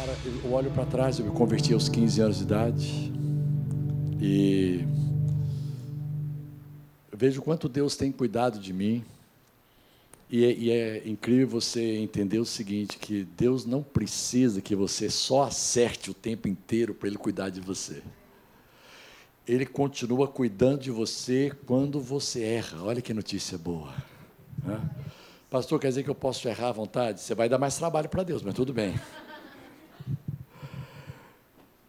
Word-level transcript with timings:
Cara, 0.00 0.16
eu 0.42 0.52
olho 0.54 0.70
para 0.70 0.86
trás, 0.86 1.18
eu 1.18 1.26
me 1.26 1.30
converti 1.30 1.74
aos 1.74 1.86
15 1.86 2.22
anos 2.22 2.38
de 2.38 2.44
idade 2.44 3.12
e 4.18 4.82
vejo 7.12 7.42
quanto 7.42 7.68
Deus 7.68 7.96
tem 7.96 8.10
cuidado 8.10 8.58
de 8.58 8.72
mim. 8.72 9.04
E 10.30 10.42
é, 10.42 10.52
e 10.54 10.70
é, 10.70 11.02
incrível 11.06 11.48
você 11.48 11.98
entender 11.98 12.38
o 12.38 12.46
seguinte: 12.46 12.96
que 12.96 13.24
Deus 13.36 13.66
não 13.66 13.82
precisa 13.82 14.62
que 14.62 14.74
você 14.74 15.10
só 15.10 15.42
acerte 15.42 16.10
o 16.10 16.14
tempo 16.14 16.48
inteiro 16.48 16.94
para 16.94 17.06
Ele 17.06 17.18
cuidar 17.18 17.50
de 17.50 17.60
você. 17.60 18.02
Ele 19.46 19.66
continua 19.66 20.26
cuidando 20.26 20.80
de 20.80 20.90
você 20.90 21.52
quando 21.66 22.00
você 22.00 22.42
erra. 22.42 22.82
Olha 22.84 23.02
que 23.02 23.12
notícia 23.12 23.58
boa. 23.58 23.92
Né? 24.64 24.80
Pastor, 25.50 25.78
quer 25.78 25.88
dizer 25.88 26.04
que 26.04 26.10
eu 26.10 26.14
posso 26.14 26.48
errar 26.48 26.68
à 26.68 26.72
vontade? 26.72 27.20
Você 27.20 27.34
vai 27.34 27.50
dar 27.50 27.58
mais 27.58 27.76
trabalho 27.76 28.08
para 28.08 28.22
Deus, 28.22 28.42
mas 28.42 28.54
tudo 28.54 28.72
bem. 28.72 28.94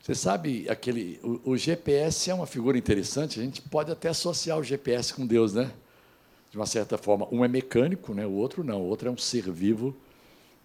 Você 0.01 0.15
sabe, 0.15 0.67
aquele, 0.67 1.19
o, 1.23 1.51
o, 1.51 1.57
GPS 1.57 2.31
é 2.31 2.33
uma 2.33 2.47
figura 2.47 2.75
interessante, 2.75 3.39
a 3.39 3.43
gente 3.43 3.61
pode 3.61 3.91
até 3.91 4.09
associar 4.09 4.57
o 4.57 4.63
GPS 4.63 5.13
com 5.13 5.27
Deus, 5.27 5.53
né? 5.53 5.71
De 6.49 6.57
uma 6.57 6.65
certa 6.65 6.97
forma. 6.97 7.27
Um 7.31 7.45
é 7.45 7.47
mecânico, 7.47 8.13
né? 8.13 8.25
o 8.25 8.31
outro 8.31 8.63
não, 8.63 8.81
o 8.81 8.85
outro 8.85 9.07
é 9.07 9.11
um 9.11 9.17
ser 9.17 9.51
vivo. 9.51 9.95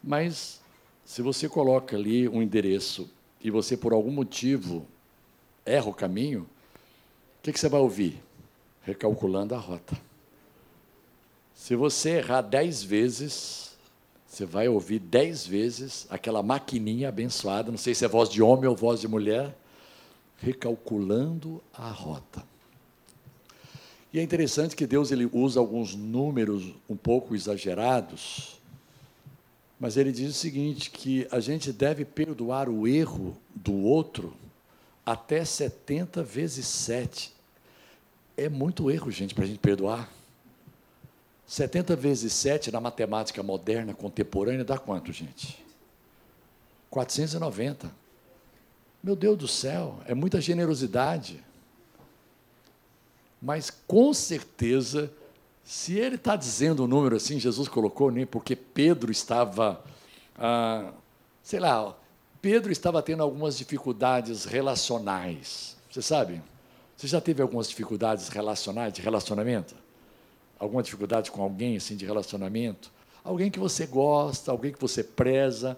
Mas 0.03 0.61
se 1.05 1.21
você 1.21 1.51
coloca 1.51 1.97
ali 1.97 2.27
um 2.27 2.43
endereço 2.43 3.11
e 3.41 3.51
você, 3.51 3.77
por 3.77 3.93
algum 3.93 4.11
motivo, 4.11 4.87
erra 5.67 5.91
o 5.91 5.95
caminho, 5.95 6.43
o 6.43 7.43
que, 7.43 7.53
que 7.53 7.61
você 7.61 7.69
vai 7.69 7.81
ouvir? 7.81 8.23
Recalculando 8.83 9.55
a 9.55 9.59
rota. 9.59 9.97
Se 11.55 11.77
você 11.77 12.19
errar 12.19 12.41
dez 12.41 12.83
vezes, 12.83 13.66
você 14.37 14.45
vai 14.45 14.69
ouvir 14.69 14.99
dez 14.99 15.47
vezes 15.47 16.07
aquela 16.11 16.43
maquininha 16.43 17.09
abençoada, 17.09 17.71
não 17.71 17.79
sei 17.79 17.95
se 17.95 18.05
é 18.05 18.09
voz 18.09 18.29
de 18.29 18.43
homem 18.43 18.69
ou 18.69 18.77
voz 18.77 19.01
de 19.01 19.09
mulher, 19.09 19.57
recalculando 20.37 21.63
a 21.73 21.89
rota. 21.89 22.45
E 24.13 24.19
é 24.19 24.23
interessante 24.23 24.77
que 24.77 24.87
Deus 24.87 25.11
ele 25.11 25.25
usa 25.33 25.59
alguns 25.59 25.95
números 25.95 26.75
um 26.87 26.95
pouco 26.95 27.35
exagerados, 27.35 28.61
mas 29.81 29.97
ele 29.97 30.13
diz 30.13 30.31
o 30.31 30.39
seguinte, 30.39 30.91
que 30.91 31.27
a 31.31 31.41
gente 31.41 31.73
deve 31.73 32.05
perdoar 32.05 32.69
o 32.69 32.87
erro 32.87 33.39
do 33.55 33.75
outro 33.85 34.35
até 35.05 35.47
70 35.47 36.23
vezes 36.23 36.67
7. 36.67 37.33
É 38.37 38.51
muito 38.51 38.91
erro, 38.91 39.11
gente, 39.11 39.35
para 39.35 39.45
a 39.45 39.47
gente 39.47 39.61
perdoar. 39.61 40.13
70 41.47 41.95
vezes 41.95 42.33
7 42.33 42.73
na 42.73 42.81
matemática 42.81 43.43
moderna, 43.43 43.95
contemporânea, 43.95 44.65
dá 44.65 44.77
quanto, 44.77 45.13
gente? 45.13 45.65
490. 46.91 47.91
Meu 49.03 49.15
Deus 49.15 49.39
do 49.39 49.47
céu, 49.47 50.01
é 50.07 50.15
muita 50.15 50.41
generosidade. 50.41 51.45
Mas 53.41 53.71
com 53.71 54.13
certeza, 54.13 55.13
se 55.63 55.97
ele 55.97 56.17
está 56.17 56.35
dizendo 56.35 56.83
um 56.83 56.87
número 56.89 57.15
assim, 57.15 57.39
Jesus 57.39 57.69
colocou, 57.69 58.11
nem 58.11 58.27
porque 58.27 58.57
Pedro 58.57 59.13
estava, 59.13 59.85
ah, 60.37 60.93
sei 61.45 61.61
lá, 61.61 61.97
Pedro 62.43 62.73
estava 62.73 63.01
tendo 63.03 63.23
algumas 63.23 63.57
dificuldades 63.57 64.45
relacionais. 64.45 65.77
Você 65.89 66.03
sabe? 66.03 66.43
Você 66.97 67.07
já 67.07 67.21
teve 67.21 67.41
algumas 67.41 67.69
dificuldades 67.69 68.29
relacionais, 68.29 68.93
de 68.93 69.01
relacionamento? 69.01 69.86
Alguma 70.59 70.83
dificuldade 70.83 71.31
com 71.31 71.43
alguém 71.43 71.77
assim 71.77 71.97
de 71.97 72.05
relacionamento, 72.05 72.91
alguém 73.25 73.51
que 73.51 73.59
você 73.59 73.87
gosta, 73.87 74.51
alguém 74.51 74.73
que 74.73 74.81
você 74.81 75.03
preza, 75.03 75.77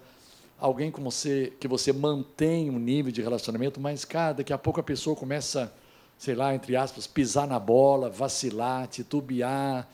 alguém 0.59 0.91
com 0.91 1.01
você 1.03 1.53
que 1.59 1.67
você 1.67 1.93
mantém 1.93 2.69
um 2.69 2.79
nível 2.79 3.11
de 3.11 3.21
relacionamento, 3.21 3.79
mas 3.79 4.05
cara, 4.05 4.33
daqui 4.33 4.53
a 4.53 4.57
pouco 4.57 4.79
a 4.79 4.83
pessoa 4.83 5.15
começa, 5.15 5.71
sei 6.17 6.35
lá, 6.35 6.53
entre 6.53 6.75
aspas, 6.75 7.07
pisar 7.07 7.47
na 7.47 7.59
bola, 7.59 8.09
vacilar, 8.09 8.87
titubear. 8.87 9.87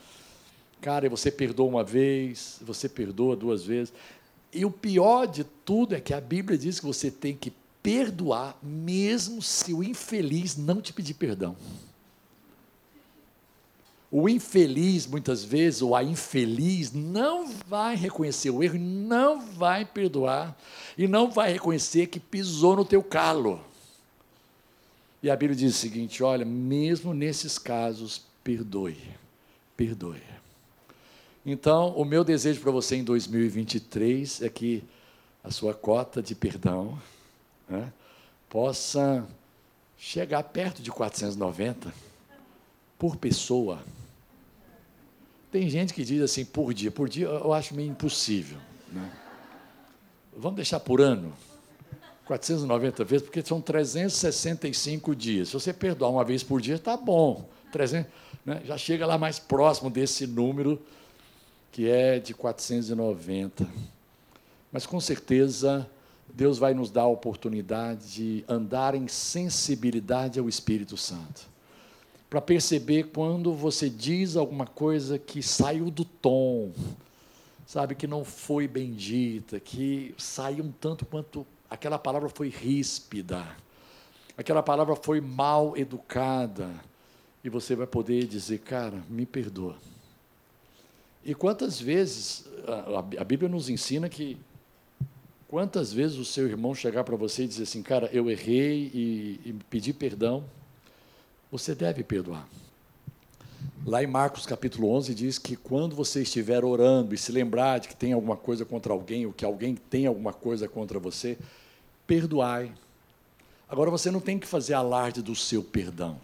Cara, 0.81 1.05
e 1.05 1.09
você 1.09 1.31
perdoa 1.31 1.67
uma 1.67 1.83
vez, 1.83 2.59
você 2.61 2.87
perdoa 2.89 3.35
duas 3.35 3.63
vezes. 3.63 3.93
E 4.53 4.63
o 4.65 4.71
pior 4.71 5.25
de 5.25 5.43
tudo 5.43 5.95
é 5.95 5.99
que 5.99 6.13
a 6.13 6.21
Bíblia 6.21 6.57
diz 6.57 6.79
que 6.79 6.85
você 6.85 7.09
tem 7.09 7.35
que 7.35 7.51
perdoar 7.81 8.57
mesmo 8.63 9.41
se 9.41 9.73
o 9.73 9.83
infeliz 9.83 10.57
não 10.57 10.81
te 10.81 10.91
pedir 10.91 11.13
perdão. 11.13 11.55
O 14.11 14.29
infeliz, 14.29 15.07
muitas 15.07 15.43
vezes, 15.43 15.81
ou 15.81 15.95
a 15.95 16.03
infeliz, 16.03 16.93
não 16.93 17.47
vai 17.47 17.95
reconhecer 17.95 18.49
o 18.49 18.63
erro, 18.63 18.77
não 18.79 19.41
vai 19.41 19.83
perdoar, 19.83 20.57
e 20.97 21.07
não 21.07 21.29
vai 21.31 21.51
reconhecer 21.51 22.07
que 22.07 22.19
pisou 22.19 22.75
no 22.75 22.85
teu 22.85 23.03
calo. 23.03 23.59
E 25.21 25.29
a 25.29 25.35
Bíblia 25.35 25.57
diz 25.57 25.75
o 25.75 25.77
seguinte: 25.77 26.23
olha, 26.23 26.45
mesmo 26.45 27.13
nesses 27.13 27.57
casos, 27.57 28.21
perdoe, 28.43 28.97
perdoe. 29.75 30.21
Então, 31.45 31.89
o 31.95 32.05
meu 32.05 32.23
desejo 32.23 32.61
para 32.61 32.71
você 32.71 32.95
em 32.95 33.03
2023 33.03 34.43
é 34.43 34.49
que 34.49 34.83
a 35.43 35.51
sua 35.51 35.73
cota 35.73 36.21
de 36.21 36.33
perdão 36.33 36.99
né, 37.67 37.91
possa 38.49 39.27
chegar 39.97 40.41
perto 40.43 40.81
de 40.81 40.91
490 40.91 42.04
por 42.97 43.17
pessoa. 43.17 43.79
Tem 45.51 45.69
gente 45.69 45.93
que 45.93 46.03
diz 46.03 46.21
assim, 46.21 46.43
por 46.43 46.73
dia. 46.73 46.91
Por 46.91 47.07
dia 47.07 47.27
eu 47.27 47.53
acho 47.53 47.73
meio 47.75 47.89
impossível. 47.89 48.57
Né? 48.91 49.09
Vamos 50.35 50.57
deixar 50.57 50.79
por 50.79 50.99
ano? 50.99 51.33
490 52.25 53.03
vezes, 53.03 53.25
porque 53.25 53.41
são 53.41 53.61
365 53.61 55.15
dias. 55.15 55.49
Se 55.49 55.53
você 55.53 55.71
perdoar 55.71 56.09
uma 56.09 56.23
vez 56.23 56.43
por 56.43 56.59
dia, 56.59 56.75
está 56.75 56.97
bom. 56.97 57.47
300, 57.71 58.11
né? 58.45 58.61
Já 58.65 58.77
chega 58.77 59.05
lá 59.05 59.17
mais 59.17 59.37
próximo 59.37 59.89
desse 59.89 60.25
número, 60.25 60.81
que 61.71 61.87
é 61.87 62.19
de 62.19 62.33
490. 62.33 63.67
Mas 64.71 64.85
com 64.85 64.99
certeza, 64.99 65.87
Deus 66.33 66.57
vai 66.57 66.73
nos 66.73 66.89
dar 66.89 67.03
a 67.03 67.07
oportunidade 67.07 68.11
de 68.11 68.45
andar 68.47 68.95
em 68.95 69.07
sensibilidade 69.07 70.39
ao 70.39 70.49
Espírito 70.49 70.97
Santo 70.97 71.54
para 72.35 72.41
perceber 72.41 73.11
quando 73.13 73.53
você 73.53 73.89
diz 73.89 74.35
alguma 74.35 74.67
coisa 74.67 75.17
que 75.17 75.41
saiu 75.41 75.89
do 75.89 76.03
tom, 76.03 76.73
sabe, 77.65 77.95
que 77.95 78.05
não 78.05 78.25
foi 78.25 78.67
bendita, 78.67 79.57
que 79.57 80.13
saiu 80.17 80.65
um 80.65 80.71
tanto 80.73 81.05
quanto 81.05 81.47
aquela 81.69 81.97
palavra 81.97 82.27
foi 82.27 82.49
ríspida, 82.49 83.47
aquela 84.37 84.61
palavra 84.61 84.97
foi 84.97 85.21
mal 85.21 85.77
educada, 85.77 86.69
e 87.41 87.47
você 87.47 87.73
vai 87.73 87.87
poder 87.87 88.27
dizer, 88.27 88.59
cara, 88.59 89.01
me 89.09 89.25
perdoa. 89.25 89.77
E 91.23 91.33
quantas 91.33 91.79
vezes, 91.79 92.43
a, 93.17 93.23
Bíblia 93.23 93.47
nos 93.47 93.69
ensina 93.69 94.09
que, 94.09 94.37
quantas 95.47 95.93
vezes 95.93 96.17
o 96.17 96.25
seu 96.25 96.49
irmão 96.49 96.75
chegar 96.75 97.05
para 97.05 97.15
você 97.15 97.45
e 97.45 97.47
dizer 97.47 97.63
assim, 97.63 97.81
cara, 97.81 98.09
eu 98.11 98.29
errei 98.29 98.91
e, 98.93 99.39
e 99.45 99.53
pedir 99.69 99.93
perdão, 99.93 100.43
você 101.57 101.73
deve 101.73 102.03
perdoar. 102.03 102.47
Lá 103.85 104.03
em 104.03 104.07
Marcos 104.07 104.45
capítulo 104.45 104.89
11 104.91 105.15
diz 105.15 105.37
que 105.37 105.55
quando 105.55 105.95
você 105.95 106.21
estiver 106.21 106.65
orando 106.65 107.15
e 107.15 107.17
se 107.17 107.31
lembrar 107.31 107.79
de 107.79 107.87
que 107.87 107.95
tem 107.95 108.11
alguma 108.11 108.35
coisa 108.35 108.65
contra 108.65 108.91
alguém, 108.91 109.25
ou 109.25 109.31
que 109.31 109.45
alguém 109.45 109.73
tem 109.75 110.05
alguma 110.05 110.33
coisa 110.33 110.67
contra 110.67 110.99
você, 110.99 111.37
perdoai. 112.05 112.73
Agora 113.69 113.89
você 113.89 114.11
não 114.11 114.19
tem 114.19 114.37
que 114.37 114.45
fazer 114.45 114.73
alarde 114.73 115.21
do 115.21 115.33
seu 115.33 115.63
perdão. 115.63 116.19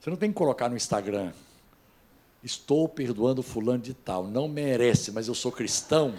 Você 0.00 0.08
não 0.08 0.16
tem 0.16 0.30
que 0.30 0.36
colocar 0.36 0.68
no 0.68 0.76
Instagram, 0.76 1.32
estou 2.44 2.88
perdoando 2.88 3.42
fulano 3.42 3.82
de 3.82 3.92
tal, 3.92 4.24
não 4.24 4.46
merece, 4.46 5.10
mas 5.10 5.26
eu 5.26 5.34
sou 5.34 5.50
cristão. 5.50 6.14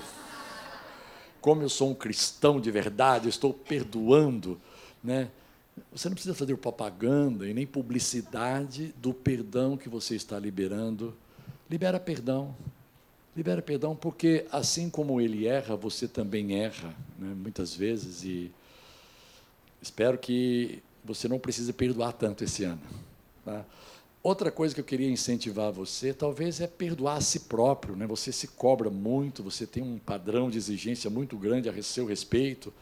Como 1.40 1.62
eu 1.62 1.70
sou 1.70 1.92
um 1.92 1.96
cristão 1.96 2.60
de 2.60 2.70
verdade, 2.70 3.28
eu 3.28 3.30
estou 3.30 3.54
perdoando, 3.54 4.60
né? 5.02 5.30
Você 5.92 6.10
não 6.10 6.16
precisa 6.16 6.36
fazer 6.36 6.56
propaganda 6.58 7.48
e 7.48 7.54
nem 7.54 7.66
publicidade 7.66 8.94
do 8.98 9.14
perdão 9.14 9.78
que 9.78 9.90
você 9.90 10.16
está 10.16 10.40
liberando. 10.40 11.16
Libera 11.70 12.00
perdão. 12.00 12.56
Libera 13.36 13.62
perdão, 13.62 13.96
porque 13.96 14.46
assim 14.52 14.90
como 14.90 15.22
ele 15.22 15.46
erra, 15.46 15.76
você 15.76 16.08
também 16.08 16.60
erra, 16.60 16.96
né, 17.20 17.36
muitas 17.36 17.76
vezes, 17.76 18.24
e 18.24 18.52
espero 19.80 20.18
que 20.18 20.82
você 21.06 21.28
não 21.28 21.38
precise 21.38 21.72
perdoar 21.72 22.14
tanto 22.14 22.44
esse 22.44 22.64
ano. 22.64 22.82
Tá? 23.46 23.64
Outra 24.24 24.52
coisa 24.52 24.74
que 24.74 24.82
eu 24.82 24.86
queria 24.86 25.10
incentivar 25.10 25.72
você, 25.72 26.14
talvez, 26.14 26.60
é 26.60 26.68
perdoar 26.68 27.18
a 27.18 27.22
si 27.22 27.42
próprio. 27.42 27.96
Né? 27.96 28.06
Você 28.08 28.32
se 28.32 28.48
cobra 28.48 28.90
muito, 28.90 29.44
você 29.44 29.66
tem 29.68 29.84
um 29.84 30.00
padrão 30.00 30.50
de 30.50 30.58
exigência 30.58 31.10
muito 31.10 31.38
grande 31.38 31.70
a 31.70 31.84
seu 31.84 32.06
respeito 32.06 32.74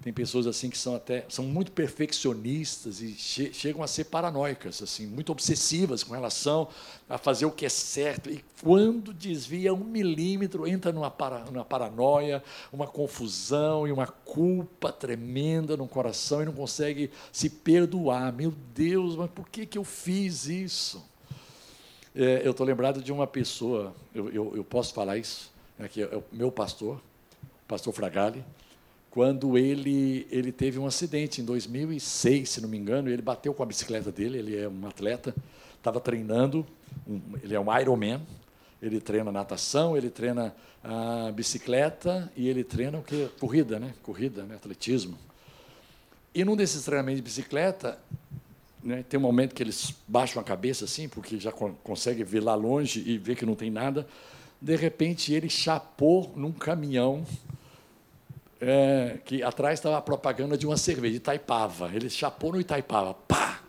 Tem 0.00 0.12
pessoas 0.12 0.46
assim 0.46 0.70
que 0.70 0.78
são 0.78 0.94
até 0.94 1.24
são 1.28 1.44
muito 1.44 1.72
perfeccionistas 1.72 3.00
e 3.02 3.14
che 3.14 3.52
chegam 3.52 3.82
a 3.82 3.88
ser 3.88 4.04
paranoicas, 4.04 4.80
assim, 4.80 5.06
muito 5.06 5.32
obsessivas 5.32 6.04
com 6.04 6.14
relação 6.14 6.68
a 7.08 7.18
fazer 7.18 7.46
o 7.46 7.50
que 7.50 7.66
é 7.66 7.68
certo. 7.68 8.30
E 8.30 8.44
quando 8.62 9.12
desvia 9.12 9.74
um 9.74 9.82
milímetro, 9.82 10.68
entra 10.68 10.92
numa, 10.92 11.10
para, 11.10 11.40
numa 11.46 11.64
paranoia, 11.64 12.42
uma 12.72 12.86
confusão 12.86 13.88
e 13.88 13.92
uma 13.92 14.06
culpa 14.06 14.92
tremenda 14.92 15.76
no 15.76 15.88
coração 15.88 16.42
e 16.42 16.46
não 16.46 16.52
consegue 16.52 17.10
se 17.32 17.50
perdoar. 17.50 18.32
Meu 18.32 18.52
Deus, 18.72 19.16
mas 19.16 19.28
por 19.30 19.48
que, 19.48 19.66
que 19.66 19.78
eu 19.78 19.84
fiz 19.84 20.46
isso? 20.46 21.04
É, 22.14 22.42
eu 22.44 22.52
estou 22.52 22.64
lembrado 22.64 23.02
de 23.02 23.12
uma 23.12 23.26
pessoa, 23.26 23.92
eu, 24.14 24.30
eu, 24.30 24.56
eu 24.56 24.64
posso 24.64 24.94
falar 24.94 25.18
isso, 25.18 25.52
né, 25.76 25.88
que 25.88 26.02
é 26.02 26.16
o 26.16 26.22
meu 26.32 26.52
pastor, 26.52 27.00
pastor 27.66 27.92
Fragale 27.92 28.44
quando 29.10 29.56
ele, 29.56 30.26
ele 30.30 30.52
teve 30.52 30.78
um 30.78 30.86
acidente 30.86 31.40
em 31.40 31.44
2006, 31.44 32.48
se 32.48 32.60
não 32.60 32.68
me 32.68 32.76
engano, 32.76 33.08
ele 33.08 33.22
bateu 33.22 33.54
com 33.54 33.62
a 33.62 33.66
bicicleta 33.66 34.12
dele, 34.12 34.38
ele 34.38 34.56
é 34.56 34.68
um 34.68 34.86
atleta, 34.86 35.34
estava 35.76 36.00
treinando, 36.00 36.66
um, 37.06 37.20
ele 37.42 37.54
é 37.54 37.60
um 37.60 37.78
Ironman, 37.78 38.20
ele 38.80 39.00
treina 39.00 39.32
natação, 39.32 39.96
ele 39.96 40.10
treina 40.10 40.54
a 40.84 41.32
bicicleta 41.32 42.30
e 42.36 42.48
ele 42.48 42.62
treina 42.62 42.98
o 42.98 43.02
que? 43.02 43.28
Corrida, 43.40 43.78
né? 43.78 43.94
Corrida, 44.02 44.44
né? 44.44 44.54
atletismo. 44.54 45.18
E 46.34 46.44
num 46.44 46.54
desses 46.54 46.84
treinamentos 46.84 47.16
de 47.16 47.22
bicicleta, 47.22 47.98
né, 48.82 49.04
tem 49.08 49.18
um 49.18 49.22
momento 49.22 49.54
que 49.54 49.62
eles 49.62 49.94
baixam 50.06 50.40
a 50.40 50.44
cabeça 50.44 50.84
assim, 50.84 51.08
porque 51.08 51.38
já 51.38 51.50
consegue 51.50 52.22
ver 52.22 52.40
lá 52.40 52.54
longe 52.54 53.02
e 53.04 53.18
ver 53.18 53.34
que 53.34 53.44
não 53.44 53.56
tem 53.56 53.70
nada. 53.70 54.06
De 54.60 54.76
repente, 54.76 55.32
ele 55.32 55.48
chapou 55.48 56.32
num 56.36 56.52
caminhão 56.52 57.24
é, 58.60 59.18
que 59.24 59.42
atrás 59.42 59.78
estava 59.78 59.98
a 59.98 60.02
propaganda 60.02 60.56
de 60.56 60.66
uma 60.66 60.76
cerveja, 60.76 61.16
Itaipava. 61.16 61.90
Ele 61.94 62.10
chapou 62.10 62.52
no 62.52 62.60
Itaipava, 62.60 63.14
pá! 63.14 63.60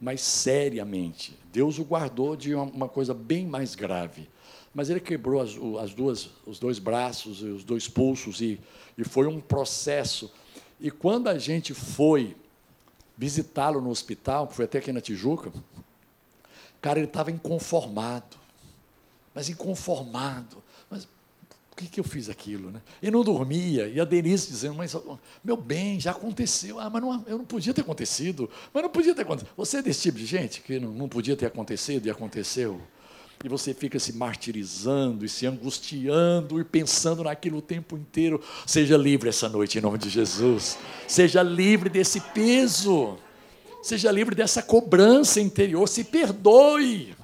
Mas 0.00 0.20
seriamente, 0.20 1.38
Deus 1.52 1.78
o 1.78 1.84
guardou 1.84 2.34
de 2.34 2.54
uma, 2.54 2.64
uma 2.64 2.88
coisa 2.88 3.14
bem 3.14 3.46
mais 3.46 3.74
grave. 3.74 4.28
Mas 4.74 4.90
ele 4.90 5.00
quebrou 5.00 5.40
as, 5.40 5.50
as, 5.82 5.94
duas, 5.94 6.30
os 6.46 6.58
dois 6.58 6.78
braços 6.78 7.40
e 7.40 7.46
os 7.46 7.62
dois 7.62 7.88
pulsos 7.88 8.40
e, 8.40 8.58
e 8.96 9.04
foi 9.04 9.26
um 9.26 9.40
processo. 9.40 10.32
E 10.80 10.90
quando 10.90 11.28
a 11.28 11.38
gente 11.38 11.74
foi 11.74 12.34
visitá-lo 13.16 13.80
no 13.80 13.90
hospital, 13.90 14.48
foi 14.50 14.64
até 14.64 14.78
aqui 14.78 14.90
na 14.90 15.00
Tijuca, 15.00 15.52
cara, 16.80 16.98
ele 16.98 17.06
estava 17.06 17.30
inconformado. 17.30 18.36
Mas 19.34 19.48
inconformado. 19.48 20.62
Que, 21.82 21.88
que 21.88 22.00
eu 22.00 22.04
fiz 22.04 22.28
aquilo? 22.28 22.70
Né? 22.70 22.80
E 23.02 23.10
não 23.10 23.24
dormia, 23.24 23.88
e 23.88 24.00
a 24.00 24.04
Denise 24.04 24.48
dizendo, 24.48 24.74
mas 24.74 24.96
meu 25.42 25.56
bem, 25.56 25.98
já 25.98 26.12
aconteceu. 26.12 26.78
Ah, 26.78 26.88
mas 26.88 27.02
não, 27.02 27.24
eu 27.26 27.38
não 27.38 27.44
podia 27.44 27.74
ter 27.74 27.80
acontecido, 27.80 28.48
mas 28.72 28.82
não 28.82 28.90
podia 28.90 29.14
ter 29.14 29.22
acontecido. 29.22 29.50
Você 29.56 29.78
é 29.78 29.82
desse 29.82 30.02
tipo 30.02 30.18
de 30.18 30.26
gente 30.26 30.60
que 30.60 30.78
não, 30.78 30.90
não 30.92 31.08
podia 31.08 31.36
ter 31.36 31.46
acontecido 31.46 32.06
e 32.06 32.10
aconteceu? 32.10 32.80
E 33.44 33.48
você 33.48 33.74
fica 33.74 33.98
se 33.98 34.12
martirizando 34.12 35.24
e 35.24 35.28
se 35.28 35.44
angustiando 35.44 36.60
e 36.60 36.64
pensando 36.64 37.24
naquilo 37.24 37.58
o 37.58 37.62
tempo 37.62 37.96
inteiro. 37.96 38.40
Seja 38.64 38.96
livre 38.96 39.28
essa 39.28 39.48
noite, 39.48 39.78
em 39.78 39.80
nome 39.80 39.98
de 39.98 40.08
Jesus. 40.08 40.78
Seja 41.08 41.42
livre 41.42 41.90
desse 41.90 42.20
peso. 42.20 43.18
Seja 43.82 44.12
livre 44.12 44.36
dessa 44.36 44.62
cobrança 44.62 45.40
interior. 45.40 45.88
Se 45.88 46.04
perdoe. 46.04 47.16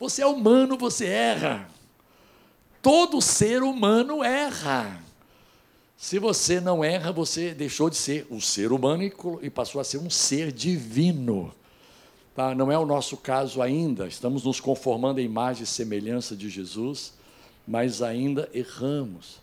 Você 0.00 0.22
é 0.22 0.26
humano, 0.26 0.78
você 0.78 1.04
erra. 1.04 1.75
Todo 2.86 3.20
ser 3.20 3.64
humano 3.64 4.22
erra. 4.22 5.02
Se 5.96 6.20
você 6.20 6.60
não 6.60 6.84
erra, 6.84 7.10
você 7.10 7.52
deixou 7.52 7.90
de 7.90 7.96
ser 7.96 8.28
um 8.30 8.40
ser 8.40 8.70
humano 8.70 9.02
e 9.42 9.50
passou 9.50 9.80
a 9.80 9.84
ser 9.84 9.98
um 9.98 10.08
ser 10.08 10.52
divino. 10.52 11.52
Tá? 12.32 12.54
Não 12.54 12.70
é 12.70 12.78
o 12.78 12.86
nosso 12.86 13.16
caso 13.16 13.60
ainda, 13.60 14.06
estamos 14.06 14.44
nos 14.44 14.60
conformando 14.60 15.18
à 15.18 15.22
imagem 15.24 15.64
e 15.64 15.66
semelhança 15.66 16.36
de 16.36 16.48
Jesus, 16.48 17.14
mas 17.66 18.02
ainda 18.02 18.48
erramos. 18.54 19.40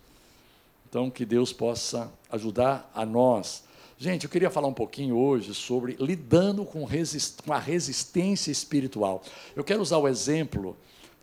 Então, 0.88 1.10
que 1.10 1.26
Deus 1.26 1.52
possa 1.52 2.10
ajudar 2.30 2.90
a 2.94 3.04
nós. 3.04 3.64
Gente, 3.98 4.24
eu 4.24 4.30
queria 4.30 4.48
falar 4.48 4.68
um 4.68 4.72
pouquinho 4.72 5.18
hoje 5.18 5.52
sobre 5.52 5.98
lidando 6.00 6.64
com, 6.64 6.82
resist 6.86 7.42
com 7.42 7.52
a 7.52 7.58
resistência 7.58 8.50
espiritual. 8.50 9.22
Eu 9.54 9.62
quero 9.62 9.82
usar 9.82 9.98
o 9.98 10.08
exemplo 10.08 10.74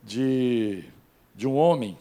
de, 0.04 0.84
de 1.36 1.48
um 1.48 1.56
homem 1.56 1.98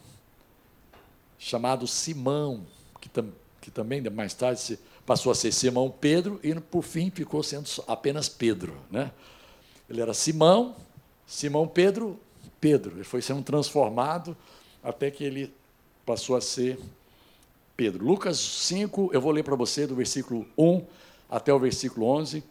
chamado 1.40 1.86
Simão, 1.86 2.66
que, 3.00 3.08
tam, 3.08 3.32
que 3.62 3.70
também 3.70 4.02
mais 4.10 4.34
tarde 4.34 4.78
passou 5.06 5.32
a 5.32 5.34
ser 5.34 5.50
Simão 5.50 5.90
Pedro 5.90 6.38
e 6.42 6.54
por 6.54 6.82
fim 6.82 7.10
ficou 7.10 7.42
sendo 7.42 7.66
apenas 7.88 8.28
Pedro, 8.28 8.76
né? 8.90 9.10
Ele 9.88 10.02
era 10.02 10.14
Simão, 10.14 10.76
Simão 11.26 11.66
Pedro, 11.66 12.20
Pedro. 12.60 12.96
Ele 12.96 13.04
foi 13.04 13.22
sendo 13.22 13.42
transformado 13.42 14.36
até 14.84 15.10
que 15.10 15.24
ele 15.24 15.52
passou 16.04 16.36
a 16.36 16.40
ser 16.40 16.78
Pedro. 17.74 18.04
Lucas 18.04 18.38
5, 18.38 19.10
eu 19.12 19.20
vou 19.20 19.32
ler 19.32 19.42
para 19.42 19.56
você 19.56 19.86
do 19.86 19.96
versículo 19.96 20.46
1 20.56 20.84
até 21.28 21.52
o 21.52 21.58
versículo 21.58 22.06
11. 22.06 22.44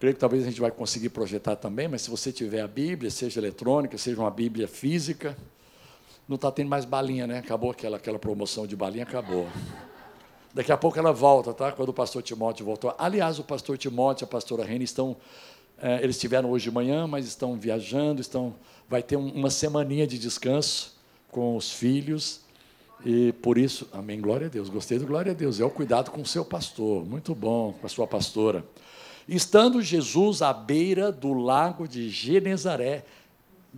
Creio 0.00 0.14
que 0.14 0.20
talvez 0.20 0.42
a 0.42 0.46
gente 0.48 0.60
vai 0.60 0.70
conseguir 0.70 1.10
projetar 1.10 1.56
também, 1.56 1.88
mas 1.88 2.02
se 2.02 2.10
você 2.10 2.32
tiver 2.32 2.60
a 2.60 2.68
Bíblia, 2.68 3.10
seja 3.10 3.40
eletrônica, 3.40 3.96
seja 3.96 4.20
uma 4.20 4.30
Bíblia 4.30 4.66
física, 4.66 5.36
não 6.28 6.34
está 6.36 6.50
tendo 6.50 6.68
mais 6.68 6.84
balinha, 6.84 7.26
né? 7.26 7.38
Acabou 7.38 7.70
aquela, 7.70 7.96
aquela 7.96 8.18
promoção 8.18 8.66
de 8.66 8.74
balinha, 8.74 9.04
acabou. 9.04 9.46
Daqui 10.52 10.72
a 10.72 10.76
pouco 10.76 10.98
ela 10.98 11.12
volta, 11.12 11.52
tá? 11.52 11.70
Quando 11.70 11.90
o 11.90 11.92
pastor 11.92 12.22
Timóteo 12.22 12.64
voltou. 12.64 12.94
Aliás, 12.98 13.38
o 13.38 13.44
pastor 13.44 13.76
Timóteo 13.76 14.24
e 14.24 14.26
a 14.26 14.28
pastora 14.28 14.64
Rene 14.64 14.84
estão. 14.84 15.16
É, 15.78 16.02
eles 16.02 16.16
estiveram 16.16 16.50
hoje 16.50 16.64
de 16.64 16.70
manhã, 16.70 17.06
mas 17.06 17.26
estão 17.26 17.56
viajando, 17.56 18.20
estão. 18.20 18.54
Vai 18.88 19.02
ter 19.02 19.16
um, 19.16 19.28
uma 19.28 19.50
semaninha 19.50 20.06
de 20.06 20.18
descanso 20.18 20.96
com 21.30 21.56
os 21.56 21.70
filhos. 21.70 22.40
E 23.04 23.32
por 23.34 23.58
isso, 23.58 23.86
amém, 23.92 24.20
glória 24.20 24.46
a 24.46 24.50
Deus. 24.50 24.68
Gostei 24.68 24.98
do 24.98 25.06
glória 25.06 25.32
a 25.32 25.34
Deus. 25.34 25.60
É 25.60 25.64
o 25.64 25.70
cuidado 25.70 26.10
com 26.10 26.22
o 26.22 26.26
seu 26.26 26.44
pastor. 26.44 27.04
Muito 27.04 27.34
bom, 27.34 27.74
com 27.78 27.86
a 27.86 27.90
sua 27.90 28.06
pastora. 28.06 28.64
Estando 29.28 29.82
Jesus 29.82 30.40
à 30.40 30.52
beira 30.52 31.12
do 31.12 31.34
lago 31.34 31.86
de 31.86 32.08
Genezaré, 32.08 33.04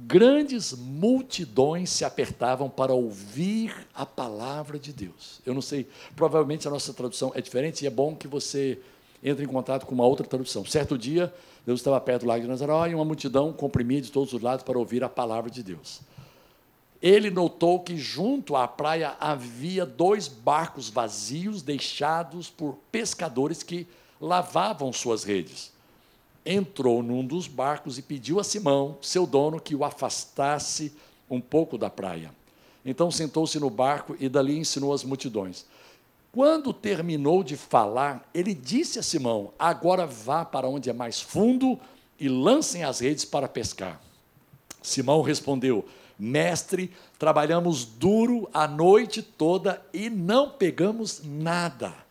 grandes 0.06 0.72
multidões 0.72 1.90
se 1.90 2.04
apertavam 2.04 2.70
para 2.70 2.92
ouvir 2.94 3.74
a 3.94 4.06
palavra 4.06 4.78
de 4.78 4.92
Deus. 4.92 5.40
Eu 5.44 5.54
não 5.54 5.62
sei, 5.62 5.88
provavelmente 6.14 6.68
a 6.68 6.70
nossa 6.70 6.92
tradução 6.92 7.32
é 7.34 7.40
diferente 7.40 7.82
e 7.82 7.86
é 7.86 7.90
bom 7.90 8.14
que 8.14 8.28
você 8.28 8.78
entre 9.22 9.44
em 9.44 9.48
contato 9.48 9.84
com 9.84 9.94
uma 9.94 10.06
outra 10.06 10.24
tradução. 10.24 10.64
Certo 10.64 10.96
dia, 10.96 11.34
Deus 11.66 11.80
estava 11.80 12.00
perto 12.00 12.22
do 12.22 12.28
lago 12.28 12.42
de 12.42 12.48
Nazaré 12.48 12.90
e 12.90 12.94
uma 12.94 13.04
multidão 13.04 13.52
comprimia 13.52 14.00
de 14.00 14.12
todos 14.12 14.32
os 14.32 14.40
lados 14.40 14.62
para 14.62 14.78
ouvir 14.78 15.02
a 15.02 15.08
palavra 15.08 15.50
de 15.50 15.62
Deus. 15.62 16.00
Ele 17.02 17.30
notou 17.30 17.80
que 17.80 17.96
junto 17.96 18.54
à 18.54 18.68
praia 18.68 19.16
havia 19.18 19.84
dois 19.84 20.28
barcos 20.28 20.88
vazios 20.88 21.62
deixados 21.62 22.48
por 22.48 22.78
pescadores 22.92 23.62
que 23.62 23.86
lavavam 24.20 24.92
suas 24.92 25.24
redes 25.24 25.72
entrou 26.48 27.02
num 27.02 27.22
dos 27.22 27.46
barcos 27.46 27.98
e 27.98 28.02
pediu 28.02 28.40
a 28.40 28.44
Simão, 28.44 28.96
seu 29.02 29.26
dono, 29.26 29.60
que 29.60 29.74
o 29.74 29.84
afastasse 29.84 30.90
um 31.30 31.42
pouco 31.42 31.76
da 31.76 31.90
praia. 31.90 32.32
Então 32.82 33.10
sentou-se 33.10 33.60
no 33.60 33.68
barco 33.68 34.16
e 34.18 34.30
dali 34.30 34.56
ensinou 34.56 34.94
as 34.94 35.04
multidões. 35.04 35.66
Quando 36.32 36.72
terminou 36.72 37.44
de 37.44 37.54
falar, 37.54 38.26
ele 38.32 38.54
disse 38.54 38.98
a 38.98 39.02
Simão: 39.02 39.52
Agora 39.58 40.06
vá 40.06 40.42
para 40.42 40.66
onde 40.66 40.88
é 40.88 40.92
mais 40.94 41.20
fundo 41.20 41.78
e 42.18 42.30
lancem 42.30 42.82
as 42.82 43.00
redes 43.00 43.26
para 43.26 43.46
pescar. 43.46 44.00
Simão 44.80 45.20
respondeu: 45.20 45.84
Mestre, 46.18 46.90
trabalhamos 47.18 47.84
duro 47.84 48.48
a 48.54 48.66
noite 48.66 49.20
toda 49.20 49.84
e 49.92 50.08
não 50.08 50.48
pegamos 50.48 51.20
nada 51.22 52.07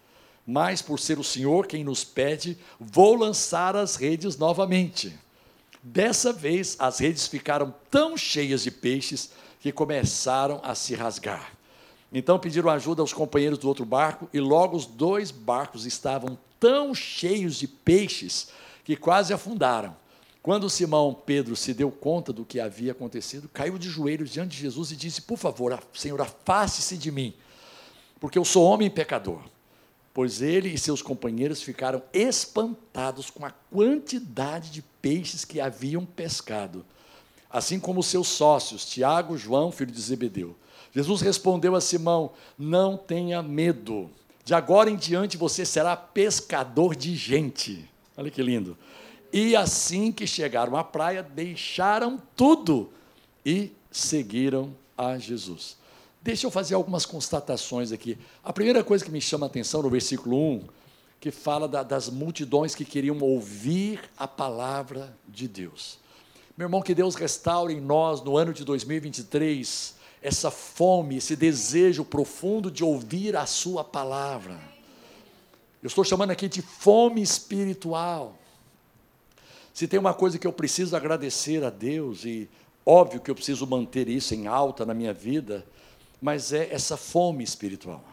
mas 0.48 0.82
por 0.82 0.98
ser 0.98 1.20
o 1.20 1.24
Senhor 1.26 1.68
quem 1.68 1.84
nos 1.84 2.06
pede, 2.06 2.58
vou 2.80 3.16
lançar 3.16 3.76
as 3.76 3.98
redes 3.98 4.38
novamente. 4.38 5.14
Dessa 5.84 6.32
vez, 6.32 6.78
as 6.80 7.00
redes 7.00 7.28
ficaram 7.28 7.76
tão 7.92 8.16
cheias 8.16 8.64
de 8.64 8.72
peixes 8.72 9.32
que 9.60 9.74
começaram 9.74 10.62
a 10.64 10.74
se 10.74 10.96
rasgar. 10.96 11.52
Então 12.14 12.40
pediram 12.40 12.70
ajuda 12.70 13.02
aos 13.02 13.12
companheiros 13.12 13.60
do 13.60 13.68
outro 13.68 13.84
barco, 13.84 14.30
e 14.32 14.40
logo 14.40 14.78
os 14.78 14.86
dois 14.86 15.32
barcos 15.32 15.86
estavam 15.86 16.38
tão 16.58 16.96
cheios 16.96 17.58
de 17.58 17.68
peixes 17.68 18.48
que 18.86 18.96
quase 18.96 19.34
afundaram. 19.34 19.94
Quando 20.42 20.70
Simão 20.70 21.14
Pedro 21.14 21.58
se 21.58 21.74
deu 21.74 21.92
conta 21.92 22.32
do 22.32 22.46
que 22.46 22.62
havia 22.62 22.94
acontecido, 22.94 23.50
caiu 23.50 23.78
de 23.78 23.90
joelhos 23.90 24.30
diante 24.30 24.56
de 24.56 24.62
Jesus 24.62 24.94
e 24.94 24.96
disse: 24.96 25.22
Por 25.22 25.38
favor, 25.38 25.78
Senhor, 25.94 26.22
afaste-se 26.22 26.96
de 26.96 27.12
mim, 27.12 27.34
porque 28.18 28.40
eu 28.40 28.46
sou 28.46 28.64
homem 28.64 28.90
pecador 28.90 29.42
pois 30.18 30.42
ele 30.42 30.70
e 30.70 30.80
seus 30.80 31.00
companheiros 31.00 31.62
ficaram 31.62 32.02
espantados 32.12 33.30
com 33.30 33.46
a 33.46 33.52
quantidade 33.52 34.72
de 34.72 34.82
peixes 34.82 35.46
que 35.46 35.62
haviam 35.62 36.04
pescado, 36.04 36.84
assim 37.48 37.80
como 37.80 38.02
seus 38.02 38.28
sócios, 38.28 38.84
Tiago, 38.84 39.38
João, 39.38 39.72
filho 39.72 39.92
de 39.92 40.02
Zebedeu. 40.02 40.56
Jesus 40.92 41.22
respondeu 41.22 41.76
a 41.76 41.82
Simão: 41.82 42.32
Não 42.58 42.98
tenha 42.98 43.44
medo, 43.44 44.10
De 44.44 44.56
agora 44.56 44.90
em 44.90 44.96
diante 44.96 45.38
você 45.38 45.64
será 45.64 45.96
pescador 45.96 46.96
de 46.96 47.16
gente. 47.16 47.88
Olha 48.18 48.32
que 48.32 48.42
lindo. 48.42 48.76
E 49.32 49.56
assim 49.56 50.12
que 50.12 50.26
chegaram 50.26 50.76
à 50.76 50.84
praia, 50.84 51.22
deixaram 51.22 52.20
tudo 52.36 52.92
e 53.46 53.72
seguiram 53.92 54.76
a 54.98 55.20
Jesus. 55.20 55.78
Deixa 56.28 56.46
eu 56.46 56.52
fazer 56.52 56.76
algumas 56.76 57.06
constatações 57.06 57.94
aqui. 57.94 58.18
A 58.44 58.52
primeira 58.52 58.84
coisa 58.84 59.06
que 59.06 59.10
me 59.10 59.22
chama 59.22 59.46
a 59.46 59.48
atenção 59.48 59.82
no 59.82 59.90
versículo 59.90 60.38
1, 60.56 60.68
que 61.22 61.32
fala 61.32 61.70
da, 61.70 61.84
das 61.84 62.10
multidões 62.10 62.76
que 62.76 62.84
queriam 62.84 63.18
ouvir 63.22 64.02
a 64.18 64.28
palavra 64.28 65.18
de 65.26 65.48
Deus. 65.48 66.00
Meu 66.58 66.66
irmão, 66.66 66.82
que 66.82 66.94
Deus 66.94 67.16
restaure 67.16 67.74
em 67.74 67.80
nós, 67.80 68.22
no 68.22 68.36
ano 68.36 68.52
de 68.52 68.66
2023, 68.66 69.96
essa 70.22 70.52
fome, 70.52 71.16
esse 71.16 71.34
desejo 71.34 72.04
profundo 72.04 72.70
de 72.70 72.84
ouvir 72.84 73.38
a 73.38 73.46
Sua 73.46 73.82
palavra. 73.82 74.60
Eu 75.82 75.88
estou 75.88 76.04
chamando 76.04 76.32
aqui 76.32 76.50
de 76.50 76.62
fome 76.62 77.22
espiritual. 77.22 78.38
Se 79.74 79.88
tem 79.88 79.98
uma 79.98 80.14
coisa 80.14 80.38
que 80.38 80.46
eu 80.46 80.52
preciso 80.52 80.94
agradecer 80.94 81.64
a 81.64 81.70
Deus, 81.70 82.26
e 82.26 82.50
óbvio 82.86 83.22
que 83.22 83.32
eu 83.32 83.36
preciso 83.36 83.66
manter 83.66 84.10
isso 84.10 84.36
em 84.36 84.46
alta 84.46 84.86
na 84.86 84.94
minha 84.94 85.14
vida, 85.14 85.66
mas 86.22 86.54
é 86.54 86.74
essa 86.74 86.98
fome 86.98 87.44
espiritual. 87.44 88.04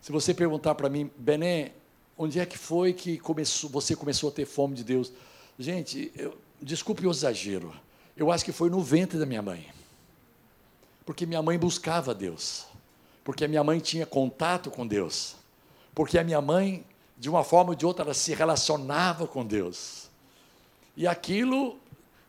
Se 0.00 0.12
você 0.12 0.32
perguntar 0.32 0.74
para 0.74 0.88
mim, 0.88 1.10
Bené, 1.16 1.72
onde 2.16 2.40
é 2.40 2.46
que 2.46 2.56
foi 2.56 2.92
que 2.92 3.18
começou, 3.18 3.68
você 3.68 3.94
começou 3.94 4.30
a 4.30 4.32
ter 4.32 4.46
fome 4.46 4.74
de 4.74 4.84
Deus? 4.84 5.12
Gente, 5.58 6.12
eu, 6.16 6.36
desculpe 6.60 7.06
o 7.06 7.10
exagero, 7.10 7.74
eu 8.16 8.32
acho 8.32 8.44
que 8.44 8.52
foi 8.52 8.70
no 8.70 8.80
ventre 8.80 9.18
da 9.18 9.26
minha 9.26 9.42
mãe. 9.42 9.68
Porque 11.04 11.24
minha 11.24 11.42
mãe 11.42 11.58
buscava 11.58 12.14
Deus. 12.14 12.66
Porque 13.24 13.44
a 13.44 13.48
minha 13.48 13.64
mãe 13.64 13.78
tinha 13.78 14.04
contato 14.04 14.70
com 14.70 14.86
Deus. 14.86 15.36
Porque 15.94 16.18
a 16.18 16.24
minha 16.24 16.40
mãe, 16.40 16.84
de 17.16 17.28
uma 17.30 17.42
forma 17.44 17.70
ou 17.70 17.76
de 17.76 17.86
outra, 17.86 18.04
ela 18.04 18.14
se 18.14 18.34
relacionava 18.34 19.26
com 19.26 19.44
Deus. 19.44 20.08
E 20.96 21.06
aquilo, 21.06 21.78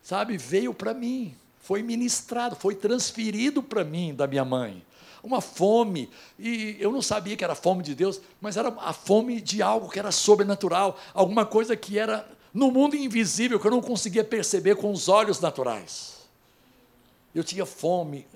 sabe, 0.02 0.36
veio 0.36 0.72
para 0.72 0.94
mim, 0.94 1.34
foi 1.70 1.84
ministrado, 1.84 2.56
foi 2.56 2.74
transferido 2.74 3.62
para 3.62 3.84
mim 3.84 4.12
da 4.12 4.26
minha 4.26 4.44
mãe. 4.44 4.84
Uma 5.22 5.40
fome, 5.40 6.10
e 6.36 6.76
eu 6.80 6.90
não 6.90 7.00
sabia 7.00 7.36
que 7.36 7.44
era 7.44 7.54
fome 7.54 7.80
de 7.84 7.94
Deus, 7.94 8.20
mas 8.40 8.56
era 8.56 8.74
a 8.80 8.92
fome 8.92 9.40
de 9.40 9.62
algo 9.62 9.88
que 9.88 9.96
era 9.96 10.10
sobrenatural, 10.10 10.98
alguma 11.14 11.46
coisa 11.46 11.76
que 11.76 11.96
era 11.96 12.28
no 12.52 12.72
mundo 12.72 12.96
invisível, 12.96 13.60
que 13.60 13.68
eu 13.68 13.70
não 13.70 13.80
conseguia 13.80 14.24
perceber 14.24 14.74
com 14.74 14.90
os 14.90 15.08
olhos 15.08 15.38
naturais. 15.38 16.16
Eu 17.32 17.44
tinha 17.44 17.64
fome, 17.64 18.26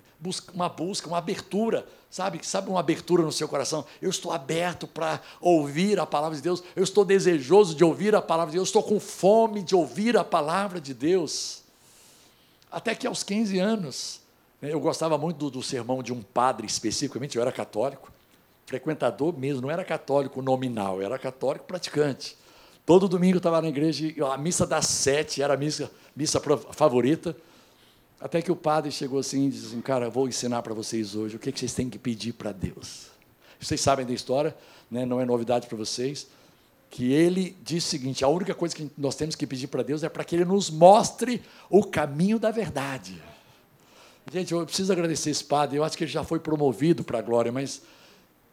uma 0.52 0.68
busca, 0.68 1.08
uma 1.08 1.18
abertura, 1.18 1.84
sabe? 2.08 2.38
Sabe 2.46 2.70
uma 2.70 2.78
abertura 2.78 3.24
no 3.24 3.32
seu 3.32 3.48
coração? 3.48 3.84
Eu 4.00 4.10
estou 4.10 4.30
aberto 4.30 4.86
para 4.86 5.20
ouvir 5.40 5.98
a 5.98 6.06
palavra 6.06 6.36
de 6.36 6.42
Deus, 6.42 6.62
eu 6.76 6.84
estou 6.84 7.04
desejoso 7.04 7.74
de 7.74 7.82
ouvir 7.82 8.14
a 8.14 8.22
palavra 8.22 8.52
de 8.52 8.58
Deus, 8.58 8.68
eu 8.68 8.78
estou 8.78 8.82
com 8.84 9.00
fome 9.00 9.60
de 9.60 9.74
ouvir 9.74 10.16
a 10.16 10.22
palavra 10.22 10.80
de 10.80 10.94
Deus. 10.94 11.63
Até 12.74 12.92
que 12.92 13.06
aos 13.06 13.22
15 13.22 13.56
anos, 13.60 14.20
né, 14.60 14.72
eu 14.72 14.80
gostava 14.80 15.16
muito 15.16 15.36
do, 15.36 15.48
do 15.48 15.62
sermão 15.62 16.02
de 16.02 16.12
um 16.12 16.20
padre 16.20 16.66
especificamente, 16.66 17.36
eu 17.36 17.42
era 17.42 17.52
católico, 17.52 18.10
frequentador 18.66 19.32
mesmo, 19.38 19.62
não 19.62 19.70
era 19.70 19.84
católico 19.84 20.42
nominal, 20.42 21.00
era 21.00 21.16
católico 21.16 21.66
praticante. 21.66 22.36
Todo 22.84 23.08
domingo 23.08 23.36
eu 23.36 23.38
estava 23.38 23.62
na 23.62 23.68
igreja, 23.68 24.12
a 24.26 24.36
missa 24.36 24.66
das 24.66 24.86
sete 24.86 25.40
era 25.40 25.54
a 25.54 25.56
missa, 25.56 25.88
missa 26.16 26.40
favorita. 26.72 27.36
Até 28.20 28.42
que 28.42 28.50
o 28.50 28.56
padre 28.56 28.90
chegou 28.90 29.20
assim 29.20 29.46
e 29.46 29.50
disse 29.50 29.66
assim, 29.66 29.80
cara, 29.80 30.10
vou 30.10 30.26
ensinar 30.26 30.60
para 30.62 30.74
vocês 30.74 31.14
hoje 31.14 31.36
o 31.36 31.38
que, 31.38 31.52
que 31.52 31.60
vocês 31.60 31.74
têm 31.74 31.88
que 31.88 31.98
pedir 31.98 32.32
para 32.32 32.50
Deus. 32.50 33.06
Vocês 33.60 33.80
sabem 33.80 34.04
da 34.04 34.12
história, 34.12 34.52
né? 34.90 35.06
não 35.06 35.20
é 35.20 35.24
novidade 35.24 35.68
para 35.68 35.78
vocês, 35.78 36.26
que 36.94 37.12
ele 37.12 37.56
diz 37.60 37.84
o 37.84 37.88
seguinte: 37.88 38.24
a 38.24 38.28
única 38.28 38.54
coisa 38.54 38.72
que 38.72 38.88
nós 38.96 39.16
temos 39.16 39.34
que 39.34 39.48
pedir 39.48 39.66
para 39.66 39.82
Deus 39.82 40.04
é 40.04 40.08
para 40.08 40.22
que 40.22 40.36
Ele 40.36 40.44
nos 40.44 40.70
mostre 40.70 41.42
o 41.68 41.82
caminho 41.82 42.38
da 42.38 42.52
verdade. 42.52 43.20
Gente, 44.32 44.54
eu 44.54 44.64
preciso 44.64 44.92
agradecer 44.92 45.30
esse 45.30 45.42
padre, 45.42 45.76
eu 45.76 45.82
acho 45.82 45.98
que 45.98 46.04
ele 46.04 46.10
já 46.10 46.22
foi 46.22 46.38
promovido 46.38 47.02
para 47.02 47.18
a 47.18 47.22
glória, 47.22 47.50
mas, 47.50 47.82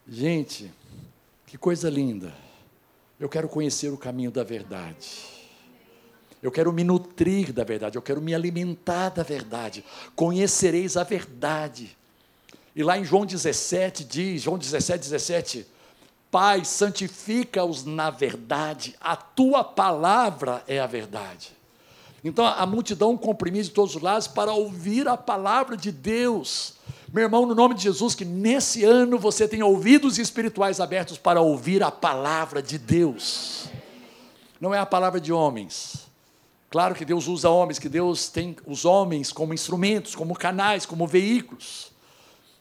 gente, 0.08 0.70
que 1.46 1.56
coisa 1.56 1.88
linda. 1.88 2.34
Eu 3.18 3.28
quero 3.28 3.48
conhecer 3.48 3.90
o 3.92 3.96
caminho 3.96 4.32
da 4.32 4.42
verdade. 4.42 5.08
Eu 6.42 6.50
quero 6.50 6.72
me 6.72 6.82
nutrir 6.82 7.52
da 7.52 7.62
verdade, 7.62 7.96
eu 7.96 8.02
quero 8.02 8.20
me 8.20 8.34
alimentar 8.34 9.10
da 9.10 9.22
verdade. 9.22 9.84
Conhecereis 10.16 10.96
a 10.96 11.04
verdade. 11.04 11.96
E 12.74 12.82
lá 12.82 12.98
em 12.98 13.04
João 13.04 13.24
17 13.24 14.02
diz, 14.02 14.42
João 14.42 14.58
17, 14.58 14.98
17, 14.98 15.66
Pai, 16.32 16.64
santifica-os 16.64 17.84
na 17.84 18.08
verdade, 18.08 18.96
a 18.98 19.14
tua 19.14 19.62
palavra 19.62 20.64
é 20.66 20.80
a 20.80 20.86
verdade. 20.86 21.52
Então 22.24 22.46
a 22.46 22.64
multidão 22.64 23.18
comprimia 23.18 23.62
de 23.62 23.68
todos 23.68 23.94
os 23.94 24.00
lados 24.00 24.26
para 24.26 24.50
ouvir 24.50 25.06
a 25.06 25.14
palavra 25.14 25.76
de 25.76 25.92
Deus. 25.92 26.76
Meu 27.12 27.24
irmão, 27.24 27.44
no 27.44 27.54
nome 27.54 27.74
de 27.74 27.82
Jesus, 27.82 28.14
que 28.14 28.24
nesse 28.24 28.82
ano 28.82 29.18
você 29.18 29.46
tenha 29.46 29.66
ouvidos 29.66 30.16
espirituais 30.16 30.80
abertos 30.80 31.18
para 31.18 31.42
ouvir 31.42 31.82
a 31.82 31.90
palavra 31.90 32.62
de 32.62 32.78
Deus. 32.78 33.68
Não 34.58 34.72
é 34.72 34.78
a 34.78 34.86
palavra 34.86 35.20
de 35.20 35.34
homens. 35.34 36.06
Claro 36.70 36.94
que 36.94 37.04
Deus 37.04 37.28
usa 37.28 37.50
homens, 37.50 37.78
que 37.78 37.90
Deus 37.90 38.30
tem 38.30 38.56
os 38.66 38.86
homens 38.86 39.30
como 39.30 39.52
instrumentos, 39.52 40.14
como 40.14 40.34
canais, 40.34 40.86
como 40.86 41.06
veículos. 41.06 41.92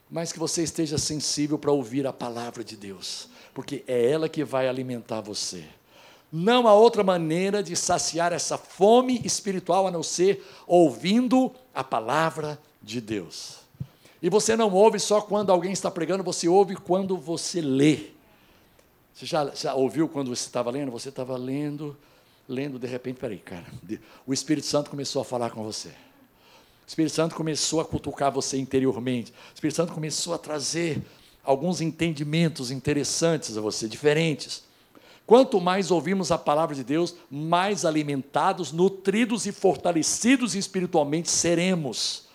Mas 0.09 0.33
que 0.33 0.39
você 0.39 0.61
esteja 0.61 0.97
sensível 0.97 1.57
para 1.57 1.71
ouvir 1.71 2.05
a 2.05 2.11
palavra 2.11 2.65
de 2.65 2.75
Deus, 2.75 3.29
porque 3.53 3.83
é 3.87 4.09
ela 4.11 4.29
que 4.29 4.43
vai 4.43 4.67
alimentar 4.67 5.21
você. 5.21 5.63
Não 6.31 6.67
há 6.67 6.73
outra 6.73 7.03
maneira 7.03 7.61
de 7.61 7.75
saciar 7.75 8.31
essa 8.31 8.57
fome 8.57 9.21
espiritual 9.25 9.85
a 9.85 9.91
não 9.91 10.01
ser 10.01 10.45
ouvindo 10.65 11.51
a 11.73 11.83
palavra 11.83 12.57
de 12.81 13.01
Deus. 13.01 13.57
E 14.21 14.29
você 14.29 14.55
não 14.55 14.71
ouve 14.71 14.99
só 14.99 15.19
quando 15.19 15.51
alguém 15.51 15.73
está 15.73 15.91
pregando, 15.91 16.23
você 16.23 16.47
ouve 16.47 16.75
quando 16.75 17.17
você 17.17 17.59
lê. 17.59 18.11
Você 19.13 19.25
já, 19.25 19.51
já 19.53 19.73
ouviu 19.73 20.07
quando 20.07 20.29
você 20.29 20.45
estava 20.45 20.71
lendo? 20.71 20.91
Você 20.91 21.09
estava 21.09 21.35
lendo, 21.35 21.97
lendo, 22.47 22.79
de 22.79 22.87
repente, 22.87 23.19
peraí, 23.19 23.39
cara, 23.39 23.65
o 24.25 24.33
Espírito 24.33 24.67
Santo 24.67 24.89
começou 24.89 25.21
a 25.21 25.25
falar 25.25 25.49
com 25.49 25.63
você. 25.63 25.89
O 25.89 26.87
Espírito 26.87 27.13
Santo 27.13 27.35
começou 27.35 27.81
a 27.81 27.85
cutucar 27.85 28.31
você 28.31 28.57
interiormente. 28.57 29.31
O 29.31 29.53
Espírito 29.53 29.75
Santo 29.75 29.93
começou 29.93 30.33
a 30.33 30.37
trazer 30.37 31.01
alguns 31.43 31.81
entendimentos 31.81 32.71
interessantes 32.71 33.57
a 33.57 33.61
você, 33.61 33.87
diferentes. 33.87 34.63
Quanto 35.25 35.61
mais 35.61 35.91
ouvimos 35.91 36.31
a 36.31 36.37
palavra 36.37 36.75
de 36.75 36.83
Deus, 36.83 37.15
mais 37.29 37.85
alimentados, 37.85 38.71
nutridos 38.71 39.45
e 39.45 39.51
fortalecidos 39.51 40.55
espiritualmente 40.55 41.29
seremos 41.29 42.29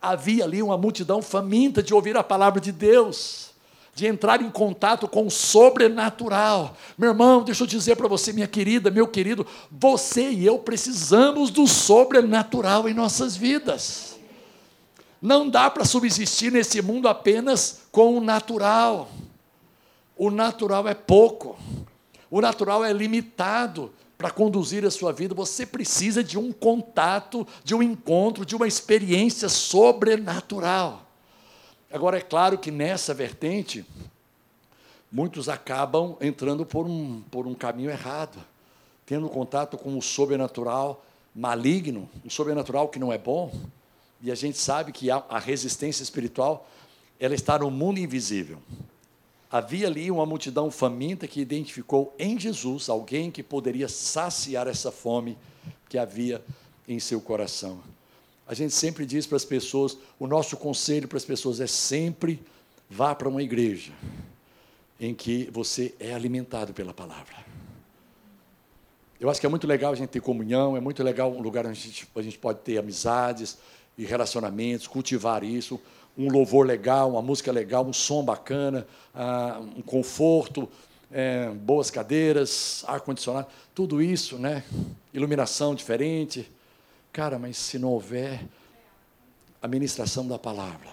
havia 0.00 0.44
ali 0.44 0.62
uma 0.62 0.78
multidão 0.78 1.20
faminta 1.20 1.82
de 1.82 1.92
ouvir 1.92 2.16
a 2.16 2.24
palavra 2.24 2.60
de 2.60 2.72
Deus, 2.72 3.50
de 3.94 4.06
entrar 4.06 4.40
em 4.40 4.50
contato 4.50 5.06
com 5.06 5.26
o 5.26 5.30
sobrenatural. 5.30 6.74
Meu 6.96 7.10
irmão, 7.10 7.42
deixa 7.42 7.64
eu 7.64 7.66
dizer 7.66 7.96
para 7.96 8.08
você, 8.08 8.32
minha 8.32 8.46
querida, 8.46 8.90
meu 8.90 9.06
querido, 9.06 9.46
você 9.70 10.30
e 10.30 10.46
eu 10.46 10.58
precisamos 10.58 11.50
do 11.50 11.66
sobrenatural 11.66 12.88
em 12.88 12.94
nossas 12.94 13.36
vidas. 13.36 14.18
Não 15.20 15.48
dá 15.48 15.70
para 15.70 15.84
subsistir 15.84 16.50
nesse 16.50 16.80
mundo 16.80 17.08
apenas 17.08 17.82
com 17.92 18.16
o 18.16 18.20
natural. 18.20 19.10
O 20.16 20.30
natural 20.30 20.88
é 20.88 20.94
pouco. 20.94 21.58
O 22.30 22.40
natural 22.40 22.84
é 22.84 22.92
limitado 22.92 23.92
para 24.20 24.30
conduzir 24.30 24.84
a 24.84 24.90
sua 24.90 25.14
vida, 25.14 25.34
você 25.34 25.64
precisa 25.64 26.22
de 26.22 26.38
um 26.38 26.52
contato, 26.52 27.46
de 27.64 27.74
um 27.74 27.82
encontro, 27.82 28.44
de 28.44 28.54
uma 28.54 28.68
experiência 28.68 29.48
sobrenatural. 29.48 31.06
Agora, 31.90 32.18
é 32.18 32.20
claro 32.20 32.58
que 32.58 32.70
nessa 32.70 33.14
vertente, 33.14 33.82
muitos 35.10 35.48
acabam 35.48 36.18
entrando 36.20 36.66
por 36.66 36.86
um, 36.86 37.22
por 37.30 37.46
um 37.46 37.54
caminho 37.54 37.88
errado, 37.88 38.38
tendo 39.06 39.26
contato 39.30 39.78
com 39.78 39.96
o 39.96 40.02
sobrenatural 40.02 41.02
maligno, 41.34 42.06
o 42.22 42.30
sobrenatural 42.30 42.88
que 42.88 42.98
não 42.98 43.10
é 43.10 43.16
bom, 43.16 43.50
e 44.22 44.30
a 44.30 44.34
gente 44.34 44.58
sabe 44.58 44.92
que 44.92 45.10
a, 45.10 45.38
resistência 45.38 46.02
espiritual, 46.02 46.68
ela 47.18 47.34
está 47.34 47.58
no 47.58 47.70
mundo 47.70 47.98
invisível. 47.98 48.58
Havia 49.50 49.86
ali 49.86 50.10
uma 50.10 50.26
multidão 50.26 50.70
faminta 50.70 51.26
que 51.26 51.40
identificou 51.40 52.14
em 52.18 52.38
Jesus 52.38 52.88
alguém 52.88 53.30
que 53.30 53.42
poderia 53.42 53.88
saciar 53.88 54.68
essa 54.68 54.92
fome 54.92 55.36
que 55.88 55.98
havia 55.98 56.44
em 56.86 57.00
seu 57.00 57.20
coração. 57.20 57.80
A 58.46 58.54
gente 58.54 58.74
sempre 58.74 59.06
diz 59.06 59.26
para 59.26 59.36
as 59.36 59.44
pessoas, 59.44 59.96
o 60.18 60.26
nosso 60.26 60.56
conselho 60.56 61.08
para 61.08 61.16
as 61.16 61.24
pessoas 61.24 61.60
é 61.60 61.66
sempre 61.66 62.40
vá 62.88 63.14
para 63.14 63.28
uma 63.28 63.42
igreja 63.42 63.92
em 65.00 65.14
que 65.14 65.48
você 65.52 65.94
é 65.98 66.12
alimentado 66.12 66.74
pela 66.74 66.92
palavra. 66.92 67.34
Eu 69.18 69.28
acho 69.28 69.40
que 69.40 69.46
é 69.46 69.48
muito 69.48 69.66
legal 69.66 69.92
a 69.92 69.96
gente 69.96 70.08
ter 70.10 70.20
comunhão, 70.20 70.76
é 70.76 70.80
muito 70.80 71.02
legal 71.02 71.30
um 71.32 71.40
lugar 71.40 71.66
onde 71.66 71.78
a 71.78 71.82
gente, 71.82 72.08
a 72.14 72.22
gente 72.22 72.38
pode 72.38 72.60
ter 72.60 72.78
amizades 72.78 73.58
e 74.00 74.06
relacionamentos, 74.06 74.86
cultivar 74.86 75.44
isso, 75.44 75.78
um 76.16 76.30
louvor 76.30 76.66
legal, 76.66 77.10
uma 77.10 77.20
música 77.20 77.52
legal, 77.52 77.84
um 77.84 77.92
som 77.92 78.24
bacana, 78.24 78.86
uh, 79.14 79.62
um 79.76 79.82
conforto, 79.82 80.66
é, 81.12 81.50
boas 81.50 81.90
cadeiras, 81.90 82.82
ar-condicionado, 82.88 83.48
tudo 83.74 84.00
isso, 84.00 84.38
né? 84.38 84.64
Iluminação 85.12 85.74
diferente. 85.74 86.50
Cara, 87.12 87.38
mas 87.38 87.58
se 87.58 87.78
não 87.78 87.90
houver 87.90 88.42
a 89.60 89.68
ministração 89.68 90.26
da 90.26 90.38
palavra, 90.38 90.88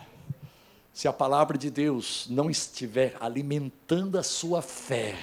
se 0.93 1.07
a 1.07 1.13
palavra 1.13 1.57
de 1.57 1.71
Deus 1.71 2.27
não 2.29 2.49
estiver 2.49 3.15
alimentando 3.21 4.17
a 4.17 4.23
sua 4.23 4.61
fé, 4.61 5.17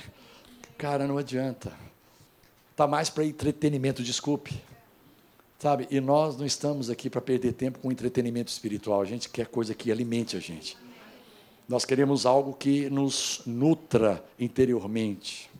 cara, 0.78 1.06
não 1.06 1.18
adianta. 1.18 1.70
Está 2.70 2.86
mais 2.86 3.10
para 3.10 3.26
entretenimento, 3.26 4.02
desculpe. 4.02 4.58
Sabe? 5.64 5.88
E 5.90 5.98
nós 5.98 6.36
não 6.36 6.44
estamos 6.44 6.90
aqui 6.90 7.08
para 7.08 7.22
perder 7.22 7.54
tempo 7.54 7.78
com 7.78 7.90
entretenimento 7.90 8.52
espiritual. 8.52 9.00
A 9.00 9.06
gente 9.06 9.30
quer 9.30 9.46
coisa 9.46 9.74
que 9.74 9.90
alimente 9.90 10.36
a 10.36 10.38
gente. 10.38 10.76
Nós 11.66 11.86
queremos 11.86 12.26
algo 12.26 12.52
que 12.52 12.90
nos 12.90 13.40
nutra 13.46 14.22
interiormente, 14.38 15.50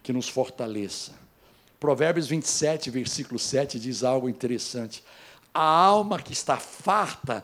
que 0.00 0.12
nos 0.12 0.28
fortaleça. 0.28 1.12
Provérbios 1.80 2.28
27, 2.28 2.88
versículo 2.88 3.36
7 3.36 3.80
diz 3.80 4.04
algo 4.04 4.28
interessante. 4.28 5.02
A 5.52 5.60
alma 5.60 6.22
que 6.22 6.32
está 6.32 6.56
farta, 6.56 7.42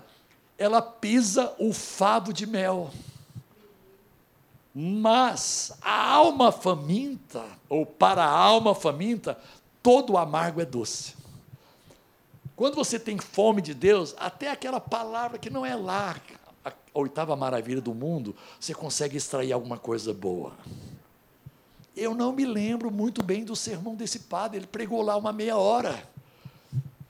ela 0.56 0.80
pisa 0.80 1.52
o 1.58 1.72
favo 1.72 2.32
de 2.32 2.46
mel. 2.46 2.92
Mas 4.72 5.76
a 5.82 6.12
alma 6.12 6.52
faminta, 6.52 7.44
ou 7.68 7.84
para 7.84 8.24
a 8.24 8.30
alma 8.30 8.72
faminta, 8.72 9.36
todo 9.82 10.16
amargo 10.16 10.60
é 10.60 10.64
doce. 10.64 11.23
Quando 12.56 12.74
você 12.76 12.98
tem 12.98 13.18
fome 13.18 13.60
de 13.60 13.74
Deus, 13.74 14.14
até 14.18 14.50
aquela 14.50 14.80
palavra 14.80 15.38
que 15.38 15.50
não 15.50 15.66
é 15.66 15.74
lá, 15.74 16.16
a 16.64 16.72
oitava 16.94 17.34
maravilha 17.34 17.80
do 17.80 17.94
mundo, 17.94 18.34
você 18.60 18.72
consegue 18.72 19.16
extrair 19.16 19.52
alguma 19.52 19.76
coisa 19.76 20.14
boa. 20.14 20.52
Eu 21.96 22.14
não 22.14 22.32
me 22.32 22.44
lembro 22.44 22.90
muito 22.90 23.22
bem 23.22 23.44
do 23.44 23.56
sermão 23.56 23.94
desse 23.94 24.20
padre, 24.20 24.58
ele 24.58 24.66
pregou 24.66 25.02
lá 25.02 25.16
uma 25.16 25.32
meia 25.32 25.56
hora. 25.56 26.08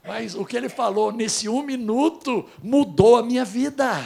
Mas 0.06 0.34
o 0.34 0.44
que 0.44 0.56
ele 0.56 0.68
falou 0.68 1.10
nesse 1.10 1.48
um 1.48 1.62
minuto 1.62 2.48
mudou 2.62 3.16
a 3.16 3.22
minha 3.22 3.44
vida. 3.44 4.02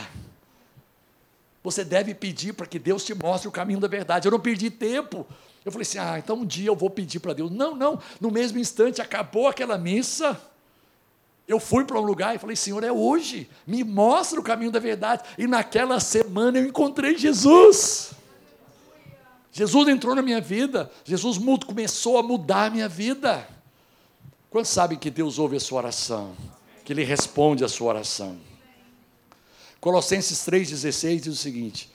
Você 1.62 1.84
deve 1.84 2.14
pedir 2.14 2.52
para 2.52 2.66
que 2.66 2.78
Deus 2.78 3.04
te 3.04 3.14
mostre 3.14 3.48
o 3.48 3.52
caminho 3.52 3.80
da 3.80 3.88
verdade. 3.88 4.26
Eu 4.26 4.32
não 4.32 4.38
perdi 4.38 4.70
tempo. 4.70 5.26
Eu 5.64 5.72
falei 5.72 5.82
assim: 5.82 5.98
ah, 5.98 6.18
então 6.18 6.36
um 6.36 6.46
dia 6.46 6.68
eu 6.68 6.76
vou 6.76 6.88
pedir 6.88 7.18
para 7.18 7.32
Deus. 7.32 7.50
Não, 7.50 7.74
não. 7.74 8.00
No 8.20 8.30
mesmo 8.30 8.58
instante 8.58 9.02
acabou 9.02 9.48
aquela 9.48 9.76
missa. 9.76 10.40
Eu 11.48 11.58
fui 11.58 11.82
para 11.82 11.98
um 11.98 12.04
lugar 12.04 12.36
e 12.36 12.38
falei, 12.38 12.54
Senhor, 12.54 12.84
é 12.84 12.92
hoje, 12.92 13.48
me 13.66 13.82
mostra 13.82 14.38
o 14.38 14.42
caminho 14.42 14.70
da 14.70 14.78
verdade. 14.78 15.22
E 15.38 15.46
naquela 15.46 15.98
semana 15.98 16.58
eu 16.58 16.66
encontrei 16.66 17.16
Jesus. 17.16 18.12
Jesus 19.50 19.88
entrou 19.88 20.14
na 20.14 20.20
minha 20.20 20.42
vida, 20.42 20.92
Jesus 21.02 21.38
começou 21.66 22.18
a 22.18 22.22
mudar 22.22 22.66
a 22.66 22.70
minha 22.70 22.86
vida. 22.86 23.48
Quantos 24.50 24.70
sabem 24.70 24.98
que 24.98 25.10
Deus 25.10 25.38
ouve 25.38 25.56
a 25.56 25.60
sua 25.60 25.78
oração? 25.78 26.36
Que 26.84 26.92
Ele 26.92 27.02
responde 27.02 27.64
a 27.64 27.68
sua 27.68 27.88
oração? 27.88 28.36
Colossenses 29.80 30.38
3,16 30.40 31.20
diz 31.20 31.32
o 31.32 31.36
seguinte: 31.36 31.90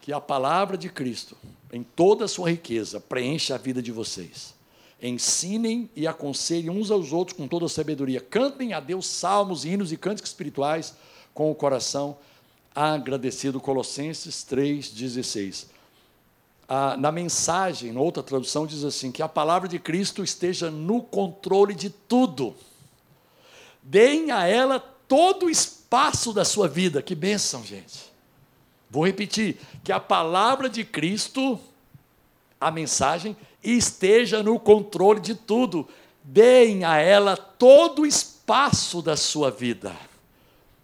que 0.00 0.12
a 0.12 0.20
palavra 0.20 0.78
de 0.78 0.88
Cristo, 0.88 1.36
em 1.72 1.82
toda 1.82 2.26
a 2.26 2.28
sua 2.28 2.50
riqueza, 2.50 3.00
preenche 3.00 3.52
a 3.52 3.56
vida 3.56 3.82
de 3.82 3.90
vocês 3.90 4.55
Ensinem 5.02 5.90
e 5.94 6.06
aconselhem 6.06 6.70
uns 6.70 6.90
aos 6.90 7.12
outros 7.12 7.36
com 7.36 7.46
toda 7.46 7.66
a 7.66 7.68
sabedoria. 7.68 8.20
Cantem 8.20 8.72
a 8.72 8.80
Deus 8.80 9.06
salmos, 9.06 9.64
hinos 9.64 9.92
e 9.92 9.96
cânticos 9.96 10.30
espirituais 10.30 10.94
com 11.34 11.50
o 11.50 11.54
coração 11.54 12.16
agradecido. 12.74 13.60
Colossenses 13.60 14.44
3,16. 14.48 15.66
Ah, 16.68 16.96
na 16.96 17.12
mensagem, 17.12 17.92
na 17.92 18.00
outra 18.00 18.22
tradução, 18.22 18.66
diz 18.66 18.82
assim: 18.84 19.12
que 19.12 19.22
a 19.22 19.28
palavra 19.28 19.68
de 19.68 19.78
Cristo 19.78 20.24
esteja 20.24 20.70
no 20.70 21.02
controle 21.02 21.74
de 21.74 21.90
tudo. 21.90 22.54
Deem 23.82 24.32
a 24.32 24.46
ela 24.46 24.80
todo 24.80 25.46
o 25.46 25.50
espaço 25.50 26.32
da 26.32 26.44
sua 26.44 26.66
vida. 26.66 27.00
Que 27.00 27.14
bênção, 27.14 27.62
gente. 27.64 28.10
Vou 28.90 29.06
repetir: 29.06 29.58
que 29.84 29.92
a 29.92 30.00
palavra 30.00 30.68
de 30.68 30.84
Cristo, 30.84 31.60
a 32.60 32.70
mensagem, 32.70 33.36
esteja 33.72 34.42
no 34.42 34.58
controle 34.58 35.20
de 35.20 35.34
tudo. 35.34 35.88
Deem 36.22 36.84
a 36.84 36.98
ela 36.98 37.36
todo 37.36 38.02
o 38.02 38.06
espaço 38.06 39.00
da 39.00 39.16
sua 39.16 39.50
vida. 39.50 39.94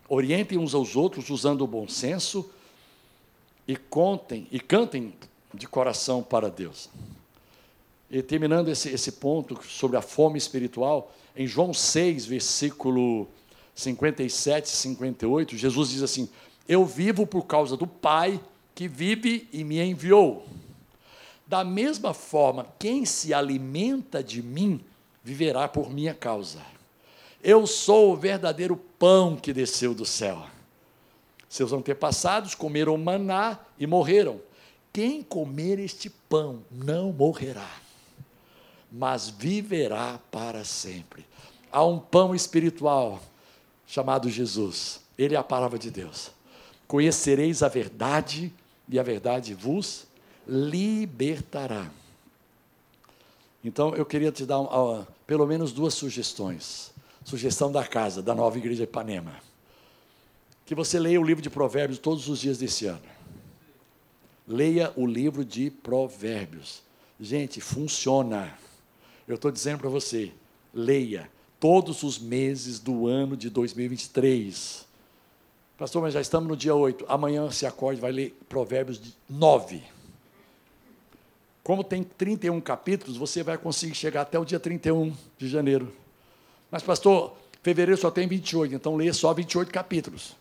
Orientem 0.08 0.58
uns 0.58 0.74
aos 0.74 0.96
outros 0.96 1.30
usando 1.30 1.62
o 1.62 1.66
bom 1.66 1.88
senso 1.88 2.50
e 3.66 3.76
contem 3.76 4.46
e 4.50 4.60
cantem 4.60 5.14
de 5.54 5.66
coração 5.66 6.22
para 6.22 6.50
Deus. 6.50 6.88
E 8.10 8.20
terminando 8.22 8.68
esse, 8.68 8.90
esse 8.90 9.12
ponto 9.12 9.58
sobre 9.64 9.96
a 9.96 10.02
fome 10.02 10.36
espiritual, 10.36 11.14
em 11.34 11.46
João 11.46 11.72
6, 11.72 12.26
versículo 12.26 13.26
57 13.74 14.66
e 14.66 14.70
58, 14.70 15.56
Jesus 15.56 15.90
diz 15.90 16.02
assim: 16.02 16.28
Eu 16.68 16.84
vivo 16.84 17.26
por 17.26 17.46
causa 17.46 17.76
do 17.76 17.86
Pai 17.86 18.38
que 18.74 18.86
vive 18.86 19.48
e 19.52 19.64
me 19.64 19.80
enviou. 19.80 20.46
Da 21.52 21.62
mesma 21.64 22.14
forma, 22.14 22.66
quem 22.78 23.04
se 23.04 23.34
alimenta 23.34 24.24
de 24.24 24.42
mim 24.42 24.82
viverá 25.22 25.68
por 25.68 25.90
minha 25.90 26.14
causa. 26.14 26.60
Eu 27.44 27.66
sou 27.66 28.14
o 28.14 28.16
verdadeiro 28.16 28.74
pão 28.98 29.36
que 29.36 29.52
desceu 29.52 29.92
do 29.92 30.06
céu. 30.06 30.46
Seus 31.50 31.70
antepassados 31.74 32.54
comeram 32.54 32.96
maná 32.96 33.58
e 33.78 33.86
morreram. 33.86 34.40
Quem 34.94 35.22
comer 35.22 35.78
este 35.78 36.08
pão 36.08 36.64
não 36.70 37.12
morrerá, 37.12 37.70
mas 38.90 39.28
viverá 39.28 40.18
para 40.30 40.64
sempre. 40.64 41.26
Há 41.70 41.84
um 41.84 41.98
pão 41.98 42.34
espiritual 42.34 43.20
chamado 43.86 44.30
Jesus. 44.30 45.02
Ele 45.18 45.34
é 45.34 45.38
a 45.38 45.44
palavra 45.44 45.78
de 45.78 45.90
Deus. 45.90 46.30
Conhecereis 46.88 47.62
a 47.62 47.68
verdade 47.68 48.50
e 48.88 48.98
a 48.98 49.02
verdade 49.02 49.52
vos 49.52 50.10
libertará. 50.46 51.90
Então, 53.64 53.94
eu 53.94 54.04
queria 54.04 54.32
te 54.32 54.44
dar 54.44 54.60
uh, 54.60 55.06
pelo 55.26 55.46
menos 55.46 55.72
duas 55.72 55.94
sugestões. 55.94 56.92
Sugestão 57.24 57.70
da 57.70 57.86
casa, 57.86 58.20
da 58.20 58.34
nova 58.34 58.58
igreja 58.58 58.82
Ipanema. 58.82 59.36
Que 60.66 60.74
você 60.74 60.98
leia 60.98 61.20
o 61.20 61.24
livro 61.24 61.42
de 61.42 61.48
Provérbios 61.50 61.98
todos 61.98 62.28
os 62.28 62.40
dias 62.40 62.58
desse 62.58 62.86
ano. 62.86 63.02
Leia 64.46 64.92
o 64.96 65.06
livro 65.06 65.44
de 65.44 65.70
Provérbios. 65.70 66.82
Gente, 67.20 67.60
funciona. 67.60 68.52
Eu 69.28 69.36
estou 69.36 69.52
dizendo 69.52 69.78
para 69.78 69.88
você, 69.88 70.32
leia 70.74 71.30
todos 71.60 72.02
os 72.02 72.18
meses 72.18 72.80
do 72.80 73.06
ano 73.06 73.36
de 73.36 73.48
2023. 73.48 74.84
Pastor, 75.78 76.02
mas 76.02 76.14
já 76.14 76.20
estamos 76.20 76.48
no 76.48 76.56
dia 76.56 76.74
8. 76.74 77.04
Amanhã 77.08 77.48
se 77.52 77.64
acorde, 77.64 78.00
vai 78.00 78.10
ler 78.10 78.36
Provérbios 78.48 79.00
9. 79.28 79.80
Como 81.62 81.84
tem 81.84 82.02
31 82.02 82.60
capítulos, 82.60 83.16
você 83.16 83.42
vai 83.42 83.56
conseguir 83.56 83.94
chegar 83.94 84.22
até 84.22 84.38
o 84.38 84.44
dia 84.44 84.58
31 84.58 85.14
de 85.38 85.48
janeiro. 85.48 85.92
Mas, 86.70 86.82
pastor, 86.82 87.36
fevereiro 87.62 88.00
só 88.00 88.10
tem 88.10 88.26
28, 88.26 88.74
então 88.74 88.96
leia 88.96 89.12
só 89.12 89.32
28 89.32 89.70
capítulos. 89.70 90.34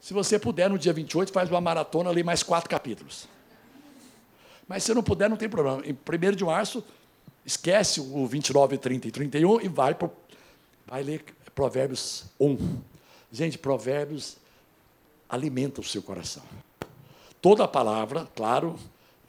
Se 0.00 0.12
você 0.12 0.38
puder, 0.38 0.68
no 0.68 0.78
dia 0.78 0.92
28, 0.92 1.32
faz 1.32 1.50
uma 1.50 1.60
maratona, 1.60 2.10
lê 2.10 2.22
mais 2.22 2.42
quatro 2.42 2.68
capítulos. 2.68 3.26
Mas 4.68 4.84
se 4.84 4.94
não 4.94 5.02
puder, 5.02 5.28
não 5.28 5.36
tem 5.36 5.48
problema. 5.48 5.82
Em 5.84 5.92
1 5.92 6.36
de 6.36 6.44
março, 6.44 6.84
esquece 7.44 8.00
o 8.00 8.26
29, 8.26 8.78
30 8.78 9.08
e 9.08 9.10
31 9.10 9.60
e 9.62 9.68
vai, 9.68 9.94
pro, 9.94 10.12
vai 10.86 11.02
ler 11.02 11.24
Provérbios 11.54 12.24
1. 12.38 12.78
Gente, 13.32 13.58
Provérbios 13.58 14.36
alimenta 15.28 15.80
o 15.80 15.84
seu 15.84 16.02
coração. 16.02 16.42
Toda 17.40 17.64
a 17.64 17.68
palavra, 17.68 18.28
claro, 18.34 18.78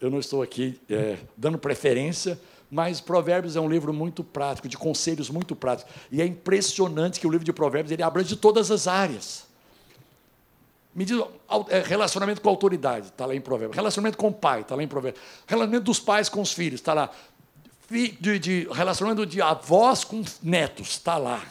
eu 0.02 0.10
não 0.10 0.18
estou 0.18 0.42
aqui 0.42 0.80
é, 0.90 1.16
dando 1.36 1.56
preferência, 1.56 2.38
mas 2.68 3.00
Provérbios 3.00 3.54
é 3.54 3.60
um 3.60 3.68
livro 3.68 3.92
muito 3.92 4.24
prático, 4.24 4.66
de 4.66 4.76
conselhos 4.76 5.30
muito 5.30 5.54
práticos. 5.54 5.94
E 6.10 6.20
é 6.20 6.26
impressionante 6.26 7.20
que 7.20 7.26
o 7.26 7.30
livro 7.30 7.44
de 7.44 7.52
Provérbios 7.52 7.92
ele 7.92 8.02
abrange 8.02 8.34
todas 8.34 8.72
as 8.72 8.88
áreas. 8.88 9.46
Me 10.92 11.04
diz, 11.04 11.22
é, 11.68 11.80
relacionamento 11.80 12.40
com 12.40 12.48
a 12.48 12.52
autoridade, 12.52 13.06
está 13.06 13.26
lá 13.26 13.34
em 13.34 13.40
Provérbios. 13.40 13.76
Relacionamento 13.76 14.18
com 14.18 14.28
o 14.28 14.32
pai, 14.32 14.62
está 14.62 14.74
lá 14.74 14.82
em 14.82 14.88
Provérbios. 14.88 15.22
Relacionamento 15.46 15.84
dos 15.84 16.00
pais 16.00 16.28
com 16.28 16.42
os 16.42 16.52
filhos, 16.52 16.80
está 16.80 16.92
lá. 16.92 17.10
De, 17.88 18.38
de, 18.38 18.68
relacionamento 18.72 19.24
de 19.24 19.40
avós 19.40 20.02
com 20.02 20.24
netos, 20.42 20.88
está 20.88 21.16
lá. 21.16 21.46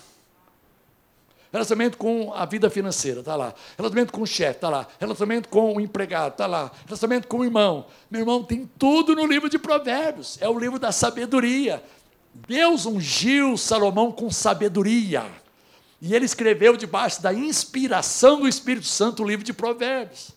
Relacionamento 1.52 1.98
com 1.98 2.34
a 2.34 2.46
vida 2.46 2.70
financeira, 2.70 3.20
está 3.20 3.36
lá. 3.36 3.54
Relacionamento 3.78 4.14
com 4.14 4.22
o 4.22 4.28
chefe, 4.28 4.56
está 4.56 4.70
lá. 4.70 4.88
Relacionamento 5.00 5.50
com 5.50 5.76
o 5.76 5.82
empregado, 5.82 6.32
está 6.32 6.48
lá. 6.48 6.72
Relacionamento 6.86 7.28
com 7.28 7.40
o 7.40 7.44
irmão. 7.44 7.86
Meu 8.10 8.22
irmão, 8.22 8.42
tem 8.42 8.70
tudo 8.80 9.14
no 9.14 9.26
livro 9.26 9.50
de 9.50 9.60
Provérbios. 9.60 10.38
É 10.40 10.48
o 10.48 10.58
livro 10.58 10.80
da 10.80 10.94
sabedoria. 10.94 11.84
Deus 12.48 12.86
ungiu 12.86 13.58
Salomão 13.58 14.14
com 14.14 14.32
sabedoria. 14.32 15.26
E 16.02 16.16
ele 16.16 16.26
escreveu 16.26 16.78
debaixo 16.78 17.22
da 17.22 17.34
inspiração 17.34 18.40
do 18.40 18.48
Espírito 18.48 18.88
Santo 18.88 19.22
o 19.22 19.28
livro 19.28 19.44
de 19.46 19.52
Provérbios. 19.52 20.32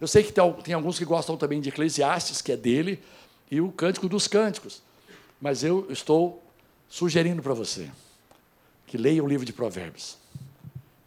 Eu 0.00 0.08
sei 0.08 0.24
que 0.24 0.32
tem, 0.32 0.74
alguns 0.74 0.98
que 0.98 1.04
gostam 1.04 1.36
também 1.36 1.60
de 1.60 1.68
Eclesiastes, 1.68 2.42
que 2.42 2.52
é 2.52 2.56
dele, 2.56 3.02
e 3.50 3.60
o 3.60 3.70
Cântico 3.70 4.08
dos 4.08 4.26
Cânticos. 4.26 4.82
Mas 5.40 5.62
eu 5.62 5.86
estou 5.90 6.42
sugerindo 6.88 7.40
para 7.40 7.54
você 7.54 7.88
que 8.86 8.98
leia 8.98 9.22
o 9.22 9.26
livro 9.26 9.46
de 9.46 9.52
Provérbios. 9.52 10.18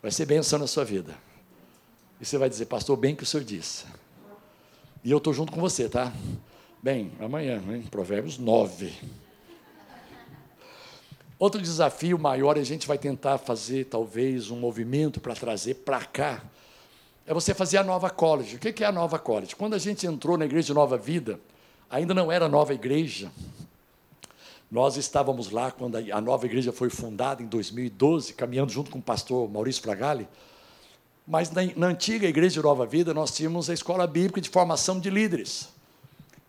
Vai 0.01 0.11
ser 0.11 0.25
bênção 0.25 0.57
na 0.57 0.67
sua 0.67 0.85
vida. 0.85 1.15
E 2.21 2.25
você 2.25 2.37
vai 2.37 2.49
dizer, 2.49 2.65
pastor, 2.65 2.95
bem 2.97 3.15
que 3.15 3.23
o 3.23 3.25
senhor 3.25 3.43
disse. 3.43 3.85
E 5.03 5.11
eu 5.11 5.17
estou 5.17 5.33
junto 5.33 5.51
com 5.51 5.59
você, 5.59 5.89
tá? 5.89 6.13
Bem, 6.81 7.11
amanhã, 7.19 7.61
hein? 7.69 7.83
Provérbios 7.89 8.37
9. 8.37 8.93
Outro 11.37 11.61
desafio 11.61 12.19
maior, 12.19 12.57
a 12.57 12.63
gente 12.63 12.87
vai 12.87 12.97
tentar 12.97 13.37
fazer 13.37 13.85
talvez 13.85 14.51
um 14.51 14.57
movimento 14.57 15.21
para 15.21 15.33
trazer 15.33 15.75
para 15.75 16.03
cá, 16.03 16.43
é 17.25 17.33
você 17.33 17.53
fazer 17.53 17.77
a 17.77 17.83
nova 17.83 18.09
college. 18.09 18.55
O 18.55 18.59
que 18.59 18.83
é 18.83 18.87
a 18.87 18.91
nova 18.91 19.19
college? 19.19 19.55
Quando 19.55 19.73
a 19.73 19.77
gente 19.77 20.05
entrou 20.07 20.37
na 20.37 20.45
igreja 20.45 20.67
de 20.67 20.73
Nova 20.73 20.97
Vida, 20.97 21.39
ainda 21.89 22.13
não 22.13 22.31
era 22.31 22.49
nova 22.49 22.73
igreja. 22.73 23.31
Nós 24.71 24.97
estávamos 24.97 25.49
lá 25.49 25.71
quando 25.71 25.95
a 25.95 26.21
nova 26.21 26.45
igreja 26.45 26.71
foi 26.71 26.89
fundada 26.91 27.41
em 27.41 27.47
2012, 27.47 28.33
caminhando 28.33 28.71
junto 28.71 28.91
com 28.91 28.99
o 28.99 29.01
pastor 29.01 29.49
Maurício 29.49 29.81
Fragali. 29.81 30.27
Mas 31.25 31.49
na, 31.49 31.61
na 31.75 31.87
antiga 31.87 32.27
igreja 32.27 32.55
de 32.55 32.63
Nova 32.63 32.85
Vida, 32.85 33.13
nós 33.13 33.31
tínhamos 33.31 33.69
a 33.69 33.73
escola 33.73 34.05
bíblica 34.05 34.39
de 34.39 34.49
formação 34.49 34.99
de 34.99 35.09
líderes. 35.09 35.69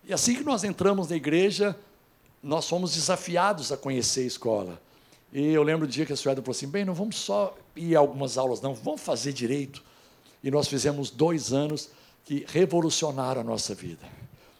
E 0.03 0.13
assim 0.13 0.35
que 0.35 0.43
nós 0.43 0.63
entramos 0.63 1.09
na 1.09 1.15
igreja, 1.15 1.75
nós 2.43 2.67
fomos 2.67 2.93
desafiados 2.93 3.71
a 3.71 3.77
conhecer 3.77 4.21
a 4.21 4.27
escola. 4.27 4.81
E 5.33 5.47
eu 5.47 5.63
lembro 5.63 5.87
do 5.87 5.91
dia 5.91 6.05
que 6.05 6.13
a 6.13 6.15
senhora 6.15 6.41
falou 6.41 6.51
assim: 6.51 6.67
bem, 6.67 6.85
não 6.85 6.93
vamos 6.93 7.15
só 7.15 7.55
ir 7.75 7.95
a 7.95 7.99
algumas 7.99 8.37
aulas, 8.37 8.61
não, 8.61 8.75
vamos 8.75 9.01
fazer 9.01 9.33
direito. 9.33 9.83
E 10.43 10.51
nós 10.51 10.67
fizemos 10.67 11.09
dois 11.09 11.53
anos 11.53 11.89
que 12.23 12.45
revolucionaram 12.47 13.41
a 13.41 13.43
nossa 13.43 13.73
vida, 13.73 14.05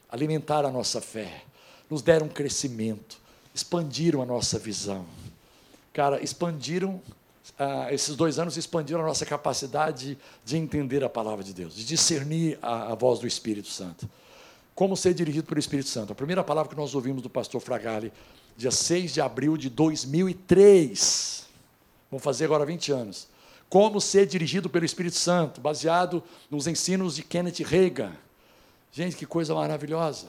alimentaram 0.09 0.69
a 0.69 0.71
nossa 0.71 0.99
fé, 0.99 1.43
nos 1.89 2.01
deram 2.01 2.27
crescimento, 2.27 3.20
expandiram 3.53 4.21
a 4.21 4.25
nossa 4.25 4.57
visão. 4.57 5.05
Cara, 5.93 6.23
expandiram, 6.23 7.01
ah, 7.59 7.91
esses 7.91 8.15
dois 8.15 8.39
anos 8.39 8.57
expandiram 8.57 9.01
a 9.01 9.05
nossa 9.05 9.25
capacidade 9.25 10.17
de 10.45 10.57
entender 10.57 11.03
a 11.03 11.09
palavra 11.09 11.43
de 11.43 11.53
Deus, 11.53 11.75
de 11.75 11.83
discernir 11.83 12.57
a, 12.61 12.91
a 12.91 12.95
voz 12.95 13.19
do 13.19 13.27
Espírito 13.27 13.67
Santo. 13.67 14.09
Como 14.73 14.95
ser 14.95 15.13
dirigido 15.13 15.47
pelo 15.47 15.59
Espírito 15.59 15.89
Santo? 15.89 16.13
A 16.13 16.15
primeira 16.15 16.43
palavra 16.43 16.69
que 16.69 16.77
nós 16.77 16.95
ouvimos 16.95 17.21
do 17.21 17.29
pastor 17.29 17.61
Fragale, 17.61 18.11
dia 18.55 18.71
6 18.71 19.13
de 19.13 19.21
abril 19.21 19.57
de 19.57 19.69
2003. 19.69 21.45
Vamos 22.09 22.23
fazer 22.23 22.45
agora 22.45 22.65
20 22.65 22.91
anos. 22.91 23.27
Como 23.69 24.01
ser 24.01 24.25
dirigido 24.25 24.69
pelo 24.69 24.85
Espírito 24.85 25.17
Santo, 25.17 25.61
baseado 25.61 26.23
nos 26.49 26.67
ensinos 26.67 27.15
de 27.15 27.23
Kenneth 27.23 27.59
Reagan. 27.59 28.11
Gente, 28.91 29.15
que 29.15 29.25
coisa 29.25 29.55
maravilhosa. 29.55 30.27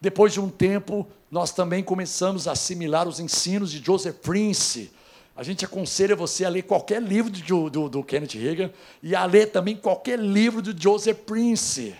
Depois 0.00 0.32
de 0.32 0.40
um 0.40 0.48
tempo, 0.48 1.06
nós 1.30 1.52
também 1.52 1.82
começamos 1.82 2.46
a 2.46 2.52
assimilar 2.52 3.08
os 3.08 3.20
ensinos 3.20 3.70
de 3.70 3.84
Joseph 3.84 4.16
Prince. 4.16 4.90
A 5.36 5.42
gente 5.42 5.64
aconselha 5.64 6.16
você 6.16 6.44
a 6.44 6.48
ler 6.48 6.62
qualquer 6.62 7.02
livro 7.02 7.30
do, 7.30 7.70
do, 7.70 7.88
do 7.88 8.02
Kenneth 8.02 8.34
Reagan 8.34 8.70
e 9.02 9.14
a 9.14 9.24
ler 9.24 9.46
também 9.46 9.76
qualquer 9.76 10.18
livro 10.18 10.60
de 10.60 10.82
Joseph 10.82 11.18
Prince 11.26 11.94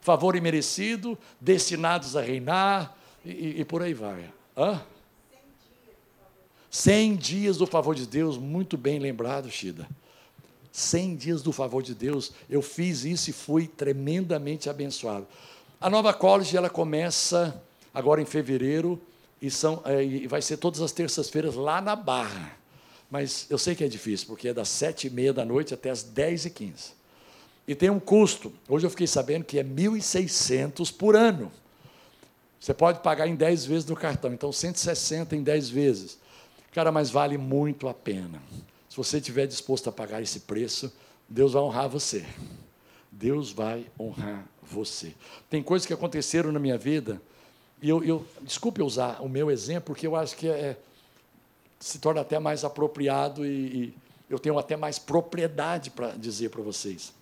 favor 0.00 0.34
imerecido, 0.34 1.18
destinados 1.40 2.16
a 2.16 2.22
reinar, 2.22 2.96
e, 3.24 3.60
e 3.60 3.64
por 3.64 3.82
aí 3.82 3.94
vai. 3.94 4.30
Hã? 4.56 4.82
100 6.70 7.16
dias 7.16 7.56
do 7.58 7.66
favor 7.66 7.94
de 7.94 8.06
Deus, 8.06 8.38
muito 8.38 8.76
bem 8.76 8.98
lembrado, 8.98 9.50
Shida. 9.50 9.88
100 10.72 11.16
dias 11.16 11.42
do 11.42 11.52
favor 11.52 11.82
de 11.82 11.94
Deus, 11.94 12.32
eu 12.48 12.62
fiz 12.62 13.04
isso 13.04 13.28
e 13.28 13.32
fui 13.32 13.66
tremendamente 13.66 14.70
abençoado. 14.70 15.26
A 15.80 15.88
nova 15.88 16.12
college 16.12 16.54
ela 16.54 16.68
começa 16.68 17.58
agora 17.94 18.20
em 18.20 18.26
fevereiro 18.26 19.00
e, 19.40 19.50
são, 19.50 19.80
é, 19.86 20.04
e 20.04 20.26
vai 20.26 20.42
ser 20.42 20.58
todas 20.58 20.82
as 20.82 20.92
terças-feiras 20.92 21.54
lá 21.54 21.80
na 21.80 21.96
Barra. 21.96 22.52
Mas 23.10 23.46
eu 23.48 23.56
sei 23.56 23.74
que 23.74 23.82
é 23.82 23.88
difícil, 23.88 24.26
porque 24.26 24.48
é 24.48 24.52
das 24.52 24.68
sete 24.68 25.06
e 25.06 25.10
meia 25.10 25.32
da 25.32 25.42
noite 25.42 25.72
até 25.72 25.88
as 25.88 26.02
dez 26.02 26.44
e 26.44 26.50
quinze. 26.50 26.92
E 27.66 27.74
tem 27.74 27.88
um 27.88 27.98
custo. 27.98 28.52
Hoje 28.68 28.84
eu 28.84 28.90
fiquei 28.90 29.06
sabendo 29.06 29.44
que 29.44 29.58
é 29.58 29.64
1.600 29.64 30.94
por 30.94 31.16
ano. 31.16 31.50
Você 32.60 32.74
pode 32.74 33.00
pagar 33.00 33.26
em 33.26 33.34
10 33.34 33.64
vezes 33.64 33.86
no 33.86 33.96
cartão, 33.96 34.34
então 34.34 34.52
160 34.52 35.34
em 35.34 35.42
10 35.42 35.70
vezes. 35.70 36.18
Cara, 36.72 36.92
mas 36.92 37.08
vale 37.08 37.38
muito 37.38 37.88
a 37.88 37.94
pena. 37.94 38.42
Se 38.86 38.98
você 38.98 39.16
estiver 39.16 39.46
disposto 39.46 39.88
a 39.88 39.92
pagar 39.92 40.20
esse 40.20 40.40
preço, 40.40 40.92
Deus 41.26 41.54
vai 41.54 41.62
honrar 41.62 41.88
você. 41.88 42.26
Deus 43.10 43.50
vai 43.50 43.86
honrar 43.98 44.44
você. 44.72 45.14
Tem 45.48 45.62
coisas 45.62 45.86
que 45.86 45.92
aconteceram 45.92 46.52
na 46.52 46.58
minha 46.58 46.78
vida, 46.78 47.20
e 47.82 47.88
eu, 47.88 48.04
eu 48.04 48.26
desculpe 48.42 48.82
usar 48.82 49.22
o 49.22 49.28
meu 49.28 49.50
exemplo, 49.50 49.94
porque 49.94 50.06
eu 50.06 50.14
acho 50.14 50.36
que 50.36 50.48
é, 50.48 50.76
se 51.78 51.98
torna 51.98 52.20
até 52.20 52.38
mais 52.38 52.62
apropriado 52.62 53.46
e, 53.46 53.48
e 53.50 53.94
eu 54.28 54.38
tenho 54.38 54.58
até 54.58 54.76
mais 54.76 54.98
propriedade 54.98 55.90
para 55.90 56.10
dizer 56.10 56.50
para 56.50 56.62
vocês. 56.62 57.12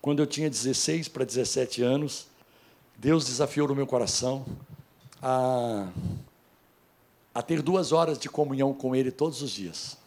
Quando 0.00 0.20
eu 0.20 0.26
tinha 0.26 0.48
16 0.48 1.08
para 1.08 1.24
17 1.24 1.82
anos, 1.82 2.26
Deus 2.96 3.26
desafiou 3.26 3.68
no 3.68 3.74
meu 3.74 3.86
coração 3.86 4.46
a, 5.20 5.88
a 7.34 7.42
ter 7.42 7.60
duas 7.60 7.92
horas 7.92 8.18
de 8.18 8.28
comunhão 8.28 8.72
com 8.72 8.96
Ele 8.96 9.10
todos 9.10 9.42
os 9.42 9.50
dias. 9.50 9.98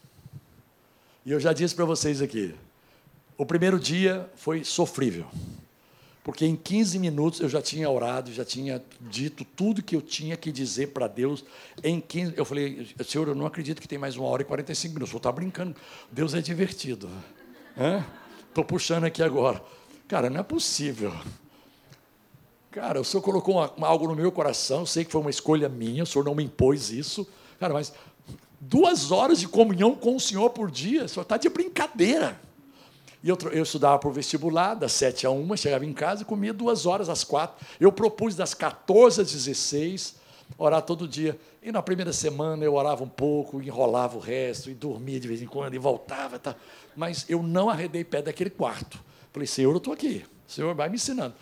E 1.24 1.30
eu 1.30 1.38
já 1.38 1.52
disse 1.52 1.74
para 1.74 1.84
vocês 1.84 2.20
aqui, 2.20 2.54
o 3.38 3.46
primeiro 3.46 3.78
dia 3.78 4.28
foi 4.34 4.64
sofrível, 4.64 5.26
porque 6.30 6.46
em 6.46 6.54
15 6.54 6.96
minutos 7.00 7.40
eu 7.40 7.48
já 7.48 7.60
tinha 7.60 7.90
orado, 7.90 8.32
já 8.32 8.44
tinha 8.44 8.80
dito 9.00 9.44
tudo 9.44 9.82
que 9.82 9.96
eu 9.96 10.00
tinha 10.00 10.36
que 10.36 10.52
dizer 10.52 10.92
para 10.92 11.08
Deus. 11.08 11.44
Em 11.82 12.00
15, 12.00 12.34
eu 12.36 12.44
falei, 12.44 12.86
Senhor, 13.04 13.26
eu 13.26 13.34
não 13.34 13.46
acredito 13.46 13.82
que 13.82 13.88
tem 13.88 13.98
mais 13.98 14.16
uma 14.16 14.28
hora 14.28 14.40
e 14.40 14.44
45 14.44 14.94
minutos. 14.94 15.12
Eu 15.12 15.16
estou 15.16 15.32
brincando. 15.32 15.74
Deus 16.08 16.32
é 16.32 16.40
divertido. 16.40 17.10
Estou 18.48 18.64
puxando 18.64 19.02
aqui 19.02 19.24
agora. 19.24 19.60
Cara, 20.06 20.30
não 20.30 20.38
é 20.38 20.42
possível. 20.44 21.12
Cara, 22.70 23.00
o 23.00 23.04
senhor 23.04 23.24
colocou 23.24 23.56
uma, 23.56 23.88
algo 23.88 24.06
no 24.06 24.14
meu 24.14 24.30
coração, 24.30 24.86
sei 24.86 25.04
que 25.04 25.10
foi 25.10 25.20
uma 25.20 25.30
escolha 25.30 25.68
minha, 25.68 26.04
o 26.04 26.06
senhor 26.06 26.24
não 26.24 26.36
me 26.36 26.44
impôs 26.44 26.92
isso. 26.92 27.26
Cara, 27.58 27.74
mas 27.74 27.92
duas 28.60 29.10
horas 29.10 29.40
de 29.40 29.48
comunhão 29.48 29.96
com 29.96 30.14
o 30.14 30.20
senhor 30.20 30.50
por 30.50 30.70
dia, 30.70 31.08
senhor 31.08 31.22
está 31.22 31.36
de 31.36 31.48
brincadeira. 31.48 32.40
E 33.22 33.28
eu, 33.28 33.36
eu 33.52 33.62
estudava 33.62 34.08
o 34.08 34.10
vestibular, 34.10 34.74
das 34.74 34.92
sete 34.92 35.26
a 35.26 35.30
uma, 35.30 35.56
chegava 35.56 35.84
em 35.84 35.92
casa 35.92 36.22
e 36.22 36.24
comia 36.24 36.52
duas 36.52 36.86
horas 36.86 37.08
às 37.08 37.22
quatro. 37.22 37.64
Eu 37.78 37.92
propus 37.92 38.34
das 38.34 38.54
14 38.54 39.20
às 39.20 39.30
16, 39.30 40.16
orar 40.56 40.82
todo 40.82 41.06
dia. 41.06 41.38
E 41.62 41.70
na 41.70 41.82
primeira 41.82 42.12
semana 42.12 42.64
eu 42.64 42.74
orava 42.74 43.04
um 43.04 43.08
pouco, 43.08 43.60
enrolava 43.60 44.16
o 44.16 44.20
resto, 44.20 44.70
e 44.70 44.74
dormia 44.74 45.20
de 45.20 45.28
vez 45.28 45.42
em 45.42 45.46
quando, 45.46 45.74
e 45.74 45.78
voltava. 45.78 46.38
Tá. 46.38 46.56
Mas 46.96 47.26
eu 47.28 47.42
não 47.42 47.68
arredei 47.68 48.04
pé 48.04 48.22
daquele 48.22 48.50
quarto. 48.50 48.98
Falei, 49.32 49.46
Senhor, 49.46 49.70
eu 49.70 49.76
estou 49.76 49.92
aqui. 49.92 50.24
O 50.48 50.52
Senhor 50.52 50.74
vai 50.74 50.88
me 50.88 50.96
ensinando. 50.96 51.34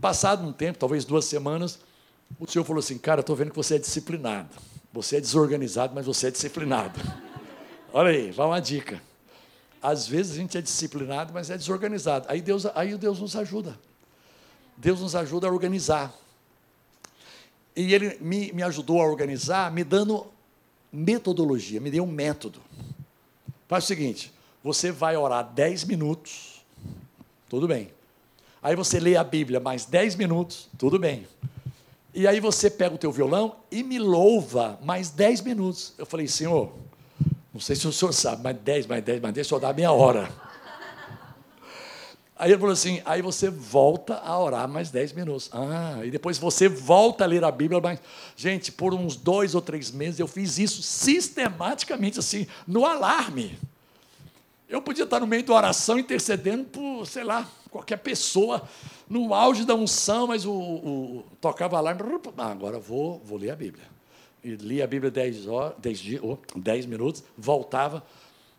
Passado 0.00 0.46
um 0.46 0.52
tempo, 0.52 0.78
talvez 0.78 1.04
duas 1.04 1.26
semanas, 1.26 1.78
o 2.38 2.50
Senhor 2.50 2.64
falou 2.64 2.80
assim: 2.80 2.98
Cara, 2.98 3.20
estou 3.20 3.36
vendo 3.36 3.50
que 3.50 3.56
você 3.56 3.76
é 3.76 3.78
disciplinado. 3.78 4.48
Você 4.92 5.16
é 5.16 5.20
desorganizado, 5.20 5.94
mas 5.94 6.06
você 6.06 6.28
é 6.28 6.30
disciplinado. 6.30 6.98
Olha 7.92 8.10
aí, 8.10 8.30
vai 8.30 8.46
uma 8.46 8.60
dica. 8.60 9.00
Às 9.84 10.08
vezes 10.08 10.32
a 10.32 10.36
gente 10.36 10.56
é 10.56 10.62
disciplinado, 10.62 11.32
mas 11.34 11.50
é 11.50 11.58
desorganizado. 11.58 12.26
Aí 12.28 12.40
Deus, 12.40 12.64
aí 12.74 12.96
Deus 12.96 13.20
nos 13.20 13.36
ajuda. 13.36 13.78
Deus 14.76 15.00
nos 15.00 15.14
ajuda 15.14 15.46
a 15.46 15.50
organizar. 15.50 16.12
E 17.76 17.92
Ele 17.92 18.16
me, 18.20 18.52
me 18.52 18.62
ajudou 18.62 19.02
a 19.02 19.06
organizar, 19.06 19.70
me 19.70 19.84
dando 19.84 20.26
metodologia, 20.92 21.80
me 21.80 21.90
deu 21.90 22.04
um 22.04 22.10
método. 22.10 22.60
Faz 23.68 23.84
o 23.84 23.86
seguinte: 23.86 24.32
você 24.62 24.90
vai 24.90 25.16
orar 25.16 25.44
10 25.52 25.84
minutos 25.84 26.54
tudo 27.54 27.68
bem. 27.68 27.88
Aí 28.60 28.74
você 28.74 28.98
lê 28.98 29.16
a 29.16 29.22
Bíblia 29.22 29.60
mais 29.60 29.84
10 29.84 30.16
minutos, 30.16 30.68
tudo 30.76 30.98
bem. 30.98 31.24
E 32.12 32.26
aí 32.26 32.40
você 32.40 32.68
pega 32.68 32.96
o 32.96 32.98
teu 32.98 33.12
violão 33.12 33.54
e 33.70 33.82
me 33.84 33.96
louva 33.98 34.76
mais 34.82 35.10
10 35.10 35.42
minutos. 35.42 35.92
Eu 35.96 36.04
falei, 36.04 36.26
Senhor, 36.26 36.72
não 37.54 37.60
sei 37.60 37.76
se 37.76 37.86
o 37.86 37.92
senhor 37.92 38.12
sabe, 38.12 38.42
mais 38.42 38.56
10, 38.56 38.86
mais 38.88 39.04
10, 39.04 39.20
mais 39.22 39.32
10, 39.32 39.46
só 39.46 39.60
dá 39.60 39.72
meia 39.72 39.92
hora. 39.92 40.28
Aí 42.36 42.50
ele 42.50 42.58
falou 42.58 42.72
assim, 42.72 43.00
aí 43.04 43.22
você 43.22 43.48
volta 43.48 44.16
a 44.16 44.36
orar 44.36 44.68
mais 44.68 44.90
10 44.90 45.12
minutos. 45.12 45.48
Ah, 45.52 46.00
e 46.02 46.10
depois 46.10 46.36
você 46.36 46.68
volta 46.68 47.22
a 47.22 47.26
ler 47.28 47.44
a 47.44 47.52
Bíblia 47.52 47.80
mais. 47.80 48.00
Gente, 48.34 48.72
por 48.72 48.92
uns 48.92 49.14
dois 49.14 49.54
ou 49.54 49.62
três 49.62 49.92
meses 49.92 50.18
eu 50.18 50.26
fiz 50.26 50.58
isso 50.58 50.82
sistematicamente, 50.82 52.18
assim, 52.18 52.48
no 52.66 52.84
alarme. 52.84 53.56
Eu 54.68 54.82
podia 54.82 55.04
estar 55.04 55.20
no 55.20 55.26
meio 55.28 55.44
da 55.44 55.54
oração 55.54 55.96
intercedendo 55.96 56.64
por, 56.64 57.06
sei 57.06 57.22
lá, 57.22 57.48
qualquer 57.70 57.98
pessoa, 57.98 58.68
no 59.08 59.32
auge 59.32 59.64
da 59.64 59.76
unção, 59.76 60.26
mas 60.26 60.44
o, 60.44 60.52
o 60.52 61.24
tocava 61.40 61.76
alarme. 61.78 62.02
Ah, 62.36 62.50
agora 62.50 62.80
vou, 62.80 63.22
vou 63.24 63.38
ler 63.38 63.50
a 63.52 63.56
Bíblia. 63.56 63.93
E 64.44 64.56
lia 64.56 64.84
a 64.84 64.86
Bíblia 64.86 65.10
10, 65.10 65.48
horas, 65.48 65.74
10, 65.78 65.98
dias, 65.98 66.22
oh, 66.22 66.38
10 66.54 66.84
minutos, 66.84 67.24
voltava. 67.36 68.04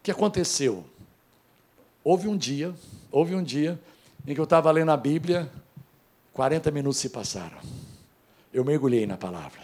que 0.01 0.09
aconteceu? 0.09 0.83
Houve 2.03 2.27
um 2.27 2.35
dia, 2.35 2.73
houve 3.11 3.35
um 3.35 3.43
dia 3.43 3.79
em 4.27 4.33
que 4.33 4.39
eu 4.39 4.45
estava 4.45 4.71
lendo 4.71 4.89
a 4.89 4.97
Bíblia, 4.97 5.49
40 6.33 6.71
minutos 6.71 6.97
se 6.97 7.09
passaram. 7.09 7.57
Eu 8.51 8.65
mergulhei 8.65 9.05
na 9.05 9.15
palavra. 9.15 9.61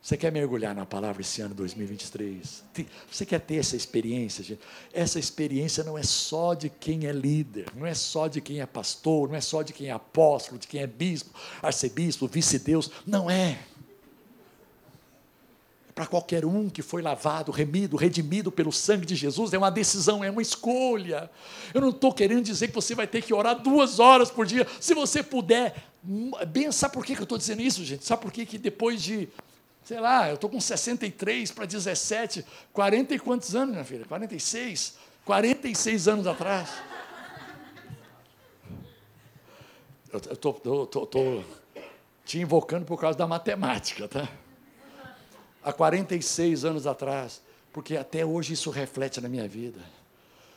Você 0.00 0.16
quer 0.16 0.30
mergulhar 0.30 0.74
na 0.74 0.86
palavra 0.86 1.20
esse 1.20 1.40
ano 1.40 1.52
2023? 1.54 2.64
Você 3.10 3.26
quer 3.26 3.40
ter 3.40 3.56
essa 3.56 3.76
experiência, 3.76 4.44
gente? 4.44 4.60
Essa 4.92 5.18
experiência 5.18 5.82
não 5.82 5.98
é 5.98 6.02
só 6.04 6.54
de 6.54 6.70
quem 6.70 7.06
é 7.06 7.12
líder, 7.12 7.66
não 7.74 7.84
é 7.84 7.92
só 7.92 8.28
de 8.28 8.40
quem 8.40 8.60
é 8.60 8.66
pastor, 8.66 9.28
não 9.28 9.34
é 9.34 9.40
só 9.40 9.62
de 9.62 9.72
quem 9.72 9.88
é 9.88 9.90
apóstolo, 9.90 10.60
de 10.60 10.68
quem 10.68 10.80
é 10.80 10.86
bispo, 10.86 11.36
arcebispo, 11.60 12.28
vice-deus. 12.28 12.88
Não 13.04 13.28
é 13.28 13.58
para 15.96 16.06
qualquer 16.06 16.44
um 16.44 16.68
que 16.68 16.82
foi 16.82 17.00
lavado, 17.00 17.50
remido, 17.50 17.96
redimido 17.96 18.52
pelo 18.52 18.70
sangue 18.70 19.06
de 19.06 19.16
Jesus, 19.16 19.54
é 19.54 19.58
uma 19.58 19.70
decisão, 19.70 20.22
é 20.22 20.30
uma 20.30 20.42
escolha. 20.42 21.30
Eu 21.72 21.80
não 21.80 21.88
estou 21.88 22.12
querendo 22.12 22.42
dizer 22.42 22.68
que 22.68 22.74
você 22.74 22.94
vai 22.94 23.06
ter 23.06 23.22
que 23.22 23.32
orar 23.32 23.58
duas 23.58 23.98
horas 23.98 24.30
por 24.30 24.44
dia. 24.44 24.66
Se 24.78 24.92
você 24.92 25.22
puder, 25.22 25.74
bem, 26.48 26.70
sabe 26.70 26.92
por 26.92 27.02
que 27.02 27.14
eu 27.14 27.22
estou 27.22 27.38
dizendo 27.38 27.62
isso, 27.62 27.82
gente? 27.82 28.04
Sabe 28.04 28.20
por 28.20 28.30
que, 28.30 28.44
que 28.44 28.58
depois 28.58 29.02
de, 29.02 29.26
sei 29.86 29.98
lá, 29.98 30.28
eu 30.28 30.34
estou 30.34 30.50
com 30.50 30.60
63 30.60 31.50
para 31.52 31.64
17, 31.64 32.44
40 32.74 33.14
e 33.14 33.18
quantos 33.18 33.56
anos, 33.56 33.72
minha 33.72 33.84
filha? 33.84 34.04
46? 34.04 34.98
46 35.24 36.08
anos 36.08 36.26
atrás. 36.26 36.68
Eu 40.12 40.20
estou 40.30 41.42
te 42.22 42.38
invocando 42.38 42.84
por 42.84 43.00
causa 43.00 43.16
da 43.16 43.26
matemática, 43.26 44.06
tá? 44.06 44.28
Há 45.66 45.72
46 45.72 46.64
anos 46.64 46.86
atrás, 46.86 47.42
porque 47.72 47.96
até 47.96 48.24
hoje 48.24 48.54
isso 48.54 48.70
reflete 48.70 49.20
na 49.20 49.28
minha 49.28 49.48
vida. 49.48 49.80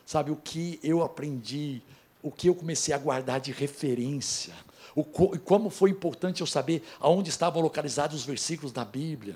Sabe, 0.06 0.30
o 0.30 0.36
que 0.36 0.80
eu 0.84 1.04
aprendi, 1.04 1.82
o 2.22 2.32
que 2.32 2.48
eu 2.48 2.54
comecei 2.54 2.94
a 2.94 2.98
guardar 2.98 3.40
de 3.40 3.52
referência, 3.52 4.54
o, 4.96 5.04
como 5.04 5.72
foi 5.72 5.90
importante 5.90 6.42
eu 6.42 6.48
saber 6.48 6.84
aonde 7.00 7.30
estavam 7.30 7.60
localizados 7.60 8.20
os 8.20 8.26
versículos 8.26 8.72
da 8.72 8.86
Bíblia. 8.86 9.36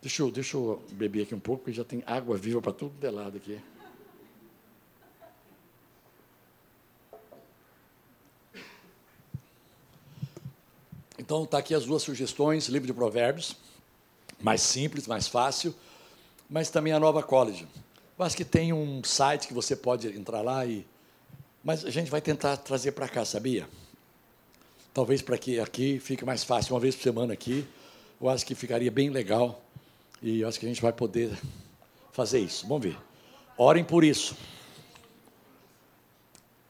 Deixa 0.00 0.22
eu, 0.22 0.30
deixa 0.30 0.56
eu 0.56 0.82
beber 0.92 1.24
aqui 1.24 1.34
um 1.34 1.40
pouco, 1.40 1.64
porque 1.64 1.76
já 1.76 1.84
tem 1.84 2.02
água 2.06 2.36
viva 2.38 2.62
para 2.62 2.72
tudo 2.72 2.94
de 2.98 3.10
lado 3.10 3.36
aqui. 3.36 3.60
Então, 11.18 11.44
está 11.44 11.58
aqui 11.58 11.74
as 11.74 11.84
duas 11.84 12.02
sugestões, 12.02 12.66
livro 12.68 12.86
de 12.86 12.94
Provérbios 12.94 13.56
mais 14.42 14.60
simples, 14.60 15.06
mais 15.06 15.28
fácil, 15.28 15.74
mas 16.50 16.68
também 16.68 16.92
a 16.92 17.00
Nova 17.00 17.22
College. 17.22 17.66
Eu 18.18 18.24
acho 18.24 18.36
que 18.36 18.44
tem 18.44 18.72
um 18.72 19.02
site 19.02 19.48
que 19.48 19.54
você 19.54 19.74
pode 19.74 20.08
entrar 20.08 20.42
lá 20.42 20.66
e. 20.66 20.86
Mas 21.64 21.84
a 21.84 21.90
gente 21.90 22.10
vai 22.10 22.20
tentar 22.20 22.56
trazer 22.56 22.92
para 22.92 23.08
cá, 23.08 23.24
sabia? 23.24 23.68
Talvez 24.92 25.22
para 25.22 25.38
que 25.38 25.58
aqui 25.58 25.98
fique 26.00 26.24
mais 26.24 26.44
fácil, 26.44 26.74
uma 26.74 26.80
vez 26.80 26.94
por 26.94 27.02
semana 27.02 27.32
aqui. 27.32 27.64
Eu 28.20 28.28
acho 28.28 28.44
que 28.44 28.54
ficaria 28.54 28.90
bem 28.90 29.10
legal. 29.10 29.62
E 30.20 30.40
eu 30.40 30.48
acho 30.48 30.58
que 30.60 30.66
a 30.66 30.68
gente 30.68 30.82
vai 30.82 30.92
poder 30.92 31.30
fazer 32.12 32.40
isso. 32.40 32.66
Vamos 32.66 32.84
ver. 32.84 32.98
Orem 33.56 33.84
por 33.84 34.04
isso. 34.04 34.36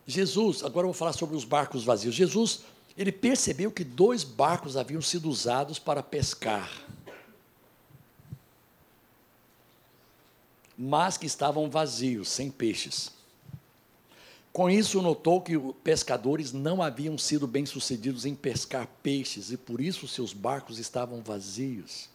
Jesus, 0.06 0.62
agora 0.62 0.85
eu 0.85 0.92
vou 0.92 0.98
falar 0.98 1.12
sobre 1.12 1.37
os 1.37 1.44
barcos 1.44 1.85
vazios. 1.85 2.14
Jesus, 2.14 2.61
ele 2.96 3.12
percebeu 3.12 3.70
que 3.70 3.85
dois 3.85 4.24
barcos 4.24 4.76
haviam 4.76 5.00
sido 5.00 5.28
usados 5.28 5.78
para 5.78 6.02
pescar. 6.02 6.70
Mas 10.85 11.16
que 11.16 11.27
estavam 11.27 11.71
vazios, 11.71 12.29
sem 12.29 12.51
peixes. 12.51 13.12
Com 14.53 14.68
isso, 14.68 15.01
notou 15.01 15.40
que 15.40 15.57
os 15.57 15.73
pescadores 15.85 16.53
não 16.53 16.83
haviam 16.83 17.16
sido 17.16 17.47
bem-sucedidos 17.47 18.27
em 18.27 18.35
pescar 18.35 18.88
peixes 19.01 19.53
e 19.53 19.57
por 19.57 19.81
isso 19.81 20.09
seus 20.09 20.33
barcos 20.33 20.81
estavam 20.81 21.23
vazios. 21.23 22.09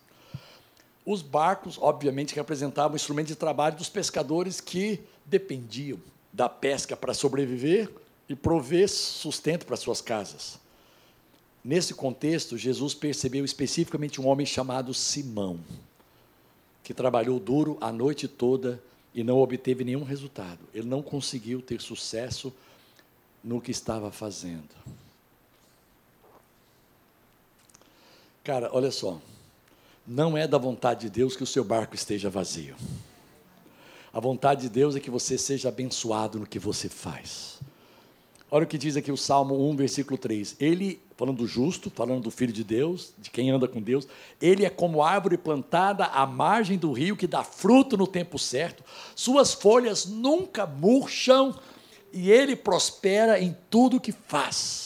Os 1.05 1.21
barcos, 1.21 1.77
obviamente, 1.79 2.35
representavam 2.35 2.91
o 2.91 2.95
instrumento 2.97 3.27
de 3.27 3.37
trabalho 3.37 3.77
dos 3.77 3.87
pescadores 3.87 4.59
que 4.59 4.99
dependiam 5.25 5.97
da 6.33 6.49
pesca 6.49 6.97
para 6.97 7.13
sobreviver 7.13 7.89
e 8.27 8.35
prover 8.35 8.89
sustento 8.89 9.65
para 9.65 9.77
suas 9.77 10.01
casas. 10.01 10.59
Nesse 11.63 11.93
contexto, 11.93 12.57
Jesus 12.57 12.93
percebeu 12.93 13.45
especificamente 13.45 14.19
um 14.19 14.27
homem 14.27 14.45
chamado 14.45 14.93
Simão 14.93 15.57
que 16.87 16.93
trabalhou 16.93 17.37
duro 17.37 17.77
a 17.81 17.91
noite 17.91 18.29
toda 18.29 18.81
e 19.13 19.21
não 19.21 19.39
obteve 19.39 19.83
nenhum 19.83 20.05
resultado. 20.05 20.59
Ele 20.73 20.87
não 20.87 21.01
conseguiu 21.01 21.61
ter 21.61 21.81
sucesso 21.81 22.53
no 23.43 23.59
que 23.59 23.71
estava 23.71 24.09
fazendo. 24.09 24.69
Cara, 28.41 28.69
olha 28.71 28.89
só. 28.89 29.19
Não 30.07 30.37
é 30.37 30.47
da 30.47 30.57
vontade 30.57 31.01
de 31.01 31.09
Deus 31.09 31.35
que 31.35 31.43
o 31.43 31.45
seu 31.45 31.61
barco 31.61 31.93
esteja 31.93 32.29
vazio. 32.29 32.77
A 34.13 34.21
vontade 34.21 34.61
de 34.61 34.69
Deus 34.69 34.95
é 34.95 35.01
que 35.01 35.11
você 35.11 35.37
seja 35.37 35.67
abençoado 35.67 36.39
no 36.39 36.47
que 36.47 36.57
você 36.57 36.87
faz. 36.87 37.59
Olha 38.49 38.63
o 38.63 38.67
que 38.67 38.77
diz 38.77 38.95
aqui 38.95 39.11
o 39.11 39.17
Salmo 39.17 39.69
1, 39.69 39.75
versículo 39.75 40.17
3. 40.17 40.55
Ele, 40.57 41.01
falando 41.17 41.37
do 41.37 41.47
justo, 41.47 41.89
falando 41.89 42.21
do 42.21 42.31
Filho 42.31 42.53
de 42.53 42.63
Deus, 42.63 43.11
de 43.17 43.31
quem 43.31 43.49
anda 43.49 43.67
com 43.67 43.81
Deus, 43.81 44.07
ele 44.39 44.63
é 44.63 44.69
como 44.69 45.01
árvore 45.01 45.35
plantada 45.35 46.05
à 46.05 46.27
margem 46.27 46.77
do 46.77 46.93
rio 46.93 47.17
que 47.17 47.25
dá 47.25 47.43
fruto 47.43 47.97
no 47.97 48.05
tempo 48.05 48.37
certo, 48.37 48.83
suas 49.15 49.51
folhas 49.51 50.05
nunca 50.05 50.67
murcham 50.67 51.55
e 52.13 52.31
ele 52.31 52.55
prospera 52.55 53.39
em 53.39 53.57
tudo 53.67 53.99
que 53.99 54.11
faz. 54.11 54.85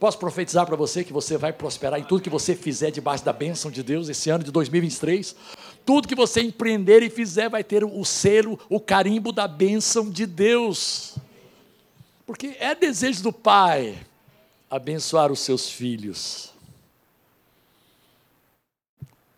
Posso 0.00 0.18
profetizar 0.18 0.66
para 0.66 0.74
você 0.74 1.04
que 1.04 1.12
você 1.12 1.36
vai 1.36 1.52
prosperar 1.52 2.00
em 2.00 2.02
tudo 2.02 2.22
que 2.22 2.30
você 2.30 2.56
fizer 2.56 2.90
debaixo 2.90 3.24
da 3.24 3.32
bênção 3.32 3.70
de 3.70 3.82
Deus 3.82 4.08
esse 4.08 4.30
ano 4.30 4.42
de 4.42 4.50
2023? 4.50 5.36
Tudo 5.84 6.08
que 6.08 6.14
você 6.14 6.40
empreender 6.40 7.02
e 7.02 7.10
fizer 7.10 7.48
vai 7.50 7.62
ter 7.62 7.84
o 7.84 8.04
selo, 8.04 8.58
o 8.70 8.80
carimbo 8.80 9.30
da 9.30 9.46
bênção 9.46 10.10
de 10.10 10.26
Deus. 10.26 11.16
Porque 12.26 12.56
é 12.58 12.74
desejo 12.74 13.22
do 13.22 13.32
Pai 13.32 13.96
abençoar 14.72 15.30
os 15.30 15.40
seus 15.40 15.68
filhos. 15.68 16.50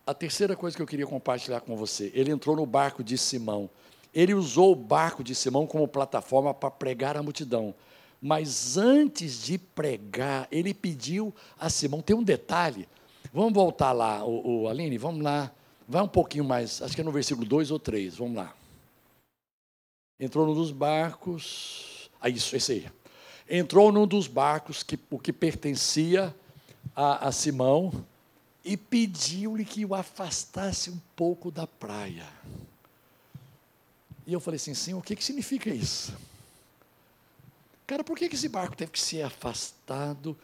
A 0.07 0.13
terceira 0.13 0.55
coisa 0.55 0.77
que 0.77 0.81
eu 0.81 0.87
queria 0.87 1.05
compartilhar 1.05 1.59
com 1.59 1.75
você, 1.75 2.09
ele 2.15 2.31
entrou 2.31 2.55
no 2.55 2.65
barco 2.65 3.03
de 3.03 3.17
Simão. 3.17 3.69
Ele 4.13 4.33
usou 4.33 4.71
o 4.71 4.75
barco 4.75 5.21
de 5.21 5.35
Simão 5.35 5.67
como 5.67 5.85
plataforma 5.89 6.53
para 6.53 6.71
pregar 6.71 7.17
a 7.17 7.21
multidão. 7.21 7.75
Mas 8.21 8.77
antes 8.77 9.43
de 9.43 9.57
pregar, 9.57 10.47
ele 10.49 10.73
pediu 10.73 11.35
a 11.59 11.69
Simão. 11.69 12.01
Tem 12.01 12.15
um 12.15 12.23
detalhe. 12.23 12.87
Vamos 13.33 13.51
voltar 13.51 13.91
lá, 13.91 14.23
o, 14.23 14.61
o 14.61 14.67
Aline, 14.69 14.97
vamos 14.97 15.21
lá. 15.21 15.51
Vai 15.85 16.01
um 16.01 16.07
pouquinho 16.07 16.45
mais, 16.45 16.81
acho 16.81 16.95
que 16.95 17.01
é 17.01 17.03
no 17.03 17.11
versículo 17.11 17.45
2 17.45 17.71
ou 17.71 17.77
3, 17.77 18.15
vamos 18.15 18.37
lá. 18.37 18.55
Entrou 20.17 20.47
num 20.47 20.53
dos 20.53 20.71
barcos, 20.71 22.09
ah, 22.21 22.29
isso, 22.29 22.55
esse 22.55 22.71
aí. 22.71 22.87
Entrou 23.49 23.91
num 23.91 24.07
dos 24.07 24.27
barcos, 24.27 24.81
que, 24.81 24.99
o 25.09 25.19
que 25.19 25.31
pertencia 25.31 26.35
a, 26.95 27.27
a 27.27 27.31
Simão, 27.31 28.05
e 28.63 28.75
pediu-lhe 28.75 29.63
que 29.63 29.85
o 29.85 29.93
afastasse 29.93 30.89
um 30.89 30.99
pouco 31.15 31.51
da 31.51 31.67
praia. 31.67 32.27
E 34.25 34.33
eu 34.33 34.39
falei 34.39 34.55
assim, 34.55 34.73
Senhor, 34.73 34.97
o 34.97 35.03
que, 35.03 35.15
que 35.15 35.23
significa 35.23 35.69
isso? 35.69 36.15
Cara, 37.85 38.03
por 38.03 38.17
que, 38.17 38.27
que 38.27 38.35
esse 38.35 38.49
barco 38.49 38.75
teve 38.75 38.91
que 38.91 38.99
ser 38.99 39.21
afastado 39.21 40.35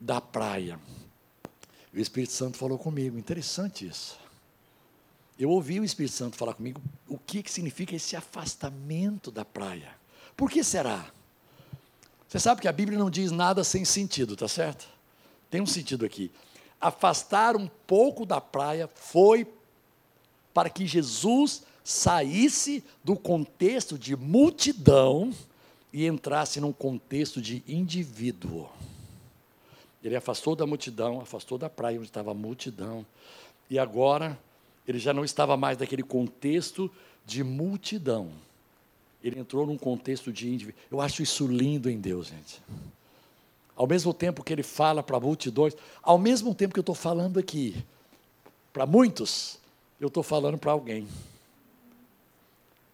da 0.00 0.20
praia? 0.20 0.78
O 1.92 1.98
Espírito 1.98 2.32
Santo 2.32 2.56
falou 2.56 2.78
comigo, 2.78 3.18
interessante 3.18 3.86
isso. 3.86 4.18
Eu 5.36 5.50
ouvi 5.50 5.80
o 5.80 5.84
Espírito 5.84 6.14
Santo 6.14 6.36
falar 6.36 6.54
comigo 6.54 6.80
o 7.08 7.18
que, 7.18 7.42
que 7.42 7.50
significa 7.50 7.96
esse 7.96 8.14
afastamento 8.14 9.32
da 9.32 9.44
praia. 9.44 9.90
Por 10.36 10.48
que 10.48 10.62
será? 10.62 11.12
Você 12.34 12.40
sabe 12.40 12.60
que 12.62 12.66
a 12.66 12.72
Bíblia 12.72 12.98
não 12.98 13.08
diz 13.08 13.30
nada 13.30 13.62
sem 13.62 13.84
sentido, 13.84 14.34
tá 14.34 14.48
certo? 14.48 14.88
Tem 15.48 15.60
um 15.60 15.66
sentido 15.66 16.04
aqui. 16.04 16.32
Afastar 16.80 17.54
um 17.54 17.68
pouco 17.86 18.26
da 18.26 18.40
praia 18.40 18.90
foi 18.92 19.46
para 20.52 20.68
que 20.68 20.84
Jesus 20.84 21.62
saísse 21.84 22.82
do 23.04 23.14
contexto 23.14 23.96
de 23.96 24.16
multidão 24.16 25.32
e 25.92 26.08
entrasse 26.08 26.60
num 26.60 26.72
contexto 26.72 27.40
de 27.40 27.62
indivíduo. 27.68 28.68
Ele 30.02 30.16
afastou 30.16 30.56
da 30.56 30.66
multidão, 30.66 31.20
afastou 31.20 31.56
da 31.56 31.70
praia 31.70 31.98
onde 31.98 32.08
estava 32.08 32.32
a 32.32 32.34
multidão, 32.34 33.06
e 33.70 33.78
agora 33.78 34.36
ele 34.88 34.98
já 34.98 35.12
não 35.12 35.24
estava 35.24 35.56
mais 35.56 35.78
naquele 35.78 36.02
contexto 36.02 36.90
de 37.24 37.44
multidão 37.44 38.32
ele 39.24 39.40
entrou 39.40 39.66
num 39.66 39.78
contexto 39.78 40.30
de 40.30 40.46
indivíduo. 40.46 40.78
Eu 40.90 41.00
acho 41.00 41.22
isso 41.22 41.46
lindo 41.46 41.88
em 41.88 41.98
Deus, 41.98 42.26
gente. 42.26 42.60
Ao 43.74 43.86
mesmo 43.86 44.12
tempo 44.12 44.44
que 44.44 44.52
ele 44.52 44.62
fala 44.62 45.02
para 45.02 45.18
multidões, 45.18 45.74
ao 46.02 46.18
mesmo 46.18 46.54
tempo 46.54 46.74
que 46.74 46.78
eu 46.78 46.82
estou 46.82 46.94
falando 46.94 47.40
aqui, 47.40 47.74
para 48.70 48.84
muitos, 48.84 49.58
eu 49.98 50.08
estou 50.08 50.22
falando 50.22 50.58
para 50.58 50.72
alguém. 50.72 51.08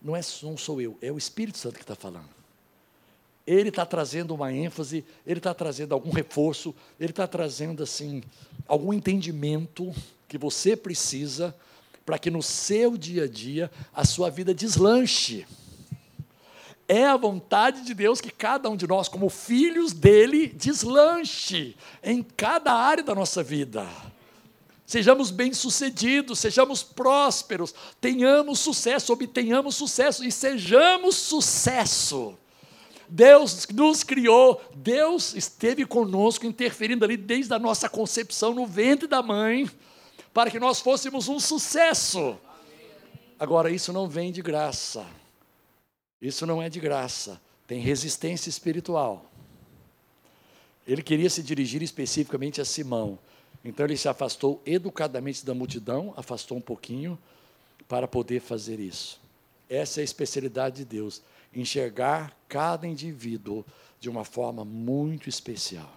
não, 0.00 0.14
é, 0.14 0.20
não 0.42 0.56
sou 0.56 0.80
eu, 0.80 0.96
é 1.02 1.10
o 1.10 1.18
Espírito 1.18 1.58
Santo 1.58 1.74
que 1.74 1.82
está 1.82 1.96
falando. 1.96 2.28
Ele 3.44 3.70
está 3.70 3.84
trazendo 3.84 4.32
uma 4.32 4.52
ênfase, 4.52 5.04
ele 5.26 5.40
está 5.40 5.52
trazendo 5.52 5.92
algum 5.92 6.10
reforço, 6.10 6.72
ele 7.00 7.10
está 7.10 7.26
trazendo 7.26 7.82
assim 7.82 8.22
algum 8.68 8.92
entendimento 8.92 9.92
que 10.28 10.38
você 10.38 10.76
precisa 10.76 11.54
para 12.06 12.18
que 12.18 12.30
no 12.30 12.42
seu 12.42 12.96
dia 12.96 13.24
a 13.24 13.28
dia 13.28 13.68
a 13.92 14.04
sua 14.04 14.30
vida 14.30 14.54
deslanche. 14.54 15.44
É 16.92 17.06
a 17.06 17.16
vontade 17.16 17.82
de 17.82 17.94
Deus 17.94 18.20
que 18.20 18.32
cada 18.32 18.68
um 18.68 18.74
de 18.74 18.84
nós, 18.84 19.06
como 19.06 19.30
filhos 19.30 19.92
dele, 19.92 20.48
deslanche 20.48 21.76
em 22.02 22.20
cada 22.20 22.72
área 22.72 23.04
da 23.04 23.14
nossa 23.14 23.44
vida. 23.44 23.86
Sejamos 24.84 25.30
bem-sucedidos, 25.30 26.40
sejamos 26.40 26.82
prósperos, 26.82 27.72
tenhamos 28.00 28.58
sucesso, 28.58 29.12
obtenhamos 29.12 29.76
sucesso 29.76 30.24
e 30.24 30.32
sejamos 30.32 31.14
sucesso. 31.14 32.36
Deus 33.08 33.68
nos 33.72 34.02
criou, 34.02 34.60
Deus 34.74 35.32
esteve 35.34 35.86
conosco, 35.86 36.44
interferindo 36.44 37.04
ali 37.04 37.16
desde 37.16 37.54
a 37.54 37.58
nossa 37.60 37.88
concepção 37.88 38.52
no 38.52 38.66
ventre 38.66 39.06
da 39.06 39.22
mãe, 39.22 39.70
para 40.34 40.50
que 40.50 40.58
nós 40.58 40.80
fôssemos 40.80 41.28
um 41.28 41.38
sucesso. 41.38 42.36
Agora, 43.38 43.70
isso 43.70 43.92
não 43.92 44.08
vem 44.08 44.32
de 44.32 44.42
graça. 44.42 45.06
Isso 46.20 46.46
não 46.46 46.60
é 46.60 46.68
de 46.68 46.80
graça, 46.80 47.40
tem 47.66 47.80
resistência 47.80 48.48
espiritual. 48.48 49.30
Ele 50.86 51.02
queria 51.02 51.30
se 51.30 51.42
dirigir 51.42 51.82
especificamente 51.82 52.60
a 52.60 52.64
Simão. 52.64 53.18
Então 53.64 53.86
ele 53.86 53.96
se 53.96 54.08
afastou 54.08 54.60
educadamente 54.66 55.44
da 55.44 55.54
multidão, 55.54 56.12
afastou 56.16 56.58
um 56.58 56.60
pouquinho 56.60 57.18
para 57.86 58.08
poder 58.08 58.40
fazer 58.40 58.80
isso. 58.80 59.20
Essa 59.68 60.00
é 60.00 60.02
a 60.02 60.04
especialidade 60.04 60.76
de 60.78 60.84
Deus, 60.84 61.22
enxergar 61.54 62.36
cada 62.48 62.86
indivíduo 62.86 63.64
de 64.00 64.08
uma 64.08 64.24
forma 64.24 64.64
muito 64.64 65.28
especial. 65.28 65.92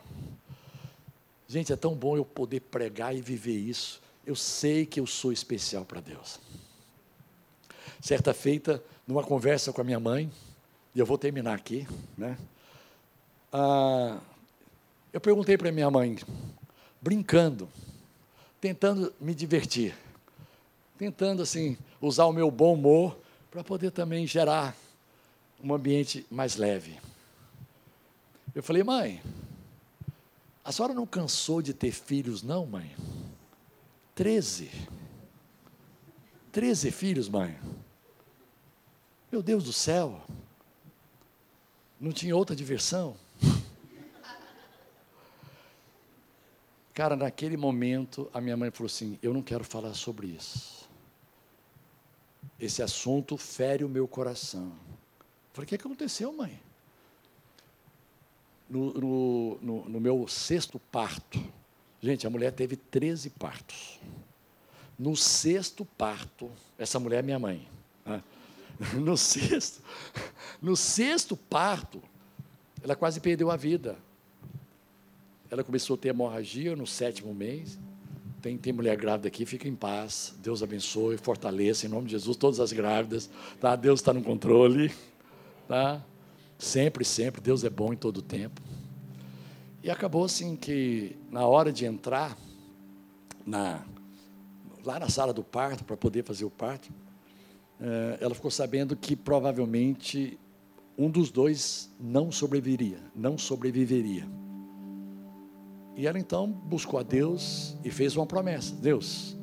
Gente, 1.47 1.71
é 1.71 1.75
tão 1.75 1.95
bom 1.95 2.17
eu 2.17 2.25
poder 2.25 2.61
pregar 2.61 3.15
e 3.15 3.21
viver 3.21 3.57
isso. 3.57 4.01
Eu 4.25 4.35
sei 4.35 4.85
que 4.85 4.99
eu 4.99 5.05
sou 5.05 5.31
especial 5.31 5.85
para 5.85 6.01
Deus. 6.01 6.39
Certa 8.01 8.33
feita, 8.33 8.83
numa 9.07 9.23
conversa 9.23 9.73
com 9.73 9.81
a 9.81 9.83
minha 9.83 9.99
mãe, 9.99 10.31
e 10.95 10.99
eu 10.99 11.05
vou 11.05 11.17
terminar 11.17 11.55
aqui, 11.55 11.87
né? 12.17 12.37
Ah, 13.51 14.19
eu 15.11 15.19
perguntei 15.19 15.57
para 15.57 15.71
minha 15.71 15.89
mãe, 15.91 16.17
brincando, 17.01 17.69
tentando 18.59 19.13
me 19.19 19.35
divertir, 19.35 19.95
tentando 20.97 21.41
assim 21.41 21.77
usar 22.01 22.25
o 22.25 22.33
meu 22.33 22.49
bom 22.49 22.73
humor 22.73 23.17
para 23.51 23.63
poder 23.63 23.91
também 23.91 24.25
gerar 24.25 24.75
um 25.63 25.73
ambiente 25.73 26.25
mais 26.31 26.55
leve. 26.55 26.99
Eu 28.55 28.63
falei, 28.63 28.83
mãe, 28.83 29.21
a 30.63 30.71
senhora 30.71 30.93
não 30.93 31.05
cansou 31.05 31.61
de 31.61 31.73
ter 31.73 31.91
filhos, 31.91 32.41
não, 32.41 32.65
mãe? 32.65 32.95
Treze. 34.15 34.69
Treze 36.51 36.91
filhos, 36.91 37.27
mãe. 37.27 37.57
Meu 39.33 39.41
Deus 39.41 39.63
do 39.63 39.73
céu, 39.73 40.21
não 41.99 42.11
tinha 42.11 42.35
outra 42.35 42.55
diversão? 42.55 43.15
Cara, 46.93 47.15
naquele 47.15 47.57
momento, 47.57 48.29
a 48.31 48.39
minha 48.39 48.55
mãe 48.55 48.69
falou 48.69 48.85
assim: 48.85 49.17
Eu 49.23 49.33
não 49.33 49.41
quero 49.41 49.63
falar 49.63 49.95
sobre 49.95 50.27
isso. 50.27 50.87
Esse 52.59 52.83
assunto 52.83 53.35
fere 53.35 53.83
o 53.83 53.89
meu 53.89 54.07
coração. 54.07 54.67
Eu 54.67 55.53
falei: 55.53 55.65
O 55.65 55.67
que 55.67 55.75
aconteceu, 55.77 56.31
mãe? 56.31 56.61
No, 58.69 58.93
no, 58.93 59.57
no, 59.63 59.89
no, 59.89 59.99
meu 59.99 60.27
sexto 60.27 60.77
parto, 60.77 61.43
gente, 61.99 62.27
a 62.27 62.29
mulher 62.29 62.51
teve 62.51 62.75
13 62.75 63.31
partos. 63.31 63.99
No 64.95 65.15
sexto 65.15 65.83
parto, 65.83 66.51
essa 66.77 66.99
mulher 66.99 67.17
é 67.17 67.21
minha 67.23 67.39
mãe. 67.39 67.67
Né? 68.05 68.23
no 68.93 69.17
sexto, 69.17 69.81
no 70.61 70.75
sexto 70.75 71.35
parto, 71.37 72.01
ela 72.81 72.95
quase 72.95 73.19
perdeu 73.19 73.49
a 73.49 73.55
vida. 73.55 73.97
Ela 75.49 75.63
começou 75.63 75.95
a 75.95 75.97
ter 75.97 76.09
hemorragia 76.09 76.75
no 76.75 76.87
sétimo 76.87 77.33
mês. 77.33 77.77
Tem, 78.41 78.57
tem 78.57 78.73
mulher 78.73 78.97
grávida 78.97 79.27
aqui, 79.27 79.45
fica 79.45 79.67
em 79.67 79.75
paz. 79.75 80.33
Deus 80.41 80.61
abençoe, 80.61 81.17
fortaleça, 81.17 81.85
em 81.85 81.89
nome 81.89 82.07
de 82.07 82.11
Jesus, 82.11 82.35
todas 82.35 82.59
as 82.59 82.73
grávidas. 82.73 83.29
Tá? 83.59 83.75
Deus 83.75 83.99
está 83.99 84.11
no 84.11 84.21
controle. 84.21 84.91
Tá? 85.67 86.03
Sempre, 86.57 87.05
sempre, 87.05 87.39
Deus 87.39 87.63
é 87.63 87.69
bom 87.69 87.93
em 87.93 87.95
todo 87.95 88.17
o 88.17 88.21
tempo. 88.21 88.61
E 89.81 89.91
acabou 89.91 90.25
assim 90.25 90.55
que, 90.55 91.15
na 91.29 91.45
hora 91.45 91.71
de 91.71 91.85
entrar 91.85 92.37
na, 93.45 93.83
lá 94.83 94.99
na 94.99 95.09
sala 95.09 95.33
do 95.33 95.43
parto, 95.43 95.83
para 95.83 95.95
poder 95.95 96.23
fazer 96.23 96.45
o 96.45 96.49
parto, 96.49 96.89
ela 98.19 98.33
ficou 98.33 98.49
sabendo 98.49 98.95
que 98.95 99.15
provavelmente 99.15 100.39
um 100.97 101.09
dos 101.09 101.31
dois 101.31 101.93
não 101.99 102.31
sobreviveria, 102.31 102.99
não 103.15 103.37
sobreviveria. 103.37 104.27
E 105.95 106.07
ela 106.07 106.17
então 106.17 106.49
buscou 106.49 106.99
a 106.99 107.03
Deus 107.03 107.75
e 107.83 107.91
fez 107.91 108.15
uma 108.15 108.25
promessa: 108.25 108.73
Deus, 108.75 109.37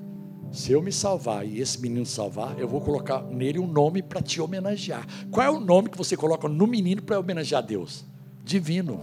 se 0.51 0.73
eu 0.73 0.83
me 0.83 0.91
salvar 0.91 1.47
e 1.47 1.61
esse 1.61 1.81
menino 1.81 2.05
salvar, 2.05 2.59
eu 2.59 2.67
vou 2.67 2.81
colocar 2.81 3.23
nele 3.23 3.59
um 3.59 3.67
nome 3.67 4.03
para 4.03 4.21
te 4.21 4.41
homenagear. 4.41 5.07
Qual 5.31 5.47
é 5.47 5.51
o 5.51 5.61
nome 5.61 5.89
que 5.89 5.99
você 5.99 6.17
coloca 6.17 6.49
no 6.49 6.67
menino 6.67 7.03
para 7.03 7.21
homenagear 7.21 7.63
a 7.63 7.67
Deus? 7.67 8.05
Divino. 8.45 9.01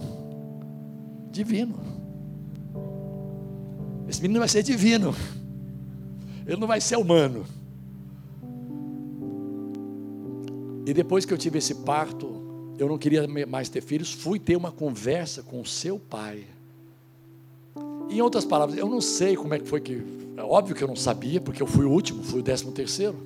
Divino. 1.30 1.78
Esse 4.08 4.20
menino 4.20 4.40
vai 4.40 4.48
ser 4.48 4.62
divino. 4.62 5.14
Ele 6.46 6.56
não 6.56 6.66
vai 6.66 6.80
ser 6.80 6.96
humano. 6.96 7.46
E 10.88 10.94
depois 10.94 11.26
que 11.26 11.34
eu 11.34 11.36
tive 11.36 11.58
esse 11.58 11.74
parto, 11.74 12.72
eu 12.78 12.88
não 12.88 12.96
queria 12.96 13.28
mais 13.46 13.68
ter 13.68 13.82
filhos, 13.82 14.10
fui 14.10 14.38
ter 14.38 14.56
uma 14.56 14.72
conversa 14.72 15.42
com 15.42 15.62
seu 15.62 15.98
pai. 15.98 16.46
Em 18.08 18.22
outras 18.22 18.46
palavras, 18.46 18.78
eu 18.78 18.88
não 18.88 18.98
sei 18.98 19.36
como 19.36 19.52
é 19.52 19.58
que 19.58 19.68
foi 19.68 19.82
que. 19.82 20.02
É 20.34 20.42
óbvio 20.42 20.74
que 20.74 20.82
eu 20.82 20.88
não 20.88 20.96
sabia, 20.96 21.42
porque 21.42 21.62
eu 21.62 21.66
fui 21.66 21.84
o 21.84 21.90
último, 21.90 22.22
fui 22.22 22.40
o 22.40 22.42
décimo 22.42 22.72
terceiro. 22.72 23.18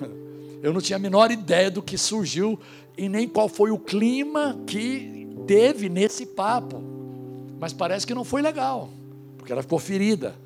Eu 0.62 0.72
não 0.72 0.80
tinha 0.80 0.96
a 0.96 1.00
menor 1.00 1.30
ideia 1.32 1.70
do 1.70 1.80
que 1.82 1.96
surgiu 1.98 2.58
e 2.96 3.08
nem 3.08 3.28
qual 3.28 3.48
foi 3.48 3.70
o 3.70 3.78
clima 3.78 4.58
que 4.66 5.28
teve 5.46 5.88
nesse 5.88 6.26
papo. 6.26 6.82
Mas 7.58 7.72
parece 7.72 8.06
que 8.06 8.14
não 8.14 8.24
foi 8.24 8.40
legal, 8.40 8.88
porque 9.36 9.52
ela 9.52 9.62
ficou 9.62 9.80
ferida, 9.80 10.36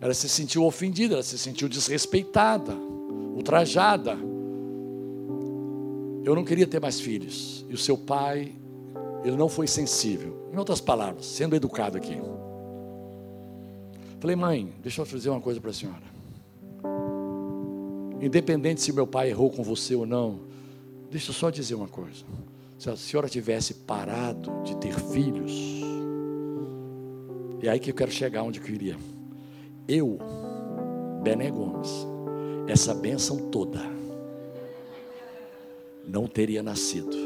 ela 0.00 0.14
se 0.14 0.28
sentiu 0.28 0.64
ofendida, 0.64 1.14
ela 1.14 1.22
se 1.22 1.38
sentiu 1.38 1.68
desrespeitada, 1.68 2.74
ultrajada. 2.74 4.33
Eu 6.24 6.34
não 6.34 6.44
queria 6.44 6.66
ter 6.66 6.80
mais 6.80 6.98
filhos. 6.98 7.66
E 7.68 7.74
o 7.74 7.78
seu 7.78 7.98
pai, 7.98 8.54
ele 9.22 9.36
não 9.36 9.48
foi 9.48 9.66
sensível. 9.66 10.48
Em 10.52 10.56
outras 10.56 10.80
palavras, 10.80 11.26
sendo 11.26 11.54
educado 11.54 11.96
aqui. 11.96 12.18
Falei, 14.20 14.34
mãe, 14.34 14.72
deixa 14.82 15.02
eu 15.02 15.06
fazer 15.06 15.28
uma 15.28 15.40
coisa 15.40 15.60
para 15.60 15.70
a 15.70 15.74
senhora. 15.74 16.14
Independente 18.20 18.80
se 18.80 18.90
meu 18.90 19.06
pai 19.06 19.28
errou 19.28 19.50
com 19.50 19.62
você 19.62 19.94
ou 19.94 20.06
não, 20.06 20.40
deixa 21.10 21.30
eu 21.30 21.34
só 21.34 21.50
dizer 21.50 21.74
uma 21.74 21.88
coisa. 21.88 22.24
Se 22.78 22.88
a 22.88 22.96
senhora 22.96 23.28
tivesse 23.28 23.74
parado 23.74 24.50
de 24.64 24.76
ter 24.78 24.98
filhos, 24.98 25.52
é 27.62 27.68
aí 27.68 27.78
que 27.78 27.90
eu 27.90 27.94
quero 27.94 28.10
chegar 28.10 28.42
onde 28.42 28.60
eu 28.60 28.64
queria. 28.64 28.96
Eu, 29.86 30.18
Bené 31.22 31.50
Gomes, 31.50 32.06
essa 32.66 32.94
bênção 32.94 33.50
toda, 33.50 33.80
não 36.06 36.26
teria 36.26 36.62
nascido. 36.62 37.16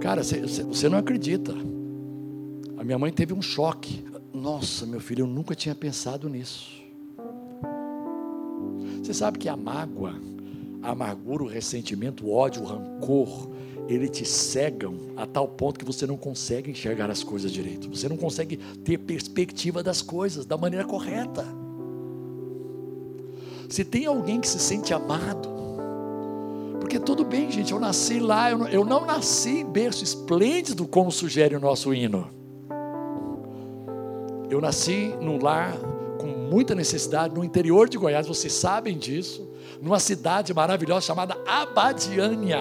Cara, 0.00 0.22
você 0.22 0.88
não 0.88 0.98
acredita. 0.98 1.52
A 2.76 2.84
minha 2.84 2.98
mãe 2.98 3.12
teve 3.12 3.32
um 3.32 3.42
choque. 3.42 4.04
Nossa, 4.32 4.86
meu 4.86 5.00
filho, 5.00 5.22
eu 5.22 5.26
nunca 5.26 5.54
tinha 5.54 5.74
pensado 5.74 6.28
nisso. 6.28 6.70
Você 9.02 9.14
sabe 9.14 9.38
que 9.38 9.48
a 9.48 9.56
mágoa, 9.56 10.14
a 10.82 10.90
amargura, 10.90 11.44
o 11.44 11.48
ressentimento, 11.48 12.26
o 12.26 12.32
ódio, 12.32 12.62
o 12.62 12.66
rancor, 12.66 13.50
ele 13.88 14.08
te 14.08 14.24
cegam 14.24 14.94
a 15.16 15.26
tal 15.26 15.48
ponto 15.48 15.78
que 15.78 15.84
você 15.84 16.06
não 16.06 16.16
consegue 16.16 16.70
enxergar 16.70 17.10
as 17.10 17.22
coisas 17.22 17.52
direito. 17.52 17.88
Você 17.88 18.08
não 18.08 18.16
consegue 18.16 18.56
ter 18.84 18.98
perspectiva 18.98 19.82
das 19.82 20.02
coisas 20.02 20.44
da 20.44 20.56
maneira 20.56 20.84
correta. 20.84 21.46
Se 23.68 23.84
tem 23.84 24.06
alguém 24.06 24.40
que 24.40 24.48
se 24.48 24.58
sente 24.58 24.92
amado, 24.92 25.48
porque 26.86 27.00
tudo 27.00 27.24
bem, 27.24 27.50
gente, 27.50 27.72
eu 27.72 27.80
nasci 27.80 28.20
lá, 28.20 28.48
eu 28.48 28.58
não, 28.58 28.68
eu 28.68 28.84
não 28.84 29.04
nasci 29.04 29.62
em 29.62 29.64
berço 29.64 30.04
esplêndido, 30.04 30.86
como 30.86 31.10
sugere 31.10 31.56
o 31.56 31.58
nosso 31.58 31.92
hino. 31.92 32.30
Eu 34.48 34.60
nasci 34.60 35.12
num 35.20 35.42
lar 35.42 35.76
com 36.16 36.28
muita 36.28 36.76
necessidade 36.76 37.34
no 37.34 37.42
interior 37.42 37.88
de 37.88 37.98
Goiás, 37.98 38.28
vocês 38.28 38.52
sabem 38.52 38.96
disso, 38.96 39.50
numa 39.82 39.98
cidade 39.98 40.54
maravilhosa 40.54 41.04
chamada 41.04 41.36
Abadiânia. 41.44 42.60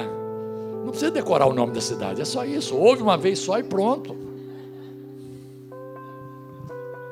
Não 0.83 0.89
precisa 0.89 1.11
decorar 1.11 1.45
o 1.45 1.53
nome 1.53 1.73
da 1.73 1.81
cidade, 1.81 2.19
é 2.19 2.25
só 2.25 2.43
isso. 2.43 2.75
Ouve 2.75 3.03
uma 3.03 3.17
vez 3.19 3.37
só 3.37 3.59
e 3.59 3.63
pronto. 3.63 4.17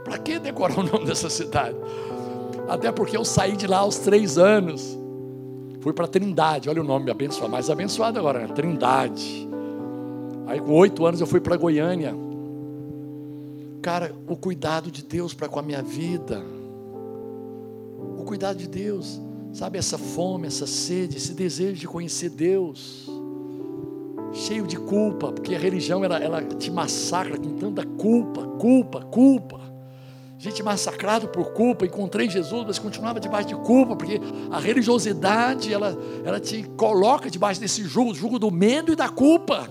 Para 0.04 0.18
que 0.18 0.40
decorar 0.40 0.80
o 0.80 0.84
nome 0.84 1.06
dessa 1.06 1.30
cidade? 1.30 1.78
Até 2.68 2.92
porque 2.92 3.16
eu 3.16 3.24
saí 3.24 3.56
de 3.56 3.68
lá 3.68 3.78
aos 3.78 4.00
três 4.00 4.40
anos. 4.40 5.03
Fui 5.84 5.92
para 5.92 6.08
Trindade, 6.08 6.70
olha 6.70 6.82
o 6.82 6.86
nome 6.86 7.12
abençoado, 7.12 7.52
mais 7.52 7.70
abençoado 7.70 8.18
agora, 8.18 8.40
né? 8.40 8.48
Trindade. 8.54 9.46
Aí 10.48 10.62
com 10.62 10.72
oito 10.76 11.06
anos 11.06 11.20
eu 11.20 11.28
fui 11.28 11.42
para 11.42 11.58
Goiânia. 11.58 12.16
Cara, 13.82 14.16
o 14.26 14.38
cuidado 14.38 14.90
de 14.90 15.04
Deus 15.04 15.34
para 15.34 15.50
com 15.50 15.60
a 15.60 15.62
minha 15.62 15.82
vida. 15.82 16.42
O 18.18 18.24
cuidado 18.24 18.60
de 18.60 18.70
Deus. 18.70 19.20
Sabe 19.52 19.78
essa 19.78 19.98
fome, 19.98 20.48
essa 20.48 20.66
sede, 20.66 21.18
esse 21.18 21.34
desejo 21.34 21.76
de 21.76 21.86
conhecer 21.86 22.30
Deus. 22.30 23.10
Cheio 24.32 24.66
de 24.66 24.78
culpa, 24.78 25.34
porque 25.34 25.54
a 25.54 25.60
religião 25.60 26.02
ela, 26.02 26.18
ela 26.18 26.42
te 26.42 26.72
massacra 26.72 27.38
com 27.38 27.58
tanta 27.58 27.86
culpa, 27.86 28.48
culpa, 28.58 29.02
culpa. 29.02 29.60
Gente 30.44 30.62
massacrado 30.62 31.30
por 31.30 31.54
culpa, 31.54 31.86
encontrei 31.86 32.30
Jesus, 32.30 32.66
mas 32.68 32.78
continuava 32.78 33.18
debaixo 33.18 33.48
de 33.48 33.56
culpa, 33.56 33.96
porque 33.96 34.20
a 34.52 34.60
religiosidade 34.60 35.74
ela, 35.74 35.98
ela 36.26 36.38
te 36.38 36.64
coloca 36.76 37.32
debaixo 37.32 37.62
desse 37.62 37.86
jugo, 37.86 38.14
jugo 38.14 38.38
do 38.38 38.52
medo 38.52 38.92
e 38.92 38.96
da 38.98 39.08
culpa. 39.08 39.70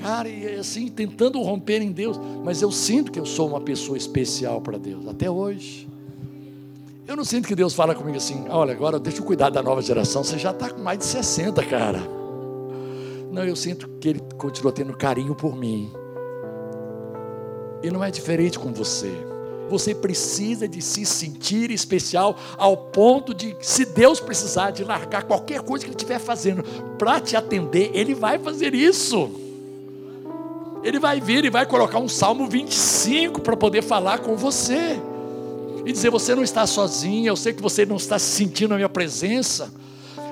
Cara, 0.00 0.28
e 0.28 0.56
assim, 0.56 0.88
tentando 0.88 1.40
romper 1.40 1.80
em 1.80 1.92
Deus, 1.92 2.18
mas 2.42 2.62
eu 2.62 2.72
sinto 2.72 3.12
que 3.12 3.20
eu 3.20 3.24
sou 3.24 3.46
uma 3.46 3.60
pessoa 3.60 3.96
especial 3.96 4.60
para 4.60 4.76
Deus, 4.76 5.06
até 5.06 5.30
hoje. 5.30 5.88
Eu 7.06 7.14
não 7.14 7.24
sinto 7.24 7.46
que 7.46 7.54
Deus 7.54 7.74
fala 7.74 7.94
comigo 7.94 8.16
assim: 8.16 8.44
olha, 8.48 8.72
agora 8.72 8.98
deixa 8.98 9.20
eu 9.20 9.24
cuidar 9.24 9.50
da 9.50 9.62
nova 9.62 9.80
geração, 9.82 10.24
você 10.24 10.36
já 10.36 10.50
está 10.50 10.68
com 10.68 10.82
mais 10.82 10.98
de 10.98 11.04
60, 11.04 11.64
cara. 11.66 12.00
Não, 13.30 13.44
eu 13.44 13.54
sinto 13.54 13.88
que 14.00 14.08
Ele 14.08 14.20
continua 14.36 14.72
tendo 14.72 14.92
carinho 14.96 15.36
por 15.36 15.54
mim. 15.54 16.01
E 17.82 17.90
não 17.90 18.02
é 18.02 18.10
diferente 18.10 18.58
com 18.58 18.72
você. 18.72 19.10
Você 19.68 19.94
precisa 19.94 20.68
de 20.68 20.82
se 20.82 21.06
sentir 21.06 21.70
especial 21.70 22.36
ao 22.58 22.76
ponto 22.76 23.32
de, 23.32 23.56
se 23.60 23.86
Deus 23.86 24.20
precisar 24.20 24.70
de 24.70 24.84
largar 24.84 25.22
qualquer 25.24 25.62
coisa 25.62 25.84
que 25.84 25.90
Ele 25.90 25.96
estiver 25.96 26.18
fazendo 26.18 26.62
para 26.98 27.20
te 27.20 27.36
atender, 27.36 27.90
Ele 27.94 28.14
vai 28.14 28.38
fazer 28.38 28.74
isso. 28.74 29.30
Ele 30.82 30.98
vai 30.98 31.20
vir 31.20 31.44
e 31.44 31.50
vai 31.50 31.64
colocar 31.64 31.98
um 31.98 32.08
Salmo 32.08 32.46
25 32.48 33.40
para 33.40 33.56
poder 33.56 33.82
falar 33.82 34.18
com 34.18 34.36
você. 34.36 35.00
E 35.86 35.92
dizer: 35.92 36.10
Você 36.10 36.34
não 36.34 36.42
está 36.42 36.66
sozinho, 36.66 37.28
eu 37.28 37.36
sei 37.36 37.52
que 37.52 37.62
você 37.62 37.86
não 37.86 37.96
está 37.96 38.18
sentindo 38.18 38.72
a 38.72 38.76
minha 38.76 38.88
presença. 38.88 39.72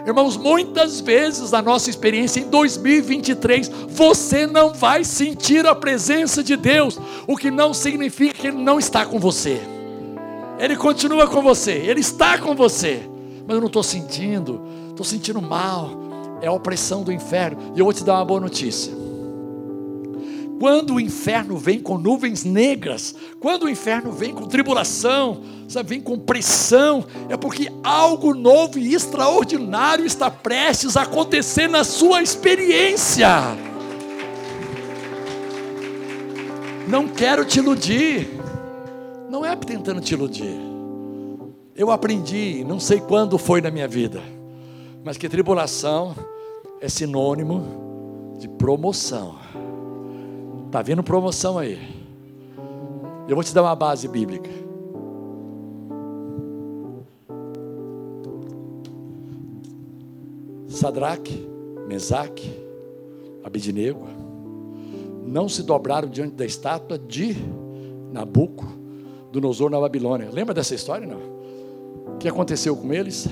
Irmãos, 0.07 0.37
muitas 0.37 1.01
vezes 1.01 1.51
na 1.51 1.61
nossa 1.61 1.91
experiência 1.91 2.41
em 2.41 2.49
2023, 2.49 3.69
você 3.89 4.47
não 4.47 4.73
vai 4.73 5.05
sentir 5.05 5.67
a 5.67 5.75
presença 5.75 6.43
de 6.43 6.57
Deus, 6.57 6.99
o 7.27 7.37
que 7.37 7.51
não 7.51 7.75
significa 7.75 8.35
que 8.35 8.47
Ele 8.47 8.57
não 8.57 8.79
está 8.79 9.05
com 9.05 9.19
você. 9.19 9.61
Ele 10.59 10.77
continua 10.77 11.27
com 11.27 11.43
você, 11.43 11.73
Ele 11.73 12.01
está 12.01 12.39
com 12.39 12.55
você, 12.55 13.03
mas 13.47 13.55
eu 13.55 13.61
não 13.61 13.67
estou 13.67 13.83
sentindo, 13.83 14.63
estou 14.91 15.05
sentindo 15.05 15.41
mal, 15.41 15.91
é 16.41 16.47
a 16.47 16.53
opressão 16.53 17.03
do 17.03 17.13
inferno. 17.13 17.73
E 17.75 17.79
eu 17.79 17.85
vou 17.85 17.93
te 17.93 18.05
dar 18.05 18.15
uma 18.15 18.25
boa 18.25 18.41
notícia. 18.41 18.93
Quando 20.61 20.97
o 20.97 21.01
inferno 21.01 21.57
vem 21.57 21.81
com 21.81 21.97
nuvens 21.97 22.45
negras, 22.45 23.15
quando 23.41 23.63
o 23.63 23.69
inferno 23.69 24.13
vem 24.13 24.35
com 24.35 24.47
tribulação, 24.47 25.41
sabe, 25.67 25.89
vem 25.89 26.03
com 26.03 26.19
pressão, 26.19 27.07
é 27.31 27.37
porque 27.39 27.73
algo 27.83 28.35
novo 28.35 28.79
e 28.79 28.93
extraordinário 28.93 30.05
está 30.05 30.31
prestes 30.31 30.99
a 30.99 31.03
acontecer 31.05 31.67
na 31.67 31.83
sua 31.83 32.21
experiência. 32.21 33.27
Não 36.87 37.09
quero 37.09 37.47
te 37.47 37.59
iludir, 37.59 38.29
não 39.31 39.47
é 39.47 39.57
tentando 39.57 40.03
te 40.03 40.13
iludir. 40.13 40.61
Eu 41.75 41.91
aprendi, 41.91 42.65
não 42.65 42.79
sei 42.79 43.01
quando 43.01 43.39
foi 43.39 43.63
na 43.63 43.71
minha 43.71 43.89
vida, 43.89 44.21
mas 45.03 45.17
que 45.17 45.27
tribulação 45.27 46.15
é 46.83 46.89
sinônimo 46.91 48.37
de 48.39 48.47
promoção. 48.47 49.41
Está 50.71 50.83
vindo 50.83 51.03
promoção 51.03 51.59
aí. 51.59 51.81
Eu 53.27 53.35
vou 53.35 53.43
te 53.43 53.53
dar 53.53 53.63
uma 53.65 53.75
base 53.75 54.07
bíblica. 54.07 54.49
Sadraque, 60.69 61.45
Mesaque, 61.89 62.49
Abidinego 63.43 64.07
não 65.27 65.49
se 65.49 65.65
dobraram 65.65 66.09
diante 66.09 66.37
da 66.37 66.47
estátua 66.47 66.97
de 66.97 67.35
Nabuco, 68.13 68.65
do 69.33 69.41
Nosor 69.41 69.71
na 69.71 69.81
Babilônia. 69.81 70.31
Lembra 70.31 70.55
dessa 70.55 70.77
história, 70.77 71.05
não? 71.05 72.15
O 72.15 72.17
que 72.17 72.29
aconteceu 72.29 72.77
com 72.77 72.93
eles? 72.93 73.27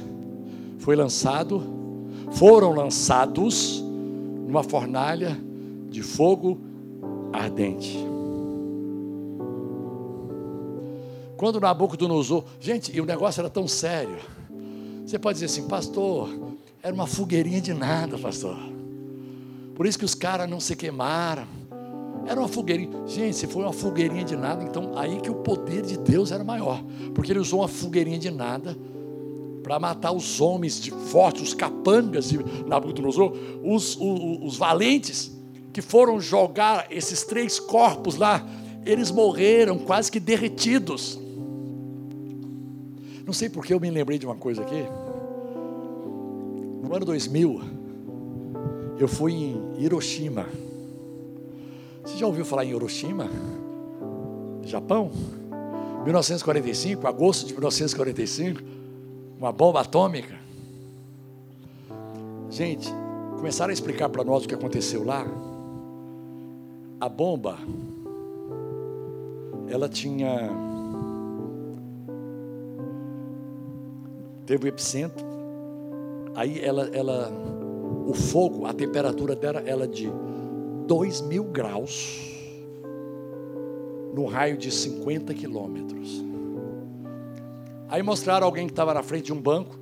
Foi 0.78 0.97
lançado, 0.97 1.62
foram 2.32 2.72
lançados 2.72 3.80
numa 3.80 4.64
fornalha 4.64 5.39
de 5.89 6.03
fogo 6.03 6.66
ardente. 7.32 7.98
Quando 11.36 11.60
Nabucodonosor, 11.60 12.44
gente, 12.58 12.94
e 12.94 13.00
o 13.00 13.06
negócio 13.06 13.40
era 13.40 13.48
tão 13.48 13.68
sério. 13.68 14.16
Você 15.06 15.18
pode 15.18 15.38
dizer 15.38 15.46
assim, 15.46 15.68
pastor, 15.68 16.28
era 16.82 16.92
uma 16.92 17.06
fogueirinha 17.06 17.60
de 17.60 17.72
nada, 17.72 18.18
pastor. 18.18 18.58
Por 19.74 19.86
isso 19.86 19.96
que 19.96 20.04
os 20.04 20.16
caras 20.16 20.50
não 20.50 20.58
se 20.58 20.74
queimaram. 20.74 21.46
Era 22.26 22.40
uma 22.40 22.48
fogueirinha. 22.48 22.90
Gente, 23.06 23.36
se 23.36 23.46
foi 23.46 23.62
uma 23.62 23.72
fogueirinha 23.72 24.24
de 24.24 24.34
nada, 24.36 24.64
então 24.64 24.98
aí 24.98 25.20
que 25.20 25.30
o 25.30 25.36
poder 25.36 25.82
de 25.82 25.96
Deus 25.96 26.32
era 26.32 26.42
maior. 26.42 26.82
Porque 27.14 27.30
ele 27.30 27.38
usou 27.38 27.60
uma 27.60 27.68
fogueirinha 27.68 28.18
de 28.18 28.30
nada 28.30 28.76
para 29.62 29.78
matar 29.78 30.10
os 30.10 30.40
homens 30.40 30.80
de 30.80 30.90
fortes, 30.90 31.42
os 31.42 31.54
capangas 31.54 32.30
de 32.30 32.38
Nabucodonosor, 32.66 33.32
os, 33.62 33.96
os, 33.96 34.42
os 34.42 34.56
valentes 34.56 35.38
que 35.72 35.82
foram 35.82 36.20
jogar 36.20 36.86
esses 36.90 37.22
três 37.24 37.60
corpos 37.60 38.16
lá, 38.16 38.44
eles 38.84 39.10
morreram 39.10 39.78
quase 39.78 40.10
que 40.10 40.18
derretidos. 40.18 41.18
Não 43.26 43.32
sei 43.32 43.48
porque 43.48 43.74
eu 43.74 43.80
me 43.80 43.90
lembrei 43.90 44.18
de 44.18 44.26
uma 44.26 44.34
coisa 44.34 44.62
aqui. 44.62 44.84
No 46.82 46.94
ano 46.94 47.04
2000, 47.04 47.60
eu 48.98 49.06
fui 49.06 49.34
em 49.34 49.74
Hiroshima. 49.78 50.46
Você 52.02 52.16
já 52.16 52.26
ouviu 52.26 52.44
falar 52.44 52.64
em 52.64 52.70
Hiroshima? 52.70 53.28
Japão? 54.62 55.10
1945, 56.04 57.06
agosto 57.06 57.46
de 57.46 57.52
1945, 57.52 58.62
uma 59.38 59.52
bomba 59.52 59.82
atômica. 59.82 60.38
Gente, 62.48 62.88
começaram 63.36 63.70
a 63.70 63.74
explicar 63.74 64.08
para 64.08 64.24
nós 64.24 64.44
o 64.44 64.48
que 64.48 64.54
aconteceu 64.54 65.04
lá 65.04 65.26
a 67.01 67.09
bomba, 67.09 67.59
ela 69.68 69.88
tinha. 69.88 70.51
Teve 74.46 74.66
o 74.66 74.68
epicentro, 74.68 75.24
aí 76.34 76.64
ela, 76.64 76.88
ela, 76.92 77.30
o 78.07 78.14
fogo, 78.14 78.66
a 78.66 78.72
temperatura 78.72 79.36
dela, 79.36 79.61
ela 79.61 79.86
de 79.86 80.11
2 80.86 81.20
mil 81.22 81.44
graus, 81.44 82.18
no 84.14 84.24
raio 84.24 84.57
de 84.57 84.72
50 84.72 85.34
quilômetros. 85.34 86.24
Aí 87.90 88.03
mostraram 88.03 88.46
alguém 88.46 88.66
que 88.66 88.72
estava 88.72 88.92
na 88.92 89.03
frente 89.03 89.26
de 89.26 89.32
um 89.32 89.40
banco 89.40 89.78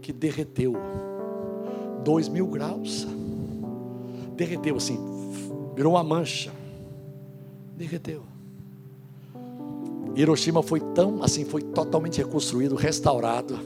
que 0.00 0.12
derreteu. 0.12 0.74
2 2.02 2.28
mil 2.28 2.46
graus. 2.46 3.06
Derreteu 4.34 4.76
assim, 4.76 4.98
virou 5.74 5.92
uma 5.92 6.04
mancha, 6.04 6.52
derreteu. 7.76 8.22
Hiroshima 10.14 10.62
foi 10.62 10.80
tão 10.80 11.22
assim, 11.22 11.44
foi 11.44 11.60
totalmente 11.60 12.18
reconstruído, 12.18 12.74
restaurado. 12.74 13.58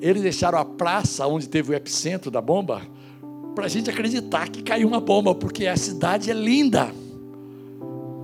Eles 0.00 0.22
deixaram 0.22 0.58
a 0.58 0.64
praça 0.64 1.26
onde 1.26 1.48
teve 1.48 1.72
o 1.72 1.74
epicentro 1.74 2.30
da 2.30 2.40
bomba 2.40 2.82
para 3.54 3.66
a 3.66 3.68
gente 3.68 3.90
acreditar 3.90 4.48
que 4.48 4.62
caiu 4.62 4.86
uma 4.86 5.00
bomba, 5.00 5.34
porque 5.34 5.66
a 5.66 5.76
cidade 5.76 6.30
é 6.30 6.34
linda. 6.34 6.92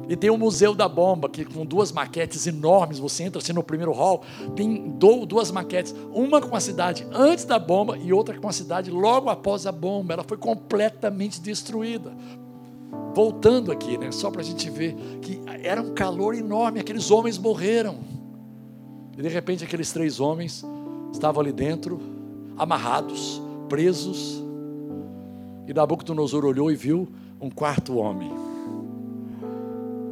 E 0.08 0.16
tem 0.16 0.28
o 0.28 0.36
Museu 0.36 0.74
da 0.74 0.88
Bomba, 0.88 1.28
que 1.28 1.44
com 1.44 1.64
duas 1.64 1.92
maquetes 1.92 2.44
enormes, 2.44 2.98
você 2.98 3.22
entra 3.22 3.40
assim 3.40 3.52
no 3.52 3.62
primeiro 3.62 3.92
hall, 3.92 4.24
tem 4.56 4.92
duas 4.98 5.52
maquetes, 5.52 5.94
uma 6.12 6.40
com 6.40 6.56
a 6.56 6.58
cidade 6.58 7.06
antes 7.12 7.44
da 7.44 7.61
bomba 7.61 7.96
e 7.96 8.12
outra 8.12 8.36
com 8.36 8.48
a 8.48 8.52
cidade 8.52 8.90
logo 8.90 9.30
após 9.30 9.68
a 9.68 9.72
bomba. 9.72 10.14
Ela 10.14 10.24
foi 10.24 10.36
completamente 10.36 11.40
destruída 11.40 12.12
voltando 13.14 13.72
aqui, 13.72 13.99
né? 13.99 14.11
Só 14.11 14.30
para 14.30 14.41
a 14.41 14.45
gente 14.45 14.68
ver 14.70 14.95
que 15.20 15.41
era 15.62 15.80
um 15.80 15.93
calor 15.95 16.34
enorme, 16.34 16.80
aqueles 16.80 17.11
homens 17.11 17.38
morreram. 17.38 17.99
E 19.16 19.22
de 19.22 19.28
repente 19.28 19.64
aqueles 19.64 19.93
três 19.93 20.20
homens 20.20 20.64
estavam 21.12 21.43
ali 21.43 21.53
dentro, 21.53 22.01
amarrados, 22.57 23.43
presos. 23.68 24.43
E 25.66 25.74
Nabucodonosor 25.74 26.45
olhou 26.45 26.70
e 26.70 26.74
viu 26.74 27.09
um 27.41 27.51
quarto 27.51 27.97
homem. 27.97 28.30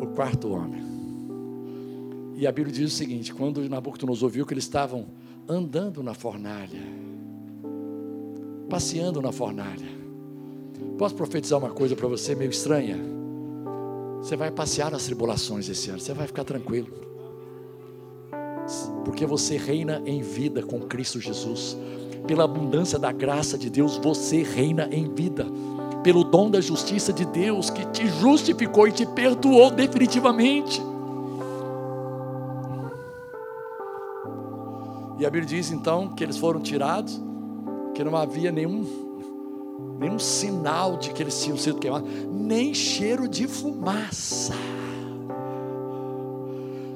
O 0.00 0.06
quarto 0.08 0.52
homem. 0.52 0.82
E 2.36 2.46
a 2.46 2.52
Bíblia 2.52 2.74
diz 2.74 2.92
o 2.92 2.96
seguinte: 2.96 3.32
quando 3.34 3.68
Nabucodonosor 3.68 4.28
viu 4.28 4.46
que 4.46 4.54
eles 4.54 4.64
estavam 4.64 5.06
andando 5.48 6.02
na 6.02 6.14
fornalha, 6.14 6.82
passeando 8.68 9.22
na 9.22 9.32
fornalha. 9.32 10.07
Posso 10.98 11.14
profetizar 11.14 11.60
uma 11.60 11.70
coisa 11.70 11.94
para 11.94 12.08
você 12.08 12.34
meio 12.34 12.50
estranha? 12.50 12.98
Você 14.20 14.36
vai 14.36 14.50
passear 14.50 14.90
nas 14.90 15.04
tribulações 15.04 15.68
esse 15.68 15.90
ano, 15.90 16.00
você 16.00 16.12
vai 16.12 16.26
ficar 16.26 16.42
tranquilo. 16.42 16.88
Porque 19.04 19.24
você 19.24 19.56
reina 19.56 20.02
em 20.04 20.20
vida 20.20 20.60
com 20.60 20.80
Cristo 20.80 21.20
Jesus. 21.20 21.78
Pela 22.26 22.42
abundância 22.42 22.98
da 22.98 23.12
graça 23.12 23.56
de 23.56 23.70
Deus, 23.70 23.96
você 23.96 24.42
reina 24.42 24.88
em 24.90 25.08
vida. 25.14 25.46
Pelo 26.02 26.24
dom 26.24 26.50
da 26.50 26.60
justiça 26.60 27.12
de 27.12 27.24
Deus 27.24 27.70
que 27.70 27.86
te 27.86 28.08
justificou 28.08 28.88
e 28.88 28.92
te 28.92 29.06
perdoou 29.06 29.70
definitivamente. 29.70 30.82
E 35.16 35.24
a 35.24 35.30
Bíblia 35.30 35.46
diz 35.46 35.70
então 35.70 36.08
que 36.08 36.24
eles 36.24 36.36
foram 36.36 36.60
tirados, 36.60 37.20
que 37.94 38.02
não 38.02 38.16
havia 38.16 38.50
nenhum, 38.50 39.07
nenhum 39.98 40.18
sinal 40.18 40.96
de 40.96 41.10
que 41.10 41.22
eles 41.22 41.40
tinham 41.42 41.56
sido 41.56 41.78
queimados, 41.78 42.08
nem 42.30 42.72
cheiro 42.74 43.28
de 43.28 43.46
fumaça. 43.46 44.54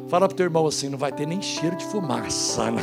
Fala 0.09 0.29
para 0.29 0.35
o 0.35 0.37
teu 0.37 0.45
irmão 0.45 0.67
assim: 0.67 0.89
não 0.89 0.99
vai 0.99 1.13
ter 1.13 1.27
nem 1.27 1.41
cheiro 1.41 1.77
de 1.77 1.85
fumaça. 1.87 2.65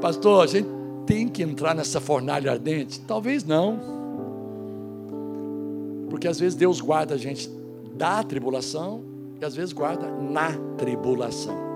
Pastor, 0.00 0.44
a 0.44 0.46
gente 0.46 0.68
tem 1.06 1.28
que 1.28 1.42
entrar 1.42 1.74
nessa 1.74 2.00
fornalha 2.00 2.52
ardente? 2.52 3.00
Talvez 3.00 3.44
não. 3.44 3.78
Porque 6.10 6.26
às 6.26 6.38
vezes 6.38 6.54
Deus 6.54 6.80
guarda 6.80 7.14
a 7.14 7.18
gente 7.18 7.50
da 7.94 8.22
tribulação 8.22 9.02
e 9.40 9.44
às 9.44 9.54
vezes 9.54 9.72
guarda 9.72 10.10
na 10.10 10.52
tribulação. 10.76 11.67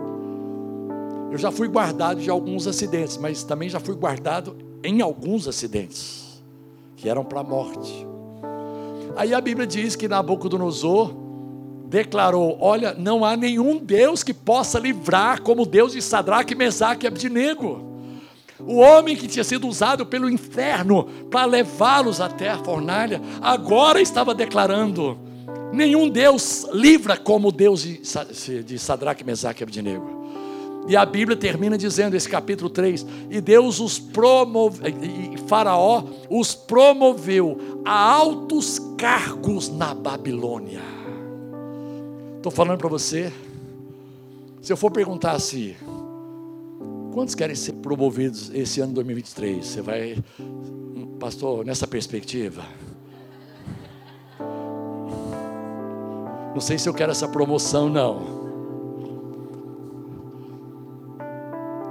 Eu 1.33 1.39
já 1.39 1.51
fui 1.51 1.67
guardado 1.67 2.21
de 2.21 2.29
alguns 2.29 2.67
acidentes, 2.67 3.17
mas 3.17 3.43
também 3.43 3.67
já 3.67 3.81
fui 3.81 3.95
guardado 3.95 4.55
em 4.85 5.01
alguns 5.01 5.49
acidentes, 5.49 6.43
que 6.95 7.09
eram 7.09 7.25
para 7.25 7.41
a 7.41 7.43
morte. 7.43 8.07
Aí 9.17 9.33
a 9.33 9.41
Bíblia 9.41 9.67
diz 9.67 9.97
que 9.97 10.07
Nabucodonosor 10.07 11.15
declarou: 11.89 12.59
Olha, 12.61 12.93
não 12.93 13.25
há 13.25 13.35
nenhum 13.35 13.79
Deus 13.79 14.23
que 14.23 14.35
possa 14.35 14.79
livrar 14.79 15.41
como 15.41 15.65
Deus 15.65 15.93
de 15.93 16.03
Sadraque, 16.03 16.55
Mesaque 16.55 17.07
e 17.07 17.09
Abdinego. 17.09 17.83
O 18.59 18.77
homem 18.77 19.17
que 19.17 19.27
tinha 19.27 19.43
sido 19.43 19.67
usado 19.67 20.05
pelo 20.05 20.29
inferno 20.29 21.05
para 21.31 21.47
levá-los 21.47 22.21
até 22.21 22.51
a 22.51 22.59
fornalha, 22.59 23.23
agora 23.41 24.03
estava 24.03 24.35
declarando: 24.35 25.19
nenhum 25.73 26.11
Deus 26.11 26.69
livra 26.75 27.17
como 27.17 27.51
Deus 27.51 27.83
de 27.83 28.79
Sadraque, 28.79 29.25
Mesaque 29.25 29.63
e 29.63 29.65
Abdinego. 29.65 30.22
E 30.87 30.97
a 30.97 31.07
Bíblia 31.07 31.37
termina 31.37 31.79
dizendo, 31.79 32.17
esse 32.17 32.29
capítulo 32.29 32.69
3, 32.69 33.07
e 33.31 33.41
Deus 33.41 33.79
os 33.79 33.99
promoveu, 33.99 34.93
e 35.01 35.39
Faraó 35.47 36.03
os 36.29 36.55
promoveu 36.55 37.81
a 37.85 38.13
altos 38.13 38.81
cargos 38.99 39.69
na 39.69 39.95
Babilônia. 39.95 40.81
Estou 42.37 42.51
falando 42.51 42.79
para 42.79 42.89
você, 42.89 43.33
se 44.61 44.73
eu 44.73 44.77
for 44.77 44.91
perguntar 44.91 45.33
assim, 45.33 45.77
quantos 47.13 47.37
querem 47.37 47.55
ser 47.55 47.75
promovidos 47.75 48.51
esse 48.53 48.81
ano 48.81 48.93
2023? 48.93 49.65
Você 49.65 49.81
vai, 49.81 50.19
pastor, 51.21 51.65
nessa 51.65 51.87
perspectiva? 51.87 52.65
Não 56.53 56.61
sei 56.61 56.77
se 56.77 56.89
eu 56.89 56.93
quero 56.93 57.13
essa 57.13 57.29
promoção, 57.29 57.89
não. 57.89 58.42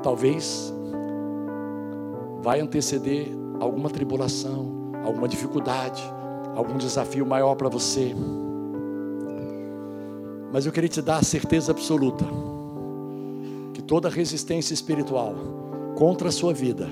Talvez 0.02 0.74
vai 2.42 2.60
anteceder 2.60 3.30
alguma 3.60 3.90
tribulação, 3.90 4.92
alguma 5.04 5.28
dificuldade, 5.28 6.02
algum 6.56 6.78
desafio 6.78 7.26
maior 7.26 7.56
para 7.56 7.70
você. 7.70 8.16
Mas 10.52 10.66
eu 10.66 10.72
queria 10.72 10.90
te 10.90 11.02
dar 11.02 11.18
a 11.18 11.24
certeza 11.24 11.72
absoluta 11.72 12.26
que 13.74 13.82
toda 13.82 14.10
resistência 14.10 14.74
espiritual 14.74 15.36
contra 15.96 16.30
a 16.30 16.32
sua 16.32 16.54
vida, 16.54 16.90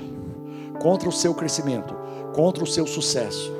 contra 0.81 1.09
o 1.09 1.11
seu 1.11 1.33
crescimento, 1.33 1.93
contra 2.33 2.63
o 2.63 2.67
seu 2.67 2.87
sucesso, 2.87 3.51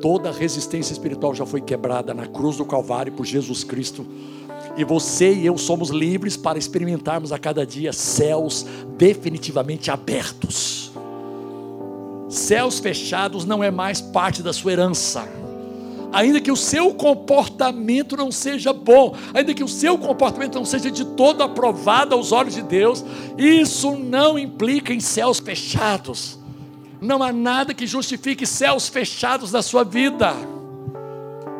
toda 0.00 0.32
resistência 0.32 0.92
espiritual 0.92 1.34
já 1.34 1.46
foi 1.46 1.60
quebrada 1.60 2.12
na 2.12 2.26
cruz 2.26 2.56
do 2.56 2.64
Calvário 2.64 3.12
por 3.12 3.24
Jesus 3.24 3.62
Cristo 3.62 4.04
e 4.76 4.84
você 4.84 5.32
e 5.32 5.46
eu 5.46 5.58
somos 5.58 5.90
livres 5.90 6.36
para 6.36 6.58
experimentarmos 6.58 7.32
a 7.32 7.38
cada 7.38 7.66
dia 7.66 7.92
céus 7.92 8.66
definitivamente 8.96 9.90
abertos. 9.90 10.90
Céus 12.28 12.78
fechados 12.78 13.44
não 13.44 13.62
é 13.62 13.70
mais 13.70 14.00
parte 14.00 14.42
da 14.42 14.52
sua 14.52 14.72
herança. 14.72 15.28
Ainda 16.12 16.40
que 16.40 16.52
o 16.52 16.56
seu 16.56 16.94
comportamento 16.94 18.16
não 18.16 18.30
seja 18.30 18.72
bom, 18.72 19.14
ainda 19.32 19.54
que 19.54 19.64
o 19.64 19.68
seu 19.68 19.96
comportamento 19.96 20.56
não 20.56 20.64
seja 20.64 20.90
de 20.90 21.04
todo 21.04 21.42
aprovado 21.42 22.14
aos 22.14 22.32
olhos 22.32 22.54
de 22.54 22.62
Deus, 22.62 23.04
isso 23.36 23.96
não 23.96 24.38
implica 24.38 24.92
em 24.92 25.00
céus 25.00 25.38
fechados. 25.38 26.38
Não 27.00 27.22
há 27.22 27.32
nada 27.32 27.74
que 27.74 27.86
justifique 27.86 28.46
céus 28.46 28.88
fechados 28.88 29.52
na 29.52 29.62
sua 29.62 29.84
vida. 29.84 30.34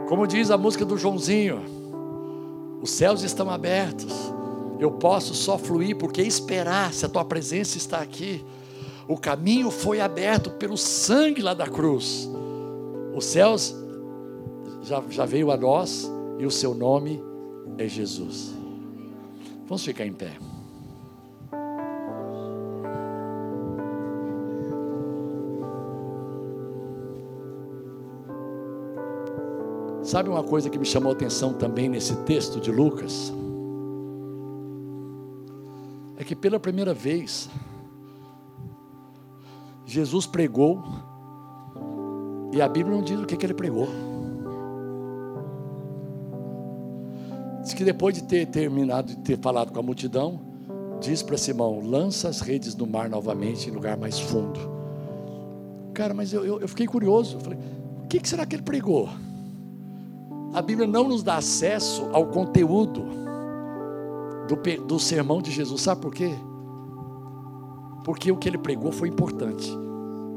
Como 0.06 0.26
diz 0.26 0.50
a 0.50 0.58
música 0.58 0.84
do 0.84 0.98
Joãozinho, 0.98 1.81
os 2.82 2.90
céus 2.90 3.22
estão 3.22 3.48
abertos. 3.48 4.12
Eu 4.80 4.90
posso 4.90 5.32
só 5.34 5.56
fluir 5.56 5.96
porque 5.96 6.20
esperar 6.20 6.92
se 6.92 7.06
a 7.06 7.08
tua 7.08 7.24
presença 7.24 7.78
está 7.78 8.00
aqui. 8.00 8.44
O 9.06 9.16
caminho 9.16 9.70
foi 9.70 10.00
aberto 10.00 10.50
pelo 10.50 10.76
sangue 10.76 11.40
lá 11.40 11.54
da 11.54 11.68
cruz. 11.68 12.28
Os 13.14 13.24
céus 13.24 13.72
já, 14.82 15.00
já 15.08 15.24
veio 15.24 15.52
a 15.52 15.56
nós 15.56 16.10
e 16.40 16.44
o 16.44 16.50
seu 16.50 16.74
nome 16.74 17.22
é 17.78 17.86
Jesus. 17.86 18.52
Vamos 19.68 19.84
ficar 19.84 20.04
em 20.04 20.12
pé. 20.12 20.32
Sabe 30.12 30.28
uma 30.28 30.44
coisa 30.44 30.68
que 30.68 30.78
me 30.78 30.84
chamou 30.84 31.10
a 31.10 31.14
atenção 31.14 31.54
também 31.54 31.88
nesse 31.88 32.14
texto 32.24 32.60
de 32.60 32.70
Lucas? 32.70 33.32
É 36.18 36.22
que 36.22 36.36
pela 36.36 36.60
primeira 36.60 36.92
vez, 36.92 37.48
Jesus 39.86 40.26
pregou, 40.26 40.84
e 42.52 42.60
a 42.60 42.68
Bíblia 42.68 42.94
não 42.94 43.02
diz 43.02 43.18
o 43.18 43.24
que, 43.24 43.38
que 43.38 43.46
ele 43.46 43.54
pregou. 43.54 43.88
Diz 47.62 47.72
que 47.72 47.82
depois 47.82 48.14
de 48.14 48.24
ter 48.24 48.44
terminado 48.48 49.08
de 49.08 49.16
ter 49.16 49.38
falado 49.38 49.72
com 49.72 49.80
a 49.80 49.82
multidão, 49.82 50.42
diz 51.00 51.22
para 51.22 51.38
Simão: 51.38 51.80
lança 51.80 52.28
as 52.28 52.42
redes 52.42 52.76
no 52.76 52.86
mar 52.86 53.08
novamente, 53.08 53.70
em 53.70 53.72
lugar 53.72 53.96
mais 53.96 54.20
fundo. 54.20 54.60
Cara, 55.94 56.12
mas 56.12 56.34
eu, 56.34 56.44
eu, 56.44 56.60
eu 56.60 56.68
fiquei 56.68 56.86
curioso. 56.86 57.36
Eu 57.36 57.40
falei: 57.40 57.58
o 58.04 58.08
que, 58.08 58.20
que 58.20 58.28
será 58.28 58.44
que 58.44 58.54
ele 58.54 58.62
pregou? 58.62 59.08
A 60.52 60.60
Bíblia 60.60 60.86
não 60.86 61.08
nos 61.08 61.22
dá 61.22 61.36
acesso 61.36 62.08
ao 62.12 62.26
conteúdo 62.26 63.04
do, 64.48 64.84
do 64.84 64.98
sermão 64.98 65.40
de 65.40 65.50
Jesus. 65.50 65.80
Sabe 65.80 66.00
por 66.00 66.12
quê? 66.12 66.34
Porque 68.04 68.30
o 68.30 68.36
que 68.36 68.48
ele 68.48 68.58
pregou 68.58 68.92
foi 68.92 69.08
importante. 69.08 69.70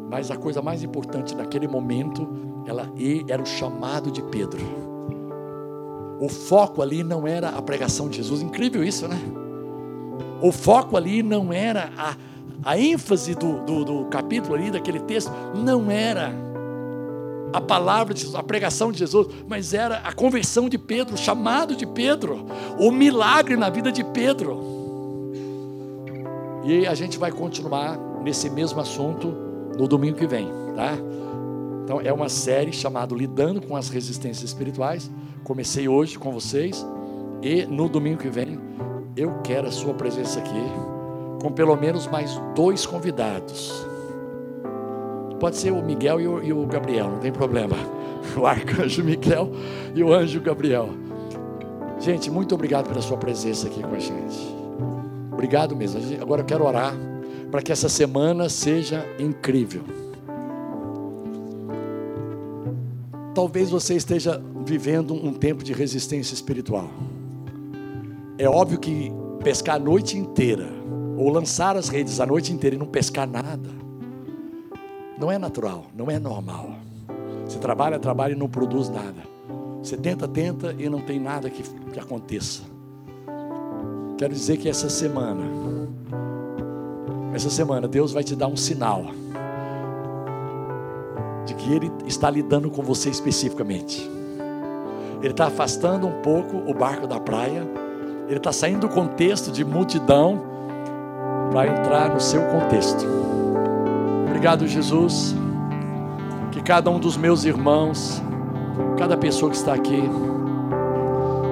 Mas 0.10 0.32
a 0.32 0.38
coisa 0.38 0.62
mais 0.62 0.84
importante 0.84 1.36
naquele 1.36 1.68
momento 1.68 2.28
ela, 2.66 2.92
era 3.28 3.42
o 3.42 3.46
chamado 3.46 4.10
de 4.10 4.22
Pedro. 4.24 4.62
O 6.20 6.30
foco 6.30 6.82
ali 6.82 7.04
não 7.04 7.28
era 7.28 7.50
a 7.50 7.62
pregação 7.62 8.08
de 8.08 8.18
Jesus. 8.18 8.42
Incrível 8.42 8.84
isso, 8.84 9.08
né? 9.08 9.20
O 10.42 10.52
foco 10.52 10.96
ali 10.96 11.22
não 11.22 11.52
era 11.52 11.92
a, 11.98 12.16
a 12.64 12.80
ênfase 12.80 13.36
do, 13.36 13.60
do, 13.66 13.84
do 13.84 14.06
capítulo 14.06 14.56
ali, 14.56 14.72
daquele 14.72 15.00
texto, 15.00 15.32
não 15.56 15.92
era 15.92 16.34
a 17.54 17.62
palavra 17.62 18.14
de 18.14 18.22
Jesus, 18.22 18.36
a 18.36 18.44
pregação 18.44 18.92
de 18.92 19.00
Jesus, 19.00 19.28
mas 19.48 19.74
era 19.74 19.98
a 19.98 20.12
conversão 20.12 20.68
de 20.68 20.78
Pedro, 20.78 21.16
o 21.16 21.18
chamado 21.18 21.76
de 21.76 21.86
Pedro, 21.86 22.46
o 22.80 22.92
milagre 22.92 23.56
na 23.56 23.70
vida 23.70 23.92
de 23.92 24.04
Pedro. 24.04 24.62
E 26.66 26.86
a 26.88 26.96
gente 26.96 27.18
vai 27.18 27.32
continuar 27.32 27.98
nesse 28.24 28.50
mesmo 28.50 28.80
assunto 28.80 29.28
no 29.78 29.88
domingo 29.88 30.18
que 30.18 30.28
vem, 30.28 30.48
tá? 30.76 30.98
Então 31.84 32.02
é 32.02 32.12
uma 32.12 32.28
série 32.28 32.74
chamada 32.74 33.14
Lidando 33.14 33.62
com 33.62 33.76
as 33.76 33.90
Resistências 33.90 34.50
Espirituais. 34.50 35.12
Comecei 35.44 35.88
hoje 35.88 36.18
com 36.18 36.32
vocês 36.32 36.84
E 37.42 37.64
no 37.66 37.88
domingo 37.88 38.18
que 38.18 38.30
vem, 38.30 38.60
eu 39.16 39.42
quero 39.44 39.68
a 39.68 39.72
sua 39.72 39.94
presença 39.94 40.40
aqui, 40.40 40.64
com 41.40 41.52
pelo 41.52 41.76
menos 41.76 42.08
mais 42.08 42.42
dois 42.56 42.88
convidados. 42.88 43.86
Pode 45.46 45.58
ser 45.58 45.72
o 45.72 45.80
Miguel 45.80 46.20
e 46.20 46.28
o, 46.28 46.44
e 46.44 46.52
o 46.52 46.66
Gabriel, 46.66 47.08
não 47.08 47.20
tem 47.20 47.32
problema. 47.32 47.76
O 48.36 48.48
arcanjo 48.48 49.04
Miguel 49.04 49.52
e 49.94 50.04
o 50.04 50.12
anjo 50.12 50.42
Gabriel. 50.42 50.90
Gente, 52.00 52.32
muito 52.32 52.56
obrigado 52.56 52.88
pela 52.88 53.00
sua 53.00 53.16
presença 53.18 53.68
aqui 53.68 53.84
com 53.84 53.94
a 53.94 54.00
gente. 54.00 54.36
Obrigado 55.32 55.76
mesmo. 55.76 56.02
Agora 56.20 56.42
eu 56.42 56.46
quero 56.46 56.66
orar 56.66 56.96
para 57.52 57.62
que 57.62 57.72
essa 57.72 57.88
semana 57.88 58.50
seja 58.50 59.06
incrível. 59.20 59.84
Talvez 63.36 63.70
você 63.70 63.94
esteja 63.94 64.42
vivendo 64.66 65.14
um 65.14 65.32
tempo 65.32 65.64
de 65.64 65.72
resistência 65.72 66.34
espiritual. 66.34 66.90
É 68.40 68.50
óbvio 68.50 68.80
que 68.80 69.12
pescar 69.44 69.76
a 69.76 69.80
noite 69.80 70.18
inteira, 70.18 70.68
ou 71.16 71.30
lançar 71.30 71.78
as 71.78 71.90
redes 71.90 72.20
a 72.20 72.26
noite 72.26 72.52
inteira 72.52 72.76
e 72.76 72.80
não 72.80 72.88
pescar 72.88 73.30
nada, 73.30 73.85
não 75.18 75.32
é 75.32 75.38
natural, 75.38 75.86
não 75.96 76.10
é 76.10 76.20
normal. 76.20 76.72
Você 77.46 77.58
trabalha, 77.60 78.00
trabalha 78.00 78.34
e 78.34 78.36
não 78.36 78.50
produz 78.50 78.90
nada. 78.90 79.24
Você 79.82 79.96
tenta, 79.96 80.28
tenta 80.28 80.76
e 80.78 80.90
não 80.90 81.00
tem 81.00 81.20
nada 81.20 81.50
que, 81.50 81.64
que 81.64 82.00
aconteça. 82.00 82.64
Quero 84.18 84.34
dizer 84.34 84.58
que 84.58 84.68
essa 84.68 84.90
semana, 84.90 85.44
essa 87.34 87.50
semana, 87.50 87.88
Deus 87.88 88.12
vai 88.12 88.24
te 88.24 88.36
dar 88.36 88.48
um 88.48 88.58
sinal 88.58 89.06
de 91.46 91.54
que 91.54 91.72
Ele 91.74 91.92
está 92.06 92.30
lidando 92.30 92.70
com 92.72 92.82
você 92.82 93.10
especificamente. 93.10 94.10
Ele 95.22 95.32
está 95.32 95.48
afastando 95.48 96.08
um 96.08 96.22
pouco 96.22 96.58
o 96.70 96.74
barco 96.74 97.08
da 97.08 97.20
praia, 97.20 97.66
ele 98.28 98.38
está 98.38 98.52
saindo 98.52 98.88
do 98.88 98.90
contexto 98.90 99.52
de 99.52 99.64
multidão 99.64 100.42
para 101.52 101.68
entrar 101.68 102.14
no 102.14 102.20
seu 102.20 102.42
contexto. 102.46 103.06
Obrigado, 104.46 104.68
Jesus. 104.68 105.36
Que 106.52 106.62
cada 106.62 106.92
um 106.92 107.00
dos 107.00 107.18
meus 107.18 107.46
irmãos, 107.46 108.22
cada 108.96 109.18
pessoa 109.18 109.50
que 109.50 109.58
está 109.58 109.74
aqui, 109.74 110.04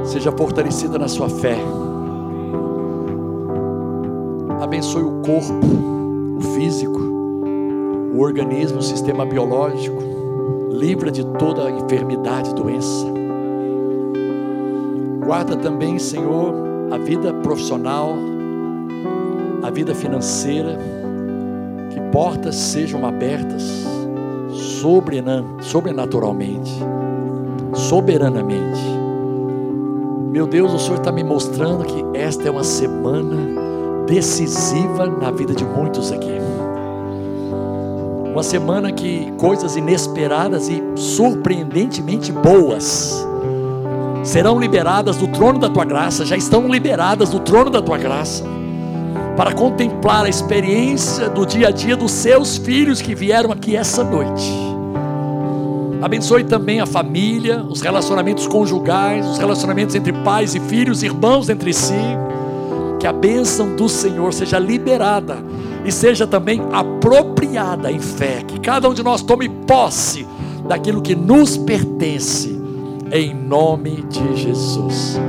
seja 0.06 0.32
fortalecida 0.32 1.00
na 1.00 1.08
sua 1.08 1.28
fé. 1.28 1.58
Abençoe 4.62 5.02
o 5.02 5.24
corpo, 5.24 6.38
o 6.38 6.42
físico, 6.54 7.00
o 8.14 8.20
organismo, 8.20 8.78
o 8.78 8.84
sistema 8.84 9.26
biológico. 9.26 9.98
Livra 10.70 11.10
de 11.10 11.26
toda 11.26 11.72
enfermidade 11.72 12.52
e 12.52 12.54
doença. 12.54 13.08
Guarda 15.26 15.58
também, 15.58 15.98
Senhor, 15.98 16.54
a 16.92 16.98
vida 17.00 17.34
profissional, 17.42 18.14
a 19.64 19.72
vida 19.72 19.96
financeira, 19.96 20.78
que 21.94 22.02
portas 22.12 22.56
sejam 22.56 23.06
abertas 23.06 23.86
sobrenaturalmente, 25.62 26.72
soberanamente. 27.74 28.82
Meu 30.32 30.48
Deus, 30.48 30.74
o 30.74 30.80
Senhor 30.80 30.98
está 30.98 31.12
me 31.12 31.24
mostrando 31.24 31.86
que 31.86 32.04
esta 32.18 32.48
é 32.48 32.52
uma 32.52 32.64
semana 32.64 33.38
decisiva 34.08 35.06
na 35.06 35.30
vida 35.30 35.54
de 35.54 35.64
muitos 35.64 36.12
aqui. 36.12 36.42
Uma 38.32 38.42
semana 38.42 38.92
que 38.92 39.32
coisas 39.38 39.76
inesperadas 39.76 40.68
e 40.70 40.82
surpreendentemente 40.96 42.32
boas 42.32 43.24
serão 44.24 44.60
liberadas 44.60 45.18
do 45.18 45.28
trono 45.28 45.60
da 45.60 45.70
tua 45.70 45.86
graça, 45.86 46.26
já 46.26 46.36
estão 46.36 46.68
liberadas 46.68 47.30
do 47.30 47.40
trono 47.40 47.70
da 47.70 47.82
tua 47.82 48.00
graça 48.00 48.44
para 49.36 49.52
contemplar 49.54 50.26
a 50.26 50.30
experiência 50.30 51.30
do 51.30 51.46
dia 51.46 51.70
a 51.70 51.72
dia 51.72 51.96
dos 51.96 52.12
seus 52.12 52.58
filhos 52.58 53.02
que 53.02 53.16
vieram 53.16 53.52
aqui 53.52 53.76
essa 53.76 54.04
noite. 54.04 54.52
Abençoe 56.02 56.44
também 56.44 56.82
a 56.82 56.86
família, 56.86 57.64
os 57.64 57.82
relacionamentos 57.82 58.46
conjugais, 58.46 59.26
os 59.26 59.38
relacionamentos 59.38 59.96
entre 59.96 60.12
pais 60.12 60.54
e 60.54 60.60
filhos, 60.60 61.02
irmãos 61.02 61.50
entre 61.50 61.74
si. 61.74 61.94
Que 63.00 63.08
a 63.08 63.14
bênção 63.14 63.76
do 63.76 63.88
Senhor 63.88 64.34
seja 64.34 64.60
liberada 64.60 65.38
e 65.86 65.92
seja 65.92 66.28
também 66.28 66.62
apropriada 66.72 67.92
em 67.92 68.00
fé. 68.00 68.44
Que 68.46 68.60
cada 68.60 68.90
um 68.90 68.94
de 68.94 69.02
nós 69.02 69.22
tome 69.22 69.48
posse 69.48 70.28
daquilo 70.68 71.02
que 71.02 71.16
nos 71.16 71.58
pertence, 71.58 72.62
em 73.12 73.34
nome 73.34 74.04
de 74.10 74.36
Jesus. 74.36 75.20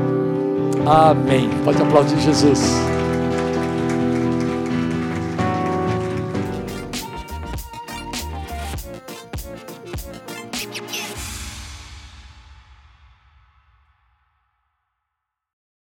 Amém. 0.85 1.49
Pode 1.65 1.81
aplaudir 1.81 2.19
Jesus. 2.19 2.94